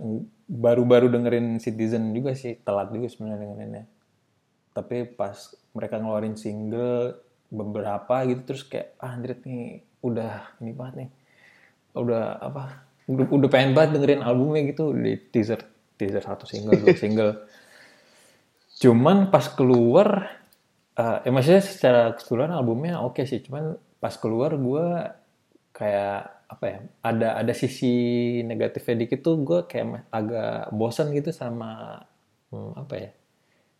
baru-baru 0.47 1.11
dengerin 1.11 1.59
Citizen 1.59 2.15
juga 2.15 2.35
sih, 2.35 2.59
telat 2.63 2.91
juga 2.91 3.07
sebenarnya 3.11 3.41
dengerinnya. 3.43 3.85
Tapi 4.71 5.07
pas 5.17 5.35
mereka 5.73 5.97
ngeluarin 5.99 6.37
single 6.39 7.19
beberapa 7.47 8.27
gitu 8.27 8.41
terus 8.43 8.63
kayak 8.67 8.99
ah 8.99 9.15
anjir 9.15 9.39
nih 9.47 9.81
udah 10.03 10.59
ini 10.59 10.71
banget 10.75 10.93
nih. 11.05 11.09
Udah 11.95 12.39
apa? 12.39 12.86
Udah, 13.07 13.25
udah 13.31 13.49
pengen 13.49 13.71
banget 13.71 13.95
dengerin 13.95 14.23
albumnya 14.23 14.67
gitu 14.67 14.91
di 14.91 15.15
teaser 15.31 15.63
teaser 15.95 16.21
satu 16.21 16.43
single 16.43 16.75
dua 16.75 16.95
single. 17.01 17.33
Cuman 18.77 19.33
pas 19.33 19.47
keluar, 19.49 20.37
eh 20.93 21.17
ya 21.25 21.29
maksudnya 21.33 21.63
secara 21.65 22.01
keseluruhan 22.13 22.53
albumnya 22.53 23.01
oke 23.01 23.23
sih. 23.25 23.41
Cuman 23.41 23.79
pas 23.97 24.13
keluar 24.19 24.53
gue 24.53 24.85
kayak 25.73 26.45
apa 26.51 26.65
ya? 26.67 26.79
Ada 27.01 27.27
ada 27.41 27.53
sisi 27.55 27.93
negatifnya 28.45 29.07
dikit 29.07 29.19
tuh 29.25 29.35
gue 29.41 29.59
kayak 29.65 30.11
agak 30.13 30.69
bosan 30.75 31.09
gitu 31.15 31.33
sama 31.33 32.03
hmm, 32.53 32.71
apa 32.75 32.93
ya? 32.99 33.09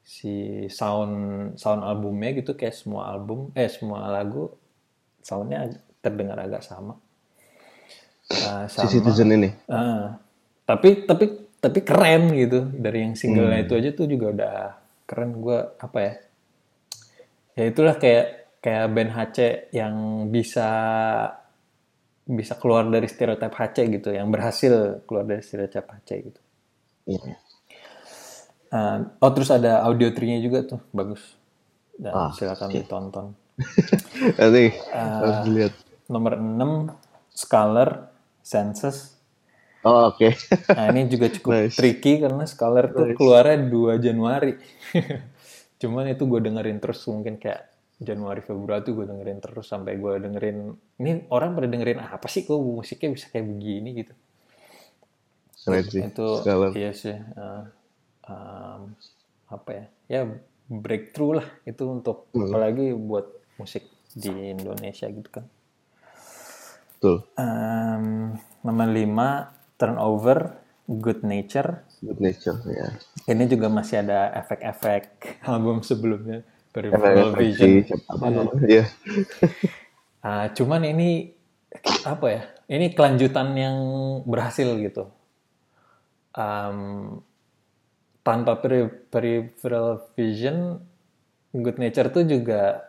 Si 0.07 0.65
sound 0.71 1.15
sound 1.59 1.83
albumnya 1.83 2.31
gitu 2.39 2.55
kayak 2.55 2.73
semua 2.73 3.11
album 3.11 3.51
eh 3.53 3.67
semua 3.67 4.07
lagu 4.09 4.49
soundnya 5.21 5.67
terdengar 6.01 6.39
agak 6.41 6.63
sama. 6.63 6.97
Eh, 8.27 8.63
Si 8.67 8.75
sama 8.75 8.89
Citizen 8.89 9.29
ini. 9.31 9.49
Ah, 9.65 10.19
tapi 10.63 11.03
tapi 11.03 11.25
tapi 11.57 11.79
keren 11.81 12.31
gitu 12.31 12.67
dari 12.69 13.01
yang 13.01 13.13
singlenya 13.13 13.63
itu 13.63 13.73
aja 13.73 13.89
tuh 13.91 14.05
juga 14.05 14.25
udah 14.29 14.55
keren 15.03 15.39
gue 15.39 15.59
apa 15.75 15.97
ya 15.97 16.13
ya 17.55 17.63
itulah 17.65 17.95
kayak 17.95 18.25
kayak 18.59 18.85
band 18.91 19.11
HC 19.11 19.37
yang 19.71 19.95
bisa 20.27 20.69
bisa 22.21 22.53
keluar 22.55 22.83
dari 22.85 23.07
stereotip 23.07 23.49
HC 23.49 23.77
gitu 23.89 24.09
yang 24.11 24.27
berhasil 24.27 24.99
keluar 25.03 25.23
dari 25.23 25.39
stereotip 25.39 25.87
HC 25.87 26.09
gitu 26.23 26.41
Iya. 27.07 27.39
Uh, 28.67 28.97
oh 29.17 29.31
terus 29.31 29.47
ada 29.47 29.79
audio 29.81 30.11
tree-nya 30.11 30.43
juga 30.43 30.67
tuh 30.67 30.83
bagus. 30.91 31.23
Dan 31.95 32.11
Ah, 32.11 32.29
silakan 32.29 32.67
oke. 32.67 32.75
ditonton. 32.75 33.25
Nanti 34.37 34.75
Ah. 34.91 35.23
harus 35.23 35.37
dilihat. 35.41 35.73
Nomor 36.05 36.35
6 36.35 36.91
Scholar 37.31 38.11
Census. 38.47 39.19
Oh, 39.81 40.09
oke. 40.09 40.31
Nah 40.69 40.87
ini 40.89 41.05
juga 41.05 41.27
cukup 41.29 41.51
Nice. 41.53 41.75
tricky 41.75 42.19
karena 42.19 42.43
Scholar 42.43 42.89
tuh 42.89 43.05
Nice. 43.05 43.15
keluarnya 43.15 43.57
2 43.61 43.99
Januari. 43.99 44.55
Cuman 45.79 46.07
itu 46.07 46.23
gue 46.23 46.39
dengerin 46.41 46.79
terus 46.79 47.03
mungkin 47.05 47.35
kayak 47.35 47.67
Januari 47.97 48.39
Februari 48.39 48.81
tuh 48.81 48.93
gue 48.93 49.05
dengerin 49.05 49.37
terus 49.37 49.65
sampai 49.65 49.95
gue 49.95 50.13
dengerin 50.17 50.57
ini 50.97 51.25
orang 51.27 51.53
pada 51.53 51.65
dengerin 51.65 51.97
apa 51.99 52.25
sih 52.25 52.43
kok 52.43 52.55
musiknya 52.55 53.09
bisa 53.11 53.27
kayak 53.27 53.47
begini 53.47 53.89
gitu. 53.95 54.13
Keren 55.59 55.83
sih. 55.83 56.01
itu 56.01 56.27
Scholar. 56.39 56.71
iya 56.73 56.91
sih 56.93 57.11
eh, 57.13 57.63
um, 58.25 58.81
apa 59.47 59.69
ya 59.69 59.85
ya 60.07 60.21
breakthrough 60.67 61.37
lah 61.37 61.47
itu 61.63 61.83
untuk 61.85 62.29
Hmm. 62.29 62.47
apalagi 62.47 62.91
buat 62.93 63.27
musik 63.57 63.83
di 64.13 64.29
Indonesia 64.51 65.07
gitu 65.07 65.29
kan 65.31 65.45
Betul. 66.97 67.29
Em, 67.37 68.33
nomor 68.65 68.89
5 68.89 69.53
turnover 69.77 70.57
good 70.89 71.21
nature 71.21 71.85
Good 72.01 72.17
nature 72.17 72.57
ya. 72.65 72.89
ini 73.29 73.45
juga 73.45 73.69
masih 73.69 74.01
ada 74.01 74.33
efek-efek 74.33 75.03
album 75.45 75.85
sebelumnya 75.85 76.41
Peripheral 76.73 77.37
Vision 77.37 77.85
apa? 78.09 78.25
Iya. 78.65 78.85
Ah, 80.25 80.49
cuman 80.51 80.81
ini 80.83 81.31
apa 82.03 82.27
ya? 82.27 82.41
Ini 82.67 82.91
kelanjutan 82.91 83.53
yang 83.55 83.77
berhasil 84.27 84.67
gitu. 84.81 85.07
Am, 86.35 87.21
tanpa 88.25 88.59
peri- 88.59 88.91
peripheral 89.07 90.03
vision, 90.17 90.81
good 91.55 91.79
nature 91.79 92.11
tuh 92.11 92.27
juga 92.27 92.86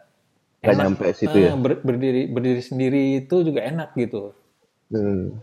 Nggak 0.68 0.76
nyampe 0.80 1.06
situ 1.18 1.38
ya? 1.46 1.52
Ah, 1.52 1.58
ber- 1.62 1.82
berdiri 1.88 2.22
berdiri 2.34 2.62
sendiri 2.70 3.00
itu 3.22 3.34
juga 3.48 3.60
enak 3.70 3.88
gitu. 4.02 4.34
Hmm. 4.90 5.40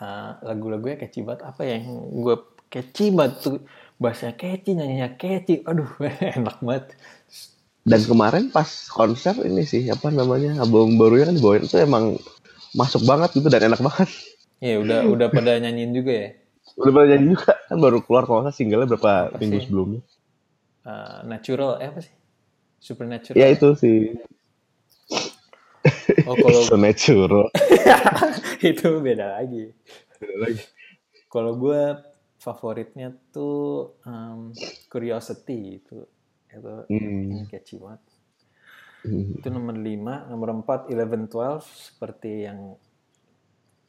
Ah, 0.00 0.40
lagu-lagunya 0.48 0.96
catchy 1.00 1.20
banget. 1.26 1.42
Apa 1.50 1.62
yang 1.68 1.82
gue 2.24 2.36
catchy 2.72 3.04
banget 3.18 3.34
tuh 3.44 3.54
bahasanya 4.02 4.34
catchy, 4.40 4.70
nyanyinya 4.76 5.08
catchy. 5.20 5.54
Aduh, 5.68 5.88
enak 6.38 6.56
banget. 6.66 6.84
Dan 7.82 8.02
kemarin 8.10 8.44
pas 8.54 8.66
konser 8.90 9.34
ini 9.46 9.62
sih 9.72 9.82
apa 9.94 10.08
namanya 10.10 10.50
album 10.62 10.98
barunya 10.98 11.26
kan 11.30 11.36
dibawain 11.38 11.64
itu 11.66 11.76
emang 11.82 12.04
masuk 12.80 13.02
banget 13.10 13.30
gitu 13.38 13.48
dan 13.52 13.62
enak 13.70 13.80
banget. 13.86 14.08
Ya 14.66 14.74
udah 14.84 15.00
udah 15.12 15.28
pada 15.36 15.52
nyanyiin 15.62 15.92
juga 15.98 16.12
ya. 16.22 16.28
Udah 16.80 16.92
pada 16.96 17.06
nyanyi 17.08 17.26
juga 17.32 17.52
kan 17.68 17.78
baru 17.84 17.98
keluar 18.04 18.22
kalau 18.28 18.40
nggak 18.44 18.56
singlenya 18.58 18.86
berapa 18.90 19.12
Apa 19.22 19.40
minggu 19.40 19.58
sih? 19.58 19.62
sebelumnya. 19.64 20.00
Ah, 20.90 21.22
natural, 21.30 21.70
eh 21.82 21.88
apa 21.90 22.00
sih? 22.06 22.14
Supernatural. 22.82 23.38
Ya 23.38 23.46
itu 23.54 23.78
sih. 23.78 24.10
Oh 26.26 26.34
kalau 26.34 26.60
So 26.66 26.74
natural. 26.74 27.46
itu 28.74 28.88
beda 28.98 29.38
lagi. 29.38 29.70
Beda 30.18 30.36
lagi. 30.50 30.62
Kalau 31.30 31.54
gue 31.54 31.94
favoritnya 32.42 33.14
tuh 33.30 33.94
um, 34.02 34.50
Curiosity 34.90 35.78
itu 35.78 36.02
itu 36.50 36.74
Hmm. 36.90 37.46
catchy 37.48 37.78
banget. 37.78 38.02
Hmm. 39.06 39.38
Itu 39.38 39.48
nomor 39.48 39.78
5, 39.78 40.30
nomor 40.30 40.48
4 40.66 40.90
11 40.90 41.30
12 41.30 41.64
seperti 41.64 42.50
yang 42.50 42.76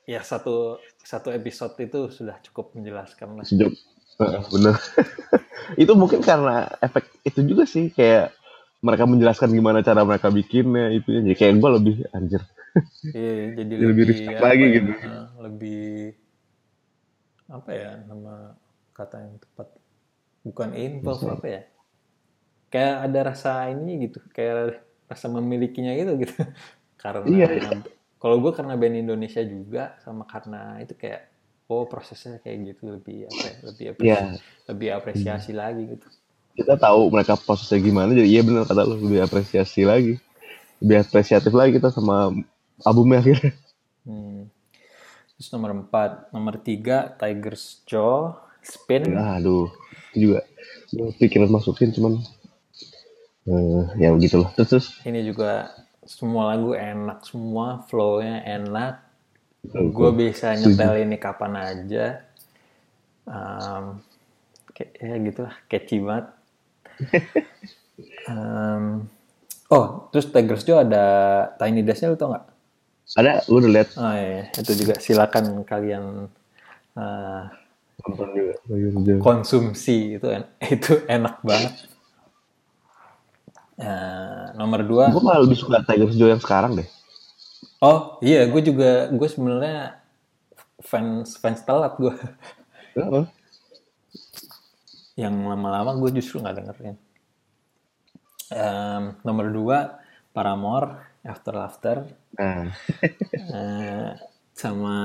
ya 0.05 0.21
satu 0.21 0.77
satu 1.01 1.33
episode 1.33 1.75
itu 1.81 2.13
sudah 2.13 2.37
cukup 2.45 2.77
menjelaskan 2.77 3.41
lah. 3.41 3.45
Sejak 3.45 3.73
Heeh, 4.13 4.41
bener. 4.53 4.77
itu 5.81 5.93
mungkin 5.97 6.21
karena 6.21 6.69
efek 6.85 7.09
itu 7.25 7.41
juga 7.49 7.65
sih 7.65 7.89
kayak 7.89 8.29
mereka 8.85 9.03
menjelaskan 9.11 9.49
gimana 9.57 9.79
cara 9.87 10.01
mereka 10.09 10.27
bikinnya 10.37 10.85
itu 10.97 11.09
jadi 11.23 11.33
kayak 11.39 11.53
gue 11.61 11.71
lebih 11.77 11.95
anjir. 12.17 12.41
Iya, 13.15 13.31
jadi 13.57 13.75
Lebih 13.81 14.03
lebih, 14.03 14.13
respect 14.13 14.39
apa 14.45 14.55
lagi 14.55 14.65
ya, 14.75 14.81
gitu. 14.81 14.91
eh, 15.05 15.23
lebih 15.43 15.83
apa 17.57 17.71
ya 17.81 17.91
nama 18.09 18.33
kata 18.97 19.15
yang 19.25 19.35
tepat. 19.43 19.67
Bukan 20.45 20.69
impulse 20.85 21.25
apa 21.35 21.47
ya? 21.55 21.61
Kayak 22.73 22.95
ada 23.05 23.19
rasa 23.29 23.49
ini 23.73 23.91
gitu 24.09 24.17
kayak 24.35 24.81
rasa 25.11 25.25
memilikinya 25.29 25.91
gitu 25.99 26.11
gitu. 26.25 26.35
Karena 27.01 27.39
Iya. 27.45 27.83
kalau 28.21 28.37
gue 28.43 28.51
karena 28.57 28.73
band 28.81 28.97
Indonesia 29.03 29.41
juga 29.45 29.83
sama 30.05 30.23
karena 30.33 30.79
itu 30.83 30.93
kayak 31.01 31.21
oh 31.71 31.83
prosesnya 31.91 32.39
kayak 32.43 32.57
gitu 32.73 32.83
lebih 32.95 33.17
apa 33.33 33.45
ya 33.51 33.57
lebih 33.69 33.85
apresiasi, 33.93 34.33
Iya. 34.33 34.43
lebih 34.69 34.89
apresiasi 34.97 35.51
lagi 35.61 35.83
gitu 35.93 36.07
kita 36.53 36.77
tahu 36.77 37.09
mereka 37.09 37.33
prosesnya 37.37 37.81
gimana 37.81 38.13
jadi 38.13 38.29
iya 38.29 38.41
bener 38.45 38.65
kata 38.69 38.85
lu 38.85 38.97
lebih 39.01 39.25
apresiasi 39.25 39.85
lagi 39.85 40.21
lebih 40.83 40.97
apresiatif 41.01 41.53
lagi 41.53 41.77
kita 41.77 41.89
sama 41.89 42.31
albumnya 42.85 43.21
akhirnya 43.23 43.53
Hmm. 44.03 44.51
Terus 45.39 45.47
nomor 45.55 45.71
4, 45.87 46.35
nomor 46.35 46.59
3 46.59 47.15
Tigers 47.15 47.87
Jaw 47.87 48.35
Spin. 48.59 49.15
aduh 49.15 49.71
itu 50.11 50.29
juga 50.29 50.39
gue 50.93 51.09
pikiran 51.17 51.49
masukin 51.49 51.89
cuman 51.95 52.19
eh, 53.49 53.83
ya 53.97 54.13
begitulah 54.13 54.51
terus 54.55 54.69
terus 54.69 54.87
Ini 55.07 55.23
juga 55.25 55.71
semua 56.03 56.51
lagu 56.53 56.75
enak 56.75 57.23
semua, 57.23 57.81
flow-nya 57.87 58.43
enak. 58.43 58.95
Gue 59.95 60.11
bisa 60.11 60.51
nyetel 60.53 61.07
ini 61.07 61.15
kapan 61.15 61.53
aja. 61.55 62.27
Um, 63.23 64.03
kayak 64.75 64.91
ya 64.99 65.15
gitu 65.23 65.39
lah, 65.47 65.55
catchy 65.71 66.03
banget. 66.03 66.27
Um, 68.25 69.05
oh, 69.69 70.09
terus 70.09 70.31
Tigers 70.31 70.63
Jaw 70.63 70.81
ada 70.81 71.05
Tiny 71.59 71.83
Desk-nya 71.83 72.13
lu 72.13 72.17
tau 72.17 72.31
nggak? 72.33 72.45
ada 73.13 73.45
lu 73.51 73.61
udah 73.61 73.71
lihat. 73.71 73.89
Oh 73.99 74.13
iya, 74.15 74.49
itu 74.57 74.71
juga 74.73 74.95
silakan 74.97 75.61
kalian 75.67 76.31
uh, 76.97 77.43
konsumsi. 79.21 80.17
Itu 80.17 80.31
en- 80.33 80.49
itu 80.75 81.03
enak 81.05 81.43
banget. 81.45 81.73
Eh, 83.73 84.45
nomor 84.53 84.85
dua, 84.85 85.09
gue 85.09 85.21
malah 85.21 85.41
lebih 85.41 85.57
suka 85.57 85.81
Tigers 85.81 86.13
Jaw 86.13 86.29
yang 86.29 86.41
sekarang 86.41 86.77
deh. 86.77 86.87
Oh 87.81 88.21
iya, 88.23 88.47
gue 88.47 88.61
juga 88.63 89.09
gue 89.11 89.27
sebenarnya 89.27 89.99
fans 90.79 91.35
fans 91.41 91.59
telat 91.65 91.97
gue. 91.99 92.13
Yang 95.13 95.35
lama-lama 95.45 95.93
gue 95.95 96.09
justru 96.17 96.41
nggak 96.41 96.55
dengerin. 96.57 96.95
Em, 98.49 99.03
nomor 99.21 99.45
dua, 99.49 99.79
Paramore, 100.29 100.97
After 101.23 101.53
Laughter. 101.53 101.97
nah 102.33 102.69
Eh, 103.53 104.09
sama 104.53 104.95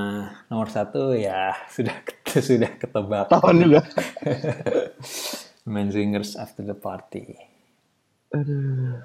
nomor 0.45 0.69
satu 0.69 1.13
ya 1.13 1.53
sudah 1.69 1.93
sudah 2.49 2.69
ketebak. 2.77 3.29
tahun 3.29 3.55
juga 3.65 3.81
Menzingers 5.69 6.33
After 6.33 6.61
the 6.61 6.73
Party. 6.73 7.33
Aduh. 8.33 9.01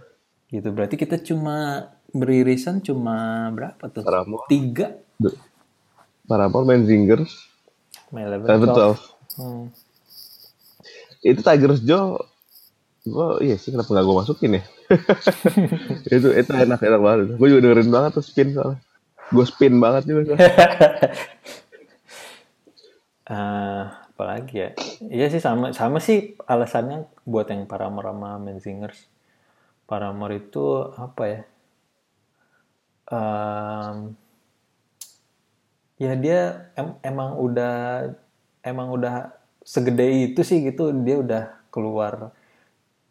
Gitu 0.49 0.69
berarti 0.71 0.97
kita 0.97 1.17
cuma 1.21 1.89
beririsan 2.13 2.81
cuma 2.81 3.49
berapa 3.53 3.89
tuh? 3.89 4.05
Paramore. 4.05 4.45
Tiga. 4.49 4.97
Paramore 6.25 6.65
main 6.65 6.85
Zingers 6.85 7.33
My 8.09 8.25
Eleven. 8.25 8.49
Twelve 8.65 9.01
Hmm. 9.35 9.67
Itu 11.25 11.41
Tigers 11.41 11.81
Jaw 11.83 12.21
gue 13.05 13.29
iya 13.45 13.57
sih 13.61 13.73
kenapa 13.73 13.91
gak 13.93 14.07
gue 14.07 14.17
masukin 14.17 14.53
ya 14.61 14.63
itu 16.17 16.29
itu 16.33 16.53
enak 16.53 16.81
enak 16.81 17.01
banget 17.01 17.19
gue 17.37 17.47
juga 17.49 17.61
dengerin 17.69 17.91
banget 17.93 18.11
tuh 18.17 18.25
spin 18.25 18.49
soalnya 18.57 18.81
gue 19.33 19.45
spin 19.49 19.75
banget 19.81 20.03
juga 20.09 20.37
Eh, 23.25 23.83
apalagi 24.13 24.55
ya? 24.65 24.71
Iya 25.17 25.27
sih 25.33 25.41
sama 25.47 25.67
sama 25.81 25.99
sih 26.07 26.19
alasannya 26.53 26.99
buat 27.33 27.47
yang 27.53 27.63
Paramore 27.71 28.09
sama 28.13 28.31
Menzingers. 28.45 28.99
Paramore 29.89 30.35
itu 30.43 30.65
apa 31.05 31.23
ya? 31.33 31.41
Em, 33.11 34.17
ya 35.99 36.13
dia 36.19 36.41
em- 36.81 36.99
emang 37.07 37.31
udah 37.39 37.75
emang 38.65 38.89
udah 38.97 39.15
segede 39.65 40.31
itu 40.31 40.45
sih 40.45 40.61
gitu 40.63 40.93
dia 40.93 41.17
udah 41.19 41.45
keluar 41.73 42.31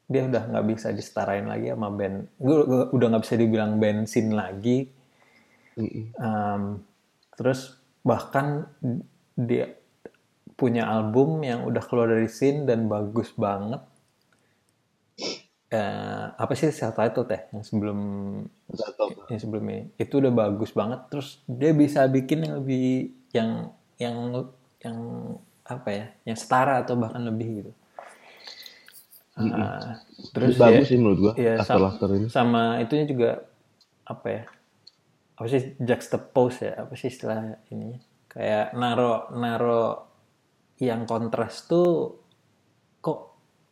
dia 0.07 0.29
udah 0.29 0.43
nggak 0.51 0.65
bisa 0.69 0.93
disetarain 0.93 1.47
lagi 1.47 1.71
sama 1.71 1.89
band. 1.89 2.27
Gue 2.37 2.57
udah 2.93 3.07
nggak 3.09 3.23
bisa 3.23 3.35
dibilang 3.39 3.79
bensin 3.81 4.35
lagi. 4.35 4.85
Um, 6.19 6.85
terus 7.33 7.81
bahkan 8.05 8.69
dia 9.33 9.73
punya 10.53 10.85
album 10.85 11.41
yang 11.41 11.65
udah 11.65 11.81
keluar 11.81 12.13
dari 12.13 12.29
scene 12.29 12.69
dan 12.69 12.85
bagus 12.85 13.33
banget. 13.33 13.81
Eh, 15.73 16.25
apa 16.37 16.53
sih 16.53 16.69
self 16.69 16.93
title 16.93 17.25
teh 17.25 17.49
yang 17.49 17.65
sebelum 17.65 17.99
yang 19.33 19.39
sebelum 19.41 19.65
ini? 19.73 19.83
Itu 19.97 20.21
udah 20.21 20.29
bagus 20.29 20.69
banget. 20.77 21.09
Terus 21.09 21.41
dia 21.49 21.73
bisa 21.73 22.05
bikin 22.05 22.45
yang 22.45 22.53
lebih 22.61 23.09
yang 23.33 23.49
yang 23.97 24.15
yang 24.85 24.97
apa 25.63 25.89
ya, 25.91 26.05
yang 26.27 26.37
setara 26.37 26.83
atau 26.83 26.99
bahkan 26.99 27.23
lebih 27.23 27.63
gitu. 27.63 27.71
Uh, 29.33 29.97
Terus 30.29 30.61
bagus 30.61 30.85
ya, 30.85 30.89
sih 30.93 30.97
menurut 31.01 31.17
gua 31.17 31.33
iya, 31.41 31.57
After 31.57 31.81
Laughter 31.81 32.09
ini. 32.13 32.29
sama 32.29 32.77
itunya 32.77 33.09
juga 33.09 33.29
apa 34.05 34.27
ya 34.29 34.43
apa 35.33 35.47
sih 35.49 35.73
juxtapose 35.81 36.69
ya 36.69 36.85
apa 36.85 36.93
sih 36.93 37.09
istilah 37.09 37.57
ini 37.73 37.97
kayak 38.29 38.77
naro 38.77 39.33
naro 39.33 40.13
yang 40.77 41.09
kontras 41.09 41.65
tuh 41.65 42.13
kok 43.01 43.19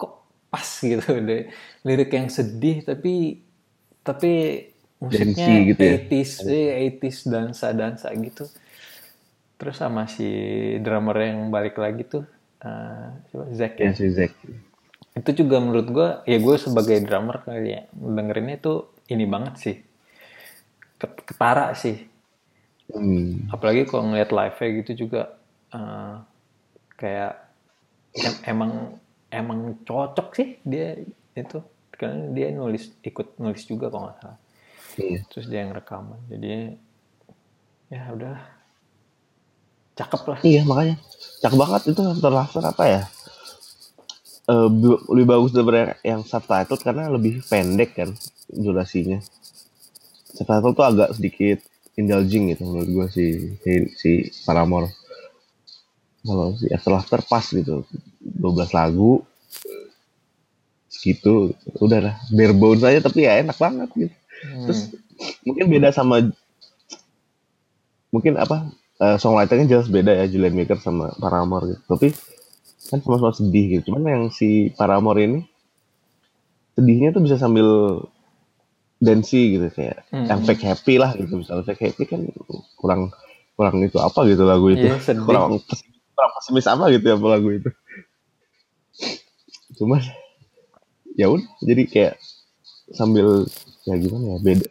kok 0.01 0.13
pas 0.49 0.65
gitu 0.65 1.13
deh 1.29 1.45
lirik 1.85 2.09
yang 2.09 2.25
sedih 2.33 2.81
tapi 2.81 3.45
tapi 4.01 4.33
musiknya 4.97 5.61
gitu 5.69 5.81
ya? 5.81 5.97
80s 6.09 6.31
eh, 6.49 6.89
80s 6.97 7.17
dansa 7.29 7.67
dansa 7.73 8.09
gitu 8.17 8.49
terus 9.61 9.77
sama 9.77 10.09
si 10.09 10.25
drummer 10.81 11.13
yang 11.21 11.53
balik 11.53 11.77
lagi 11.77 12.01
tuh 12.01 12.25
siapa? 13.29 13.45
Zack 13.53 13.73
ya? 13.77 13.85
Ya 13.85 13.93
si 13.93 14.09
Zack. 14.09 14.33
itu 15.11 15.29
juga 15.43 15.61
menurut 15.61 15.87
gue 15.91 16.09
ya 16.25 16.37
gue 16.41 16.55
sebagai 16.57 16.97
drummer 17.05 17.43
kali 17.45 17.69
ya 17.77 17.81
dengerinnya 17.93 18.57
itu 18.57 18.73
ini 19.13 19.25
banget 19.29 19.53
sih. 19.61 19.75
Ket- 20.97 21.21
ketara 21.29 21.73
sih. 21.77 22.09
Hmm. 22.91 23.47
apalagi 23.47 23.87
kalau 23.87 24.11
ngeliat 24.11 24.35
live 24.35 24.57
nya 24.59 24.69
gitu 24.83 24.91
juga 25.07 25.21
eh, 25.71 26.15
kayak 26.99 27.33
em- 28.19 28.41
emang 28.51 28.71
emang 29.31 29.59
cocok 29.87 30.27
sih 30.35 30.49
dia 30.65 30.99
itu. 31.37 31.59
Karena 31.95 32.33
dia 32.33 32.49
nulis 32.51 32.91
ikut 33.05 33.37
nulis 33.37 33.63
juga 33.69 33.93
kalau 33.93 34.09
nggak 34.09 34.17
salah. 34.25 34.39
Iya. 34.99 35.19
terus 35.31 35.45
dia 35.47 35.63
yang 35.63 35.71
rekaman. 35.71 36.19
Jadi 36.27 36.75
ya 37.91 38.01
udah 38.11 38.37
cakep 39.97 40.21
lah 40.27 40.39
Iya 40.41 40.61
makanya 40.63 40.95
cakep 41.41 41.57
banget 41.57 41.81
itu 41.91 42.01
Laughter 42.21 42.63
apa 42.63 42.83
ya? 42.87 43.01
Eh, 44.51 44.67
lebih 45.13 45.27
bagus 45.29 45.51
daripada 45.53 45.95
yang 46.01 46.25
subtitle 46.25 46.81
karena 46.81 47.07
lebih 47.07 47.45
pendek 47.45 47.93
kan 47.95 48.09
durasinya. 48.49 49.21
Subtitle 50.33 50.73
tuh 50.73 50.85
agak 50.85 51.09
sedikit 51.15 51.61
indulging 51.95 52.51
gitu 52.51 52.65
menurut 52.65 52.89
gua 52.89 53.07
si 53.07 53.55
si, 53.61 53.71
si 53.93 54.11
Paramore. 54.43 54.89
Kalau 56.25 56.57
si 56.57 56.67
After 56.73 56.91
Laughter 56.93 57.21
pas 57.25 57.45
gitu, 57.45 57.85
12 58.21 58.73
lagu 58.73 59.25
segitu 60.91 61.55
udah 61.81 62.11
lah 62.11 62.15
bare 62.29 62.53
bones 62.53 62.85
aja 62.85 63.01
tapi 63.01 63.25
ya 63.25 63.41
enak 63.41 63.57
banget 63.57 63.89
gitu. 63.95 64.15
Terus 64.67 64.81
mungkin 65.45 65.65
beda 65.69 65.89
sama 65.95 66.27
mungkin 68.11 68.35
apa 68.35 68.67
eh, 69.01 69.17
songwriternya 69.17 69.65
jelas 69.67 69.87
beda 69.89 70.13
ya 70.13 70.25
Julian 70.29 70.53
Maker 70.53 70.77
sama 70.77 71.11
Paramore 71.17 71.73
gitu. 71.75 71.81
Tapi 71.89 72.07
kan 72.91 72.99
sama-sama 73.01 73.33
sedih 73.33 73.65
gitu. 73.79 73.91
Cuman 73.91 74.03
yang 74.05 74.23
si 74.29 74.69
Paramore 74.77 75.21
ini 75.25 75.39
sedihnya 76.77 77.11
tuh 77.11 77.21
bisa 77.25 77.35
sambil 77.41 77.99
dancey 79.01 79.57
gitu 79.57 79.67
kayak 79.73 80.05
Hmm. 80.13 80.29
yang 80.29 80.41
fake 80.45 80.63
happy 80.63 80.95
lah 81.01 81.11
gitu. 81.17 81.41
Misalnya 81.41 81.65
fake 81.65 81.83
happy 81.91 82.03
kan 82.05 82.21
kurang 82.77 83.09
kurang 83.57 83.81
itu 83.81 83.97
apa 83.97 84.25
gitu 84.29 84.45
lagu 84.45 84.69
itu. 84.69 84.85
Iya, 84.85 85.01
sedih. 85.01 85.25
kurang 85.25 85.57
kurang 86.13 86.31
pesimis 86.37 86.67
apa 86.69 86.85
gitu 86.93 87.05
ya 87.09 87.17
lagu 87.17 87.49
itu. 87.49 87.69
Cuman 89.81 90.01
ya 91.17 91.27
udah 91.27 91.47
jadi 91.65 91.83
kayak 91.89 92.13
sambil 92.93 93.45
ya 93.87 93.95
gimana 93.97 94.35
ya 94.35 94.39
beda 94.43 94.67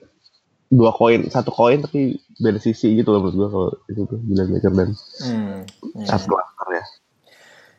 dua 0.79 0.91
koin 0.99 1.21
satu 1.35 1.51
koin 1.59 1.79
tapi 1.85 2.01
beda 2.43 2.59
sisi 2.67 2.87
gitu 2.99 3.09
loh 3.13 3.21
menurut 3.23 3.37
gua 3.41 3.49
kalau 3.55 3.71
itu 3.91 4.03
tuh 4.11 4.19
Julian 4.29 4.49
Maker 4.55 4.73
dan 4.79 4.91
Hmm, 5.21 5.65
ya. 5.95 6.17
After 6.17 6.33
Laughter 6.37 6.69
ya. 6.79 6.85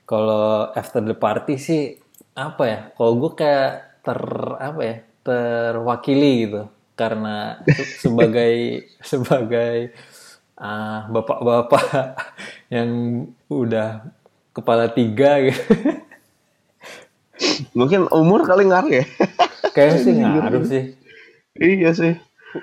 Kalau 0.09 0.67
after 0.75 0.99
the 1.05 1.15
party 1.15 1.55
sih 1.55 1.81
apa 2.35 2.63
ya? 2.67 2.79
Kalau 2.97 3.11
gue 3.21 3.31
kayak 3.37 3.71
ter 4.05 4.19
apa 4.59 4.81
ya? 4.83 4.95
Terwakili 5.21 6.31
gitu 6.49 6.61
karena 6.97 7.61
se- 7.69 7.93
sebagai 8.03 8.53
sebagai 9.01 9.93
ah, 10.59 11.05
bapak-bapak 11.13 11.85
yang 12.73 12.89
udah 13.51 14.03
kepala 14.55 14.91
tiga 14.91 15.39
gitu. 15.45 15.61
Mungkin 17.77 18.07
umur 18.11 18.43
kali 18.47 18.67
ngaruh 18.67 18.91
ya. 19.01 19.05
Kayaknya 19.75 19.97
sih 20.03 20.13
ngaruh 20.19 20.63
sih. 20.71 20.83
iya 21.61 21.89
sih. 21.99 22.13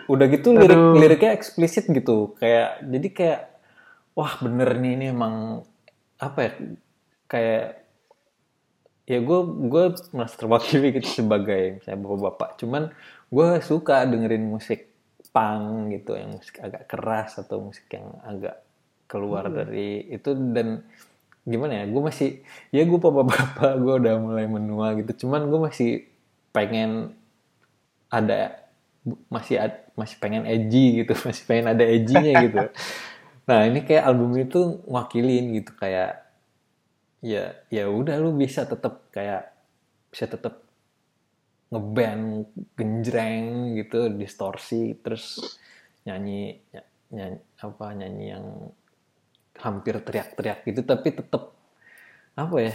Udah 0.08 0.26
gitu 0.28 0.52
lirik 0.52 0.80
liriknya 0.96 1.32
eksplisit 1.36 1.88
gitu. 1.88 2.36
Kayak 2.36 2.84
jadi 2.84 3.08
kayak 3.12 3.40
wah 4.12 4.32
bener 4.42 4.68
nih 4.76 4.92
ini 5.00 5.06
emang 5.14 5.64
apa 6.20 6.38
ya? 6.44 6.52
Kayak 7.28 7.64
ya 9.08 9.18
gue 9.24 9.40
gue 9.72 9.84
merasa 10.12 10.34
terwakili 10.36 10.92
gitu 11.00 11.24
sebagai 11.24 11.80
misalnya 11.80 12.00
bapak-bapak. 12.04 12.50
Cuman 12.60 12.82
gue 13.32 13.48
suka 13.64 14.04
dengerin 14.04 14.44
musik 14.44 14.88
punk 15.28 15.92
gitu, 15.92 16.16
yang 16.16 16.36
musik 16.36 16.56
agak 16.60 16.88
keras 16.88 17.36
atau 17.40 17.60
musik 17.60 17.88
yang 17.92 18.16
agak 18.24 18.64
keluar 19.08 19.48
dari 19.48 20.04
itu 20.12 20.36
dan 20.52 20.84
gimana 21.48 21.80
ya? 21.80 21.84
Gue 21.88 22.02
masih 22.04 22.44
ya 22.68 22.84
gue 22.84 23.00
bapak-bapak 23.00 23.72
gue 23.80 23.94
udah 24.04 24.14
mulai 24.20 24.44
menua 24.44 24.92
gitu. 25.00 25.24
Cuman 25.24 25.48
gue 25.48 25.60
masih 25.64 26.04
pengen 26.52 27.16
ada 28.08 28.67
masih 29.30 29.56
masih 29.98 30.16
pengen 30.22 30.44
edgy 30.46 31.04
gitu, 31.04 31.12
masih 31.28 31.44
pengen 31.48 31.66
ada 31.74 31.84
edgy-nya 31.84 32.34
gitu. 32.38 32.62
Nah, 33.48 33.60
ini 33.68 33.80
kayak 33.86 34.04
album 34.08 34.36
itu 34.38 34.60
ngwakilin 34.88 35.46
gitu 35.58 35.72
kayak 35.76 36.28
ya 37.18 37.50
ya 37.66 37.90
udah 37.90 38.14
lu 38.22 38.30
bisa 38.38 38.62
tetap 38.62 39.10
kayak 39.10 39.50
bisa 40.14 40.30
tetap 40.30 40.62
ngeband 41.68 42.48
genjreng 42.78 43.76
gitu 43.76 44.08
distorsi 44.14 44.96
terus 45.04 45.36
nyanyi 46.06 46.62
ny- 46.72 46.90
nyanyi 47.12 47.38
apa 47.60 47.86
nyanyi 47.92 48.24
yang 48.32 48.46
hampir 49.58 49.98
teriak-teriak 50.00 50.62
gitu 50.64 50.80
tapi 50.86 51.08
tetap 51.12 51.52
apa 52.38 52.56
ya 52.62 52.72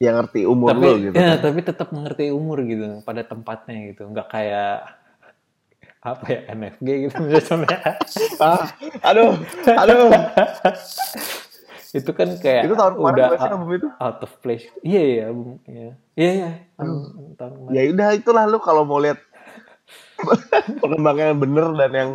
Yang 0.00 0.14
ngerti 0.16 0.40
umur 0.48 0.72
tapi 0.72 0.86
lo 0.86 0.92
gitu. 1.00 1.16
ya, 1.16 1.36
tapi 1.40 1.60
tetap 1.64 1.88
mengerti 1.92 2.24
umur 2.32 2.58
gitu 2.64 3.00
pada 3.04 3.22
tempatnya 3.24 3.76
gitu 3.92 4.02
nggak 4.12 4.28
kayak 4.28 4.99
apa 6.00 6.24
ya 6.32 6.40
NFG 6.56 6.88
gitu 7.08 7.16
misalnya. 7.22 7.76
Ah, 8.40 8.72
aduh, 9.04 9.36
aduh. 9.68 10.08
itu 11.92 12.10
kan 12.16 12.28
kayak 12.40 12.64
Itu 12.64 12.72
tahun 12.72 12.96
kemarin 12.96 13.16
udah 13.20 13.26
out, 13.36 13.50
album 13.52 13.68
itu? 13.76 13.88
out 14.00 14.18
of 14.24 14.32
place. 14.40 14.64
Iya 14.80 15.02
iya 15.04 15.22
album 15.28 15.60
iya. 15.68 15.92
Iya 16.16 16.30
iya. 16.32 16.50
Album 16.80 17.36
tahun 17.36 17.52
kemarin. 17.52 17.74
Ya 17.76 17.82
udah 17.92 18.08
itulah 18.16 18.44
lu 18.48 18.58
kalau 18.64 18.88
mau 18.88 18.96
lihat 18.96 19.20
perkembangan 20.80 21.36
yang 21.36 21.40
bener 21.40 21.66
dan 21.76 21.92
yang 21.92 22.10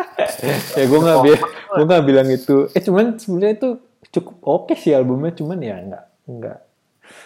ya 0.78 0.84
gue 0.86 1.00
nggak 1.02 1.20
bilang 1.26 1.42
gue 1.50 1.84
nggak 1.90 2.04
bilang 2.06 2.28
itu. 2.30 2.56
Eh 2.76 2.82
cuman 2.86 3.18
sebenarnya 3.18 3.54
itu 3.58 3.70
cukup 4.10 4.36
oke 4.42 4.74
sih 4.78 4.94
albumnya 4.94 5.34
cuman 5.34 5.58
ya 5.58 5.76
nggak 5.82 6.04
nggak 6.30 6.58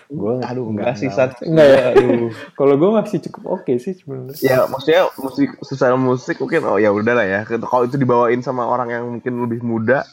gue 0.08 0.34
aduh 0.44 0.68
enggak 0.68 0.96
sih 1.00 1.08
San. 1.08 1.32
nggak 1.40 1.68
ya 1.68 1.84
kalau 2.58 2.74
gue 2.76 2.90
masih 2.92 3.18
cukup 3.28 3.60
oke 3.60 3.72
sih 3.80 3.96
sebenarnya 3.96 4.36
Ya 4.44 4.68
maksudnya 4.68 5.08
musik 5.16 5.48
secara 5.64 5.96
musik 5.96 6.36
mungkin 6.38 6.62
oh 6.68 6.76
ya 6.76 6.92
udah 6.92 7.14
lah 7.16 7.26
ya. 7.26 7.40
Kalau 7.48 7.88
itu 7.88 7.96
dibawain 7.96 8.44
sama 8.44 8.68
orang 8.68 8.88
yang 8.92 9.04
mungkin 9.08 9.34
lebih 9.40 9.60
muda 9.64 10.04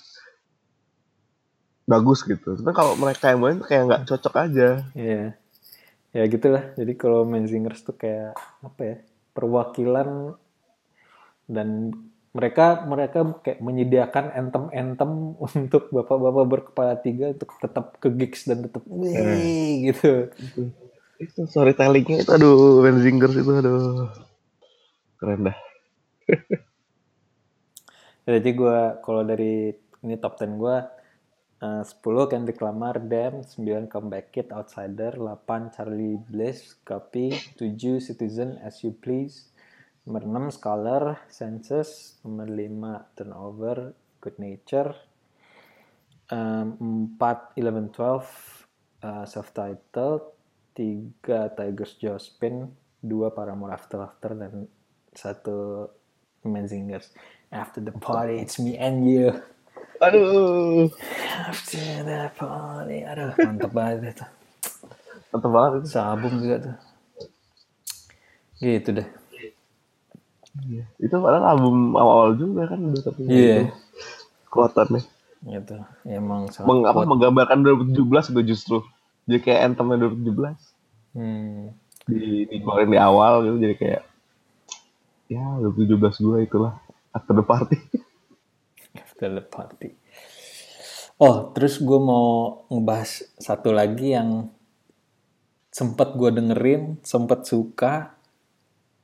bagus 1.85 2.23
gitu. 2.23 2.55
Tapi 2.55 2.71
kalau 2.71 2.95
mereka 2.95 3.35
yang 3.35 3.43
main 3.43 3.59
kayak 3.59 3.83
nggak 3.91 4.03
cocok 4.07 4.33
aja. 4.39 4.69
Iya. 4.95 5.35
Ya 6.11 6.23
gitulah. 6.27 6.71
Jadi 6.79 6.93
kalau 6.95 7.27
main 7.27 7.43
singers 7.47 7.83
tuh 7.83 7.95
kayak 7.99 8.35
apa 8.63 8.81
ya? 8.81 8.97
Perwakilan 9.31 10.35
dan 11.51 11.91
mereka 12.31 12.87
mereka 12.87 13.19
kayak 13.43 13.59
menyediakan 13.59 14.31
anthem-anthem 14.31 15.35
untuk 15.47 15.91
bapak-bapak 15.91 16.45
berkepala 16.47 16.95
tiga 16.99 17.35
untuk 17.35 17.51
tetap 17.59 17.99
ke 17.99 18.07
gigs 18.15 18.47
dan 18.47 18.63
tetap 18.67 18.83
wih 18.87 19.91
gitu. 19.91 20.31
Itu 21.21 21.45
storytellingnya 21.45 22.25
itu 22.25 22.31
aduh 22.31 22.81
Benzingers 22.81 23.35
itu 23.35 23.51
aduh 23.51 24.09
keren 25.19 25.51
dah. 25.51 25.57
Jadi 28.31 28.49
gue 28.53 28.79
kalau 29.03 29.21
dari 29.27 29.75
ini 30.01 30.15
top 30.17 30.39
10 30.39 30.61
gue 30.61 30.77
uh, 31.61 31.83
10 31.85 32.31
Kendrick 32.31 32.59
Lamar, 32.61 32.97
Damn, 32.97 33.45
9 33.45 33.91
Comeback 33.91 34.33
Kid, 34.33 34.49
Outsider, 34.49 35.15
8 35.15 35.73
Charlie 35.73 36.17
Bliss, 36.17 36.79
Copy, 36.81 37.35
7 37.57 38.01
Citizen, 38.01 38.57
As 38.65 38.81
You 38.81 38.93
Please, 38.97 39.50
nomor 40.05 40.49
6 40.49 40.57
Scholar, 40.57 41.03
Census, 41.29 42.17
nomor 42.25 42.49
5 42.49 43.15
Turnover, 43.17 43.93
Good 44.17 44.37
Nature, 44.41 44.97
um, 46.33 47.13
4 47.17 47.57
11 47.57 47.93
12 47.93 48.25
uh, 49.03 49.25
Self-Titled, 49.25 50.23
3 50.73 51.57
Tigers 51.57 51.93
Jospin, 52.01 52.73
2 53.05 53.29
Paramore 53.35 53.73
After 53.73 54.01
After, 54.01 54.33
dan 54.33 54.65
1 55.13 56.45
Amazingers. 56.45 57.13
After 57.51 57.83
the 57.83 57.91
party, 57.91 58.39
it's 58.39 58.57
me 58.57 58.77
and 58.79 59.05
you. 59.05 59.35
Aduh. 60.01 60.89
After 61.45 62.01
the 62.01 62.33
party, 62.33 63.05
aduh 63.05 63.37
mantap 63.37 63.69
banget 63.69 64.17
itu. 64.17 64.25
mantep 65.29 65.51
banget 65.53 65.71
itu 65.77 65.87
Sealbum 65.93 66.33
juga 66.41 66.57
tuh. 66.57 66.75
Gitu 68.57 68.89
deh. 68.97 69.20
Iya. 70.51 70.83
itu 70.99 71.15
padahal 71.15 71.55
album 71.55 71.95
awal-awal 71.95 72.31
juga 72.35 72.67
kan 72.67 72.79
udah 72.83 73.01
tapi 73.01 73.21
Iya. 73.25 73.71
kekuatannya 74.45 75.01
Gitu. 75.41 75.73
Ya, 76.05 76.21
emang 76.21 76.53
sangat 76.53 76.69
Meng, 76.69 76.81
apa, 76.85 77.01
kuat. 77.01 77.09
menggambarkan 77.09 77.59
2017 77.63 78.29
itu 78.29 78.41
justru 78.45 78.77
jadi 79.25 79.39
kayak 79.39 79.59
anthemnya 79.69 79.97
2017 80.05 80.59
Hmm. 81.11 81.73
di 82.03 82.45
dikeluarin 82.45 82.87
di 82.87 82.97
awal 82.97 83.43
gitu 83.43 83.57
jadi 83.59 83.75
kayak 83.75 84.01
ya 85.27 85.43
2017 85.59 85.97
gue 86.19 86.37
itulah 86.41 86.73
after 87.11 87.31
the 87.31 87.41
party 87.41 87.77
After 88.91 89.29
the 89.29 89.39
party. 89.39 89.95
Oh, 91.15 91.53
terus 91.53 91.77
gue 91.77 91.95
mau 91.95 92.27
ngebahas 92.67 93.23
satu 93.37 93.69
lagi 93.69 94.11
yang 94.11 94.49
sempat 95.69 96.17
gue 96.17 96.27
dengerin, 96.27 96.97
sempat 97.01 97.45
suka, 97.45 98.17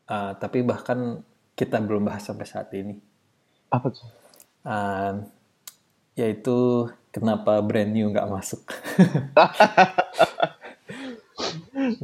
uh, 0.05 0.33
tapi 0.35 0.65
bahkan 0.65 1.21
kita 1.57 1.81
belum 1.81 2.05
bahas 2.05 2.21
sampai 2.21 2.45
saat 2.45 2.69
ini. 2.71 2.93
apa 3.67 3.89
tuh 3.89 4.05
Uh, 4.61 5.23
yaitu 6.13 6.85
kenapa 7.09 7.63
brand 7.63 7.87
new 7.87 8.11
nggak 8.11 8.27
masuk. 8.27 8.67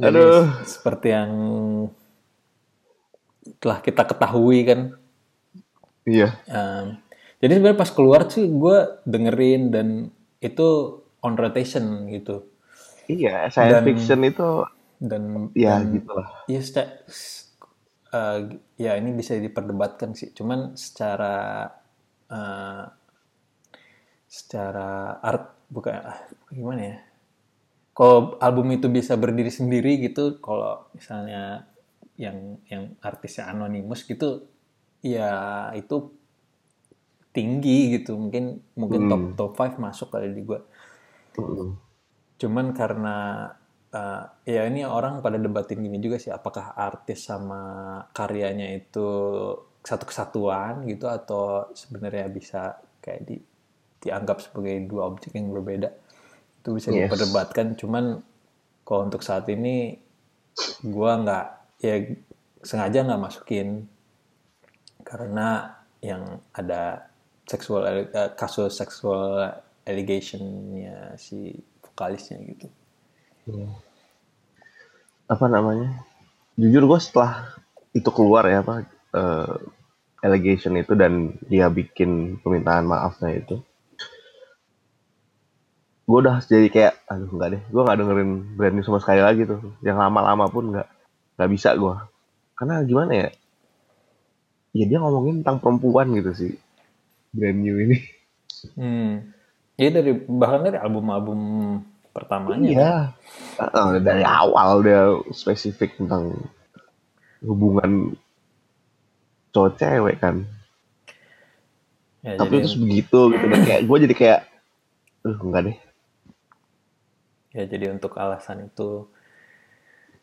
Aduh. 0.00 0.48
seperti 0.64 1.08
yang 1.10 1.30
telah 3.58 3.78
kita 3.78 4.02
ketahui 4.02 4.64
kan, 4.64 4.80
iya 6.04 6.32
Um, 6.46 6.96
jadi 7.38 7.60
sebenarnya 7.60 7.76
pas 7.76 7.92
keluar 7.92 8.24
sih 8.28 8.48
gue 8.48 8.76
dengerin 9.04 9.62
dan 9.68 9.88
itu 10.38 10.68
on 11.20 11.34
rotation 11.34 12.08
gitu 12.08 12.48
iya 13.04 13.48
science 13.48 13.72
Dan- 13.74 13.84
fiction 13.84 14.20
itu 14.22 14.48
dan 14.96 15.22
ya 15.52 15.80
dan 15.80 15.92
gitu 15.92 16.10
lah 16.12 16.28
ya 16.46 16.60
seca- 16.60 17.04
s- 17.04 17.43
uh, 18.14 18.38
ya 18.78 18.94
ini 18.94 19.10
bisa 19.10 19.34
diperdebatkan 19.34 20.14
sih. 20.14 20.30
Cuman 20.30 20.78
secara 20.78 21.66
uh, 22.30 22.84
secara 24.30 25.18
art 25.18 25.66
bukan 25.66 25.94
ah, 25.98 26.18
gimana 26.54 26.82
ya? 26.82 26.96
Kalau 27.94 28.38
album 28.42 28.74
itu 28.74 28.90
bisa 28.90 29.14
berdiri 29.14 29.50
sendiri 29.50 30.02
gitu 30.02 30.38
kalau 30.42 30.90
misalnya 30.94 31.66
yang 32.14 32.58
yang 32.70 32.94
artisnya 33.02 33.50
anonimus 33.50 34.06
gitu 34.06 34.46
ya 35.02 35.70
itu 35.74 36.14
tinggi 37.34 37.98
gitu. 37.98 38.14
Mungkin 38.18 38.74
mungkin 38.78 39.10
top 39.10 39.22
top 39.34 39.52
5 39.58 39.82
masuk 39.82 40.08
kali 40.14 40.30
di 40.30 40.42
gua. 40.46 40.62
Mm. 41.34 41.74
cuman 42.38 42.70
karena 42.70 43.16
uh, 43.94 44.22
ya 44.44 44.66
ini 44.66 44.82
orang 44.84 45.22
pada 45.22 45.38
debatin 45.38 45.80
gini 45.80 46.02
juga 46.02 46.18
sih 46.18 46.34
apakah 46.34 46.74
artis 46.74 47.24
sama 47.30 47.62
karyanya 48.10 48.74
itu 48.74 49.06
satu 49.84 50.04
kesatuan 50.08 50.82
gitu 50.90 51.06
atau 51.06 51.70
sebenarnya 51.72 52.26
bisa 52.28 52.76
kayak 52.98 53.22
di 53.28 53.36
dianggap 54.04 54.42
sebagai 54.44 54.84
dua 54.84 55.08
objek 55.08 55.32
yang 55.38 55.48
berbeda 55.48 55.88
itu 56.60 56.68
bisa 56.76 56.92
Yes. 56.92 57.08
diperdebatkan 57.08 57.76
cuman 57.78 58.20
kalau 58.84 59.08
untuk 59.08 59.24
saat 59.24 59.48
ini 59.48 59.96
gua 60.84 61.20
nggak 61.20 61.46
ya 61.80 61.96
sengaja 62.64 63.04
nggak 63.04 63.22
masukin 63.22 63.88
karena 65.04 65.72
yang 66.00 66.40
ada 66.56 67.08
seksual 67.44 67.84
eh, 67.88 68.30
kasus 68.36 68.72
seksual 68.76 69.52
allegationnya 69.84 71.16
si 71.20 71.52
vokalisnya 71.84 72.40
gitu. 72.44 72.68
Apa 75.28 75.46
namanya? 75.48 76.04
Jujur 76.54 76.86
gue 76.86 77.00
setelah 77.02 77.50
itu 77.94 78.10
keluar 78.10 78.46
ya 78.48 78.62
apa 78.62 78.86
eh, 79.14 79.54
allegation 80.24 80.74
itu 80.80 80.96
dan 80.96 81.36
dia 81.46 81.68
bikin 81.68 82.40
permintaan 82.40 82.88
maafnya 82.88 83.38
itu 83.38 83.56
gue 86.04 86.18
udah 86.20 86.36
jadi 86.44 86.68
kayak 86.68 86.94
aduh 87.08 87.32
nggak 87.32 87.48
deh 87.56 87.62
gue 87.64 87.80
nggak 87.80 87.96
dengerin 87.96 88.32
brand 88.60 88.74
new 88.76 88.84
sama 88.84 89.00
sekali 89.00 89.24
lagi 89.24 89.48
tuh. 89.48 89.60
Yang 89.80 89.98
lama-lama 90.04 90.44
pun 90.52 90.72
nggak 90.72 90.88
nggak 91.40 91.50
bisa 91.52 91.72
gue 91.76 91.96
karena 92.54 92.84
gimana 92.84 93.12
ya? 93.12 93.28
Ya 94.74 94.84
dia 94.90 94.98
ngomongin 95.00 95.40
tentang 95.40 95.64
perempuan 95.64 96.12
gitu 96.12 96.30
sih 96.36 96.52
brand 97.32 97.56
new 97.56 97.76
ini. 97.80 97.98
Hmm. 98.76 99.32
Iya 99.80 99.90
dari 100.00 100.12
bahkan 100.28 100.60
dari 100.68 100.78
album-album 100.78 101.40
pertamanya. 102.14 102.68
iya 102.70 102.94
Eh, 103.54 103.94
dari 104.02 104.26
awal 104.26 104.82
dia 104.82 105.14
spesifik 105.30 105.94
tentang 105.94 106.34
hubungan 107.42 108.14
cowok 109.54 109.72
cewek 109.78 110.18
kan 110.18 110.42
Ya, 112.24 112.40
tapi 112.40 112.56
jadi, 112.56 112.64
terus 112.64 112.80
begitu 112.80 113.18
gitu 113.36 113.44
dan 113.52 113.60
kayak 113.68 113.82
gue 113.84 113.96
jadi 114.08 114.14
kayak 114.16 114.40
aduh 115.28 115.40
enggak 115.44 115.62
deh 115.68 115.76
ya 117.52 117.64
jadi 117.68 117.86
untuk 117.92 118.16
alasan 118.16 118.64
itu 118.72 119.04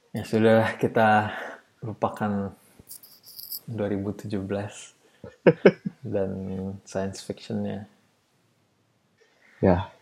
ya 0.09 0.25
sudah 0.25 0.81
kita 0.81 1.29
lupakan 1.85 2.57
2017 3.69 4.33
dan 6.13 6.29
science 6.89 7.21
fictionnya. 7.21 7.85
ya 9.61 9.93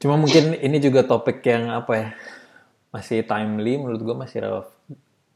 Cuma 0.00 0.16
mungkin 0.16 0.56
ini 0.56 0.80
juga 0.80 1.04
topik 1.04 1.44
yang 1.44 1.68
apa 1.70 1.92
ya 1.92 2.08
masih 2.90 3.22
timely 3.22 3.78
menurut 3.78 4.00
gue 4.00 4.16
masih 4.16 4.38
relevan. 4.42 4.76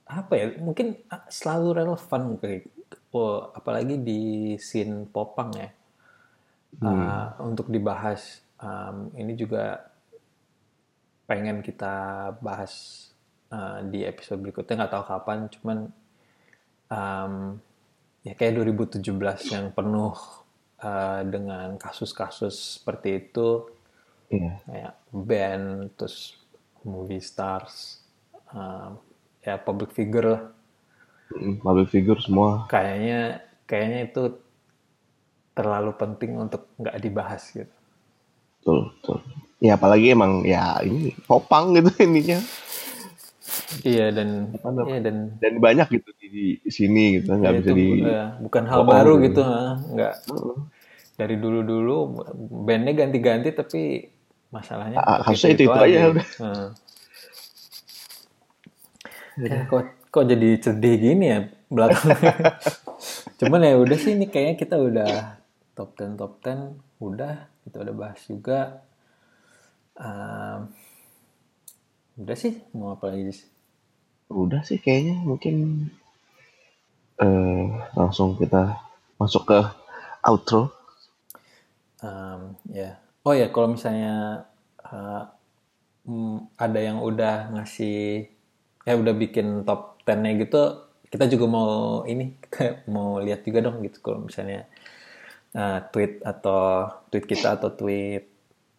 Apa 0.05 0.33
ya 0.35 0.47
mungkin 0.59 0.99
ah, 1.12 1.25
selalu 1.29 1.85
relevan 1.85 2.23
kayak 2.41 2.67
oh, 3.12 3.53
apalagi 3.53 4.01
di 4.01 4.55
scene 4.59 5.07
popang 5.07 5.53
ya 5.55 5.69
Ah, 6.83 7.39
untuk 7.39 7.71
dibahas. 7.71 8.43
Um, 8.59 9.12
ini 9.15 9.37
juga 9.37 9.93
pengen 11.29 11.61
kita 11.61 12.33
bahas 12.41 13.07
ah, 13.53 13.85
di 13.85 14.03
episode 14.03 14.41
berikutnya 14.41 14.85
nggak 14.85 14.93
tahu 14.95 15.05
kapan 15.05 15.39
cuman 15.53 15.79
um, 16.89 17.35
ya 18.25 18.33
kayak 18.37 18.57
2017 18.57 19.05
yang 19.53 19.67
penuh 19.77 20.17
ah, 20.81 21.21
dengan 21.23 21.77
kasus-kasus 21.77 22.81
seperti 22.81 23.29
itu 23.29 23.69
iya. 24.35 24.53
Kayak 24.66 24.95
band 25.14 25.66
terus 25.95 26.35
movie 26.85 27.22
stars 27.22 28.05
um, 28.53 28.99
ya 29.41 29.57
public 29.61 29.93
figure 29.93 30.28
lah. 30.37 30.43
Public 31.64 31.89
figure 31.91 32.20
semua. 32.20 32.68
Kayaknya 32.68 33.43
kayaknya 33.64 34.01
itu 34.09 34.22
terlalu 35.55 35.93
penting 35.95 36.37
untuk 36.37 36.68
nggak 36.76 36.99
dibahas 37.01 37.43
gitu. 37.55 37.76
Betul 38.61 38.78
betul. 38.91 39.18
Ya 39.62 39.78
apalagi 39.78 40.12
emang 40.12 40.45
ya 40.45 40.78
ini 40.85 41.14
popang 41.24 41.72
gitu 41.78 41.91
ininya. 42.07 42.41
Iya 43.85 44.09
dan 44.11 44.51
iya 44.89 44.99
dan 45.05 45.16
dan 45.39 45.55
banyak 45.61 46.01
gitu 46.01 46.11
di, 46.16 46.59
di 46.59 46.70
sini 46.72 47.20
gitu 47.20 47.37
nggak 47.37 47.53
ya 47.53 47.59
bisa 47.61 47.70
itu 47.70 47.76
di 47.76 47.89
eh, 48.03 48.28
bukan 48.41 48.64
hal 48.66 48.80
baru 48.89 49.20
gitu. 49.20 49.41
gitu 49.41 49.43
ha. 49.45 49.76
nggak. 49.78 50.14
Dari 51.14 51.37
dulu 51.39 51.61
dulu 51.62 51.97
bandnya 52.66 52.93
ganti-ganti 52.97 53.55
tapi 53.55 53.82
masalahnya 54.55 55.03
Ah, 55.03 55.19
harusnya 55.27 55.51
itu-itu 55.55 55.79
aja 55.87 55.99
udah. 56.15 56.27
Heeh. 56.41 56.69
Ya, 59.35 59.67
kok 59.67 59.83
kok 60.15 60.25
jadi 60.31 60.49
sedih 60.63 60.95
gini 61.03 61.25
ya 61.27 61.39
belakangnya. 61.69 62.35
Cuman 63.43 63.67
ya 63.67 63.75
udah 63.83 63.99
sih 63.99 64.15
ini 64.15 64.27
kayaknya 64.31 64.55
kita 64.63 64.77
udah 64.79 65.13
top 65.75 65.99
10 65.99 66.15
top 66.21 66.33
10 66.39 66.79
udah 67.03 67.35
kita 67.67 67.77
udah 67.83 67.95
bahas 67.99 68.21
juga. 68.31 68.61
Um, 69.99 70.71
udah 72.23 72.37
sih 72.39 72.55
mau 72.75 72.95
apa 72.95 73.11
lagi 73.11 73.43
sih? 73.43 73.49
udah 74.31 74.61
sih 74.69 74.79
kayaknya 74.83 75.17
mungkin 75.23 75.55
eh 77.23 77.65
langsung 77.99 78.35
kita 78.41 78.63
masuk 79.21 79.43
ke 79.51 79.59
outro 80.27 80.61
Um, 82.05 82.61
ya. 82.69 83.01
Oh 83.25 83.33
ya 83.33 83.49
kalau 83.49 83.72
misalnya 83.72 84.45
uh, 84.85 85.25
ada 86.61 86.81
yang 86.81 87.01
udah 87.01 87.57
ngasih 87.57 88.29
ya 88.85 88.95
udah 89.01 89.16
bikin 89.16 89.64
top 89.64 89.97
10-nya 90.05 90.31
gitu, 90.45 90.62
kita 91.09 91.25
juga 91.33 91.47
mau 91.49 91.72
ini 92.05 92.37
mau 92.95 93.16
lihat 93.25 93.41
juga 93.49 93.64
dong 93.64 93.81
gitu 93.81 94.05
kalau 94.05 94.29
misalnya 94.29 94.68
uh, 95.57 95.81
tweet 95.89 96.20
atau 96.20 96.93
tweet 97.09 97.25
kita 97.25 97.57
atau 97.57 97.72
tweet 97.72 98.29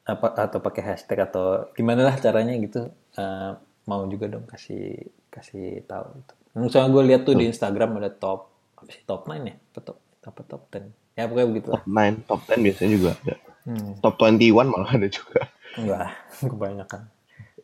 apa 0.05 0.37
atau 0.37 0.61
pakai 0.61 0.93
hashtag 0.93 1.25
atau 1.25 1.73
gimana 1.73 2.05
lah 2.05 2.13
caranya 2.21 2.53
gitu 2.61 2.93
uh, 3.17 3.57
mau 3.89 4.05
juga 4.05 4.29
dong 4.29 4.45
kasih 4.45 5.09
kasih 5.33 5.81
tahu 5.89 6.21
gitu. 6.21 6.33
Misalnya 6.61 6.89
gue 6.93 7.03
lihat 7.09 7.21
tuh 7.25 7.33
di 7.33 7.49
Instagram 7.49 7.97
ada 7.97 8.13
top 8.13 8.53
apa 8.77 8.89
sih 8.93 9.01
top 9.09 9.25
9 9.25 9.49
ya? 9.49 9.57
Apa 9.57 9.79
top 9.81 9.97
apa 10.21 10.41
top 10.45 10.61
10? 10.69 11.17
Ya 11.17 11.25
pokoknya 11.25 11.47
begitu 11.49 11.67
top 11.73 11.83
9 11.89 12.29
top 12.29 12.41
10 12.45 12.61
biasanya 12.61 12.91
juga 12.93 13.09
ada 13.17 13.35
Hmm. 13.65 13.97
top 13.97 14.21
21 14.21 14.69
malah 14.69 14.93
ada 14.93 15.09
juga 15.09 15.49
Enggak, 15.75 16.07
kebanyakan. 16.53 17.01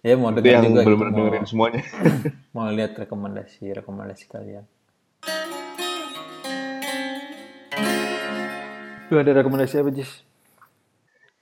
Ya 0.02 0.18
mau 0.18 0.34
yang 0.34 0.66
juga 0.66 0.82
gitu, 0.82 0.82
bener-bener 0.82 1.12
mau, 1.14 1.18
dengerin 1.22 1.46
semuanya. 1.46 1.82
mau 2.58 2.68
lihat 2.74 2.98
rekomendasi 2.98 3.70
rekomendasi 3.72 4.26
kalian. 4.28 4.66
Lu 9.12 9.16
ada 9.20 9.32
rekomendasi 9.32 9.78
apa 9.78 9.92
Jis? 9.94 10.26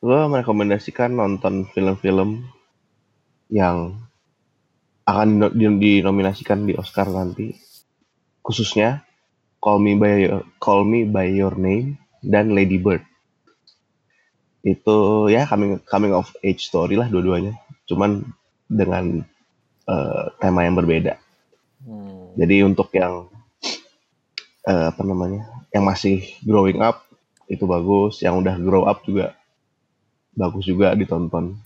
Gue 0.04 0.20
merekomendasikan 0.28 1.16
nonton 1.16 1.68
film-film 1.72 2.48
yang 3.48 3.98
akan 5.08 5.28
dino- 5.50 5.54
di- 5.56 6.04
dinominasikan 6.04 6.70
di 6.70 6.78
Oscar 6.78 7.10
nanti. 7.10 7.56
Khususnya 8.46 9.06
Call 9.60 9.82
Me 9.82 9.98
by 9.98 10.14
Your, 10.24 10.44
Call 10.58 10.86
Me 10.86 11.04
by 11.06 11.28
Your 11.32 11.58
Name 11.58 11.98
dan 12.22 12.54
Lady 12.54 12.78
Bird. 12.78 13.09
Itu 14.60 15.28
ya 15.32 15.48
coming 15.48 15.80
coming 15.88 16.12
of 16.12 16.32
age 16.44 16.68
story 16.68 17.00
lah 17.00 17.08
dua-duanya. 17.08 17.56
Cuman 17.88 18.24
dengan 18.68 19.24
eh, 19.90 20.26
tema 20.38 20.68
yang 20.68 20.76
berbeda. 20.78 21.18
Hmm. 21.84 22.36
Jadi 22.36 22.56
untuk 22.68 22.92
yang 22.94 23.32
eh, 24.68 24.86
apa 24.92 25.02
namanya, 25.02 25.48
yang 25.74 25.88
masih 25.88 26.22
growing 26.44 26.84
up 26.84 27.08
itu 27.50 27.66
bagus, 27.66 28.22
yang 28.22 28.38
udah 28.38 28.56
grow 28.62 28.86
up 28.86 29.02
juga 29.08 29.34
bagus 30.38 30.70
juga 30.70 30.94
ditonton. 30.94 31.58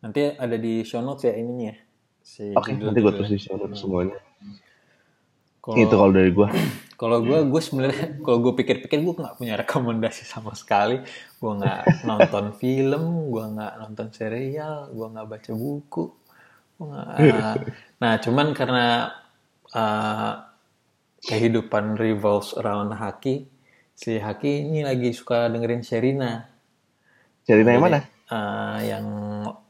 Nanti 0.00 0.32
ada 0.38 0.56
di 0.56 0.86
show 0.86 1.02
notes 1.02 1.26
ya 1.26 1.34
ininya. 1.36 1.74
Si 2.22 2.54
Oke, 2.54 2.72
judul- 2.74 2.94
nanti 2.94 3.00
gue 3.02 3.12
tulis 3.12 3.30
di 3.34 3.40
show 3.40 3.58
notes 3.58 3.82
semuanya. 3.82 4.16
Kalau 5.60 5.76
Itu 5.76 5.94
kalau 5.98 6.12
dari 6.14 6.30
gue. 6.32 6.48
Kalau 6.98 7.22
gue 7.22 7.38
gue 7.46 7.62
sebenarnya 7.62 8.18
kalau 8.26 8.42
gue 8.42 8.58
pikir-pikir 8.58 8.98
gue 9.06 9.14
nggak 9.14 9.38
punya 9.38 9.54
rekomendasi 9.54 10.26
sama 10.26 10.50
sekali. 10.58 10.98
Gue 11.38 11.52
nggak 11.54 12.02
nonton 12.02 12.50
film, 12.60 13.30
gue 13.30 13.44
nggak 13.54 13.72
nonton 13.78 14.10
serial, 14.10 14.90
gue 14.90 15.06
nggak 15.06 15.28
baca 15.30 15.50
buku. 15.54 16.04
Gua 16.74 16.86
nggak- 16.90 17.62
nah, 18.02 18.12
cuman 18.18 18.46
karena 18.50 18.86
uh, 19.70 20.32
kehidupan 21.22 21.94
revolves 21.94 22.54
around 22.58 22.90
Haki, 22.94 23.46
si 23.94 24.18
Haki 24.18 24.66
ini 24.66 24.82
lagi 24.82 25.14
suka 25.14 25.46
dengerin 25.46 25.86
Sherina. 25.86 26.50
Cerita 27.46 27.70
yang 27.74 27.82
mana? 27.86 28.02
Uh, 28.28 28.78
yang 28.82 29.06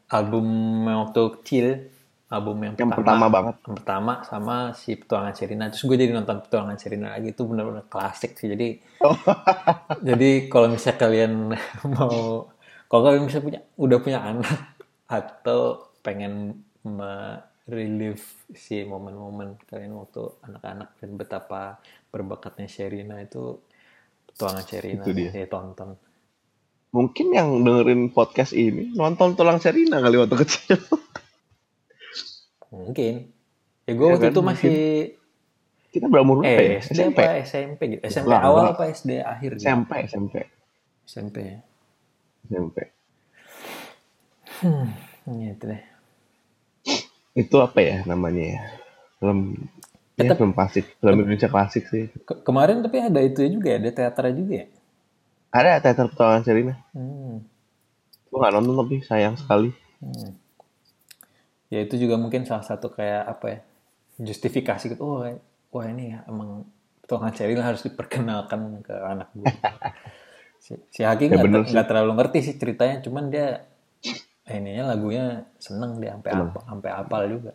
album 0.09 0.47
waktu 0.89 1.23
kecil, 1.41 1.67
album 2.29 2.57
yang, 2.61 2.75
Yang 2.77 2.91
pertama 3.01 3.27
banget. 3.33 3.55
yang 3.65 3.77
pertama 3.81 4.13
sama 4.23 4.57
si 4.77 5.01
petualangan 5.01 5.33
Sherina 5.33 5.65
terus 5.73 5.85
gue 5.85 5.97
jadi 5.97 6.13
nonton 6.13 6.45
petualangan 6.45 6.77
Sherina 6.77 7.09
lagi 7.17 7.33
itu 7.33 7.43
benar-benar 7.49 7.85
klasik 7.89 8.37
sih 8.37 8.53
jadi 8.53 8.69
jadi 10.09 10.31
kalau 10.53 10.69
misalnya 10.69 10.99
kalian 11.01 11.33
mau 11.97 12.45
kalau 12.89 13.03
kalian 13.09 13.25
bisa 13.29 13.41
punya 13.41 13.61
udah 13.81 13.99
punya 14.01 14.21
anak 14.21 14.77
atau 15.19 15.89
pengen 16.05 16.65
relive 17.69 18.25
si 18.57 18.81
momen-momen 18.85 19.61
kalian 19.69 19.93
waktu 19.97 20.25
anak-anak 20.45 20.89
dan 20.97 21.11
betapa 21.17 21.81
berbakatnya 22.09 22.65
Sherina 22.65 23.21
itu 23.21 23.61
petualangan 24.29 24.65
Sherina 24.65 25.05
Itu 25.05 25.13
dia. 25.13 25.31
ya 25.33 25.49
tonton 25.49 25.97
Mungkin 26.89 27.37
yang 27.37 27.53
dengerin 27.69 28.17
podcast 28.17 28.57
ini 28.57 28.97
nonton 28.97 29.37
Tulang 29.37 29.61
Serina 29.61 30.01
kali 30.01 30.17
waktu 30.17 30.37
kecil. 30.41 30.81
Mungkin 32.73 33.15
ya 33.89 33.93
gue 33.97 34.07
Ya 34.07 34.13
waktu 34.13 34.27
kan, 34.29 34.33
itu 34.33 34.41
masih 34.45 34.77
Kita 35.89 36.07
berumur 36.13 36.45
berapa 36.45 36.61
ya? 36.61 36.69
eh 36.69 36.85
SD 36.85 36.99
apa 37.17 37.23
SMP 37.49 37.81
gitu 37.97 38.03
SMP 38.05 38.33
awal 38.37 38.65
apa 38.77 38.83
SD 38.93 39.11
akhir 39.25 39.51
gitu 39.57 39.65
SMP, 39.65 39.91
SMP. 40.05 40.35
SMP 41.09 41.37
SMP. 42.49 42.77
gitu 45.29 45.65
deh 45.71 45.83
Itu 47.39 47.57
apa 47.63 47.79
ya 47.81 47.97
namanya 48.11 48.45
ya? 48.59 48.61
Film 49.19 49.39
ya, 50.19 50.35
film 50.35 50.53
klasik, 50.55 50.85
film 50.99 51.17
Indonesia 51.23 51.49
klasik 51.51 51.85
sih. 51.91 52.05
Ke- 52.27 52.41
kemarin 52.47 52.83
tapi 52.85 52.97
ada 53.01 53.21
itu 53.23 53.41
juga 53.49 53.67
ya 53.73 53.77
ada 53.81 53.91
teater 53.95 54.25
juga 54.35 54.55
ya 54.63 54.67
Ada 55.49 55.81
teater 55.81 56.07
petualangan 56.13 56.43
Serina. 56.45 56.75
hmm. 56.95 57.35
Gue 58.29 58.39
gak 58.45 58.53
nonton 58.53 58.75
tapi 58.77 58.97
sayang 59.09 59.37
sekali. 59.41 59.73
Hmm. 60.03 60.31
Ya 61.69 61.85
itu 61.85 62.01
juga 62.01 62.17
mungkin 62.17 62.49
salah 62.49 62.65
satu 62.65 62.93
kayak 62.93 63.23
apa 63.29 63.47
ya 63.49 63.59
justifikasi 64.19 64.97
gitu 64.97 65.03
oh 65.05 65.25
wah 65.73 65.87
ini 65.87 66.17
ya 66.17 66.25
emang 66.27 66.65
Tuhan 67.09 67.33
Ceril 67.33 67.61
harus 67.61 67.85
diperkenalkan 67.85 68.85
ke 68.85 68.93
anak 68.93 69.29
gue 69.33 69.45
si, 70.65 70.77
si 70.93 71.01
Haki 71.05 71.33
Ya 71.33 71.39
nggak 71.39 71.45
bener 71.45 71.63
ter- 71.65 71.89
terlalu 71.89 72.13
ngerti 72.19 72.39
sih 72.45 72.55
ceritanya 72.61 73.01
cuman 73.01 73.33
dia 73.33 73.65
ininya 74.49 74.97
lagunya 74.97 75.45
seneng 75.61 76.01
dia 76.01 76.17
sampai 76.17 76.33
apa 76.33 76.59
sampai 76.65 76.91
apal 76.93 77.23
juga. 77.29 77.53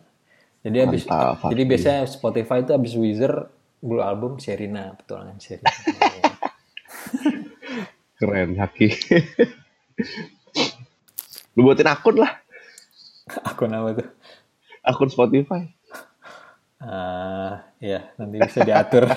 Jadi 0.64 0.78
habis 0.80 1.02
jadi 1.50 1.62
biasanya 1.66 2.06
Spotify 2.08 2.62
itu 2.62 2.72
habis 2.72 2.94
Wizard 2.96 3.50
Blue 3.84 4.00
album 4.00 4.40
Sherina 4.40 4.96
petualangan 4.96 5.36
Sherina. 5.42 5.68
Keren, 8.18 8.56
Haki. 8.56 8.88
Lu 11.58 11.66
buatin 11.66 11.90
akun 11.90 12.22
lah. 12.22 12.43
akun 13.48 13.72
apa 13.72 13.90
tuh 13.96 14.08
Akun 14.84 15.08
Spotify. 15.08 15.64
Ah, 16.76 17.64
ya 17.80 18.12
nanti 18.20 18.36
bisa 18.36 18.60
diatur 18.60 19.08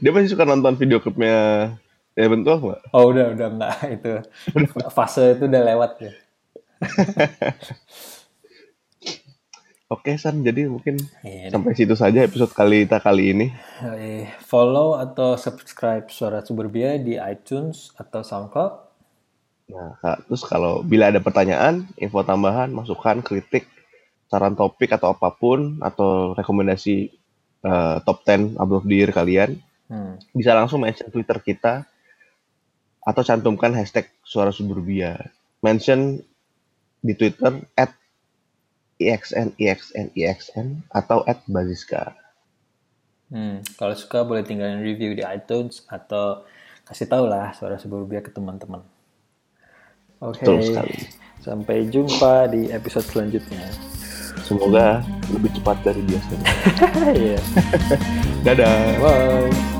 Dia 0.00 0.10
masih 0.14 0.32
suka 0.32 0.48
nonton 0.48 0.80
video 0.80 1.02
klipnya 1.02 1.76
Eventual 2.16 2.62
nggak? 2.62 2.80
Oh 2.96 3.12
udah 3.12 3.36
udah 3.36 3.48
enggak 3.52 3.78
itu 4.00 4.12
fase 4.96 5.36
itu 5.36 5.44
udah 5.44 5.62
lewat 5.62 5.92
ya. 6.00 6.12
Oke 9.90 10.14
San, 10.22 10.46
jadi 10.46 10.70
mungkin 10.70 11.02
Iya, 11.26 11.50
sampai 11.50 11.74
situ 11.74 11.98
saja 11.98 12.22
episode 12.22 12.54
kali 12.54 12.86
kita 12.86 13.02
kali 13.02 13.34
ini. 13.34 13.46
Follow 14.46 14.94
atau 14.94 15.34
subscribe 15.34 16.06
Suara 16.08 16.46
Suburbia 16.46 16.94
di 16.96 17.18
iTunes 17.18 17.90
atau 17.98 18.22
SoundCloud. 18.22 18.89
Nah, 19.70 20.18
terus 20.26 20.42
kalau 20.42 20.82
bila 20.82 21.08
ada 21.08 21.22
pertanyaan, 21.22 21.86
info 21.96 22.26
tambahan, 22.26 22.68
masukan, 22.74 23.22
kritik, 23.22 23.70
saran 24.26 24.58
topik 24.58 24.90
atau 24.94 25.14
apa 25.14 25.30
pun, 25.30 25.78
atau 25.82 26.34
rekomendasi 26.34 27.10
eh, 27.60 27.96
top 28.02 28.24
10 28.24 28.56
album 28.58 28.76
of 28.80 28.86
the 28.88 28.96
year 29.04 29.10
kalian, 29.12 29.60
Hmm. 29.90 30.22
bisa 30.30 30.54
langsung 30.54 30.86
mention 30.86 31.10
Twitter 31.10 31.34
kita 31.42 31.82
atau 33.02 33.22
cantumkan 33.26 33.74
hashtag 33.74 34.06
Suara 34.22 34.54
Suburbia. 34.54 35.18
Mention 35.66 36.22
di 37.02 37.12
Twitter 37.18 37.58
at 37.74 37.90
IXN, 39.02 39.58
IXN, 39.58 40.14
IXN, 40.14 40.86
atau 40.94 41.26
at 41.26 41.42
Baziska. 41.50 42.14
Hmm, 43.34 43.66
Kalau 43.74 43.98
suka 43.98 44.22
boleh 44.22 44.46
tinggalin 44.46 44.78
review 44.78 45.18
di 45.18 45.26
iTunes 45.26 45.82
atau 45.90 46.46
kasih 46.86 47.10
tahu 47.10 47.26
lah 47.26 47.50
Suara 47.58 47.74
Suburbia 47.74 48.22
ke 48.22 48.30
teman-teman. 48.30 48.86
Oke, 50.20 50.44
Betul 50.44 50.60
sekali. 50.60 50.94
sampai 51.40 51.76
jumpa 51.88 52.48
di 52.48 52.68
episode 52.68 53.06
selanjutnya. 53.08 53.64
Semoga 54.44 55.00
lebih 55.32 55.50
cepat 55.56 55.80
dari 55.80 56.02
biasanya. 56.04 56.46
Iya, 57.16 57.40
Dadah. 58.44 58.76
bye. 59.00 59.79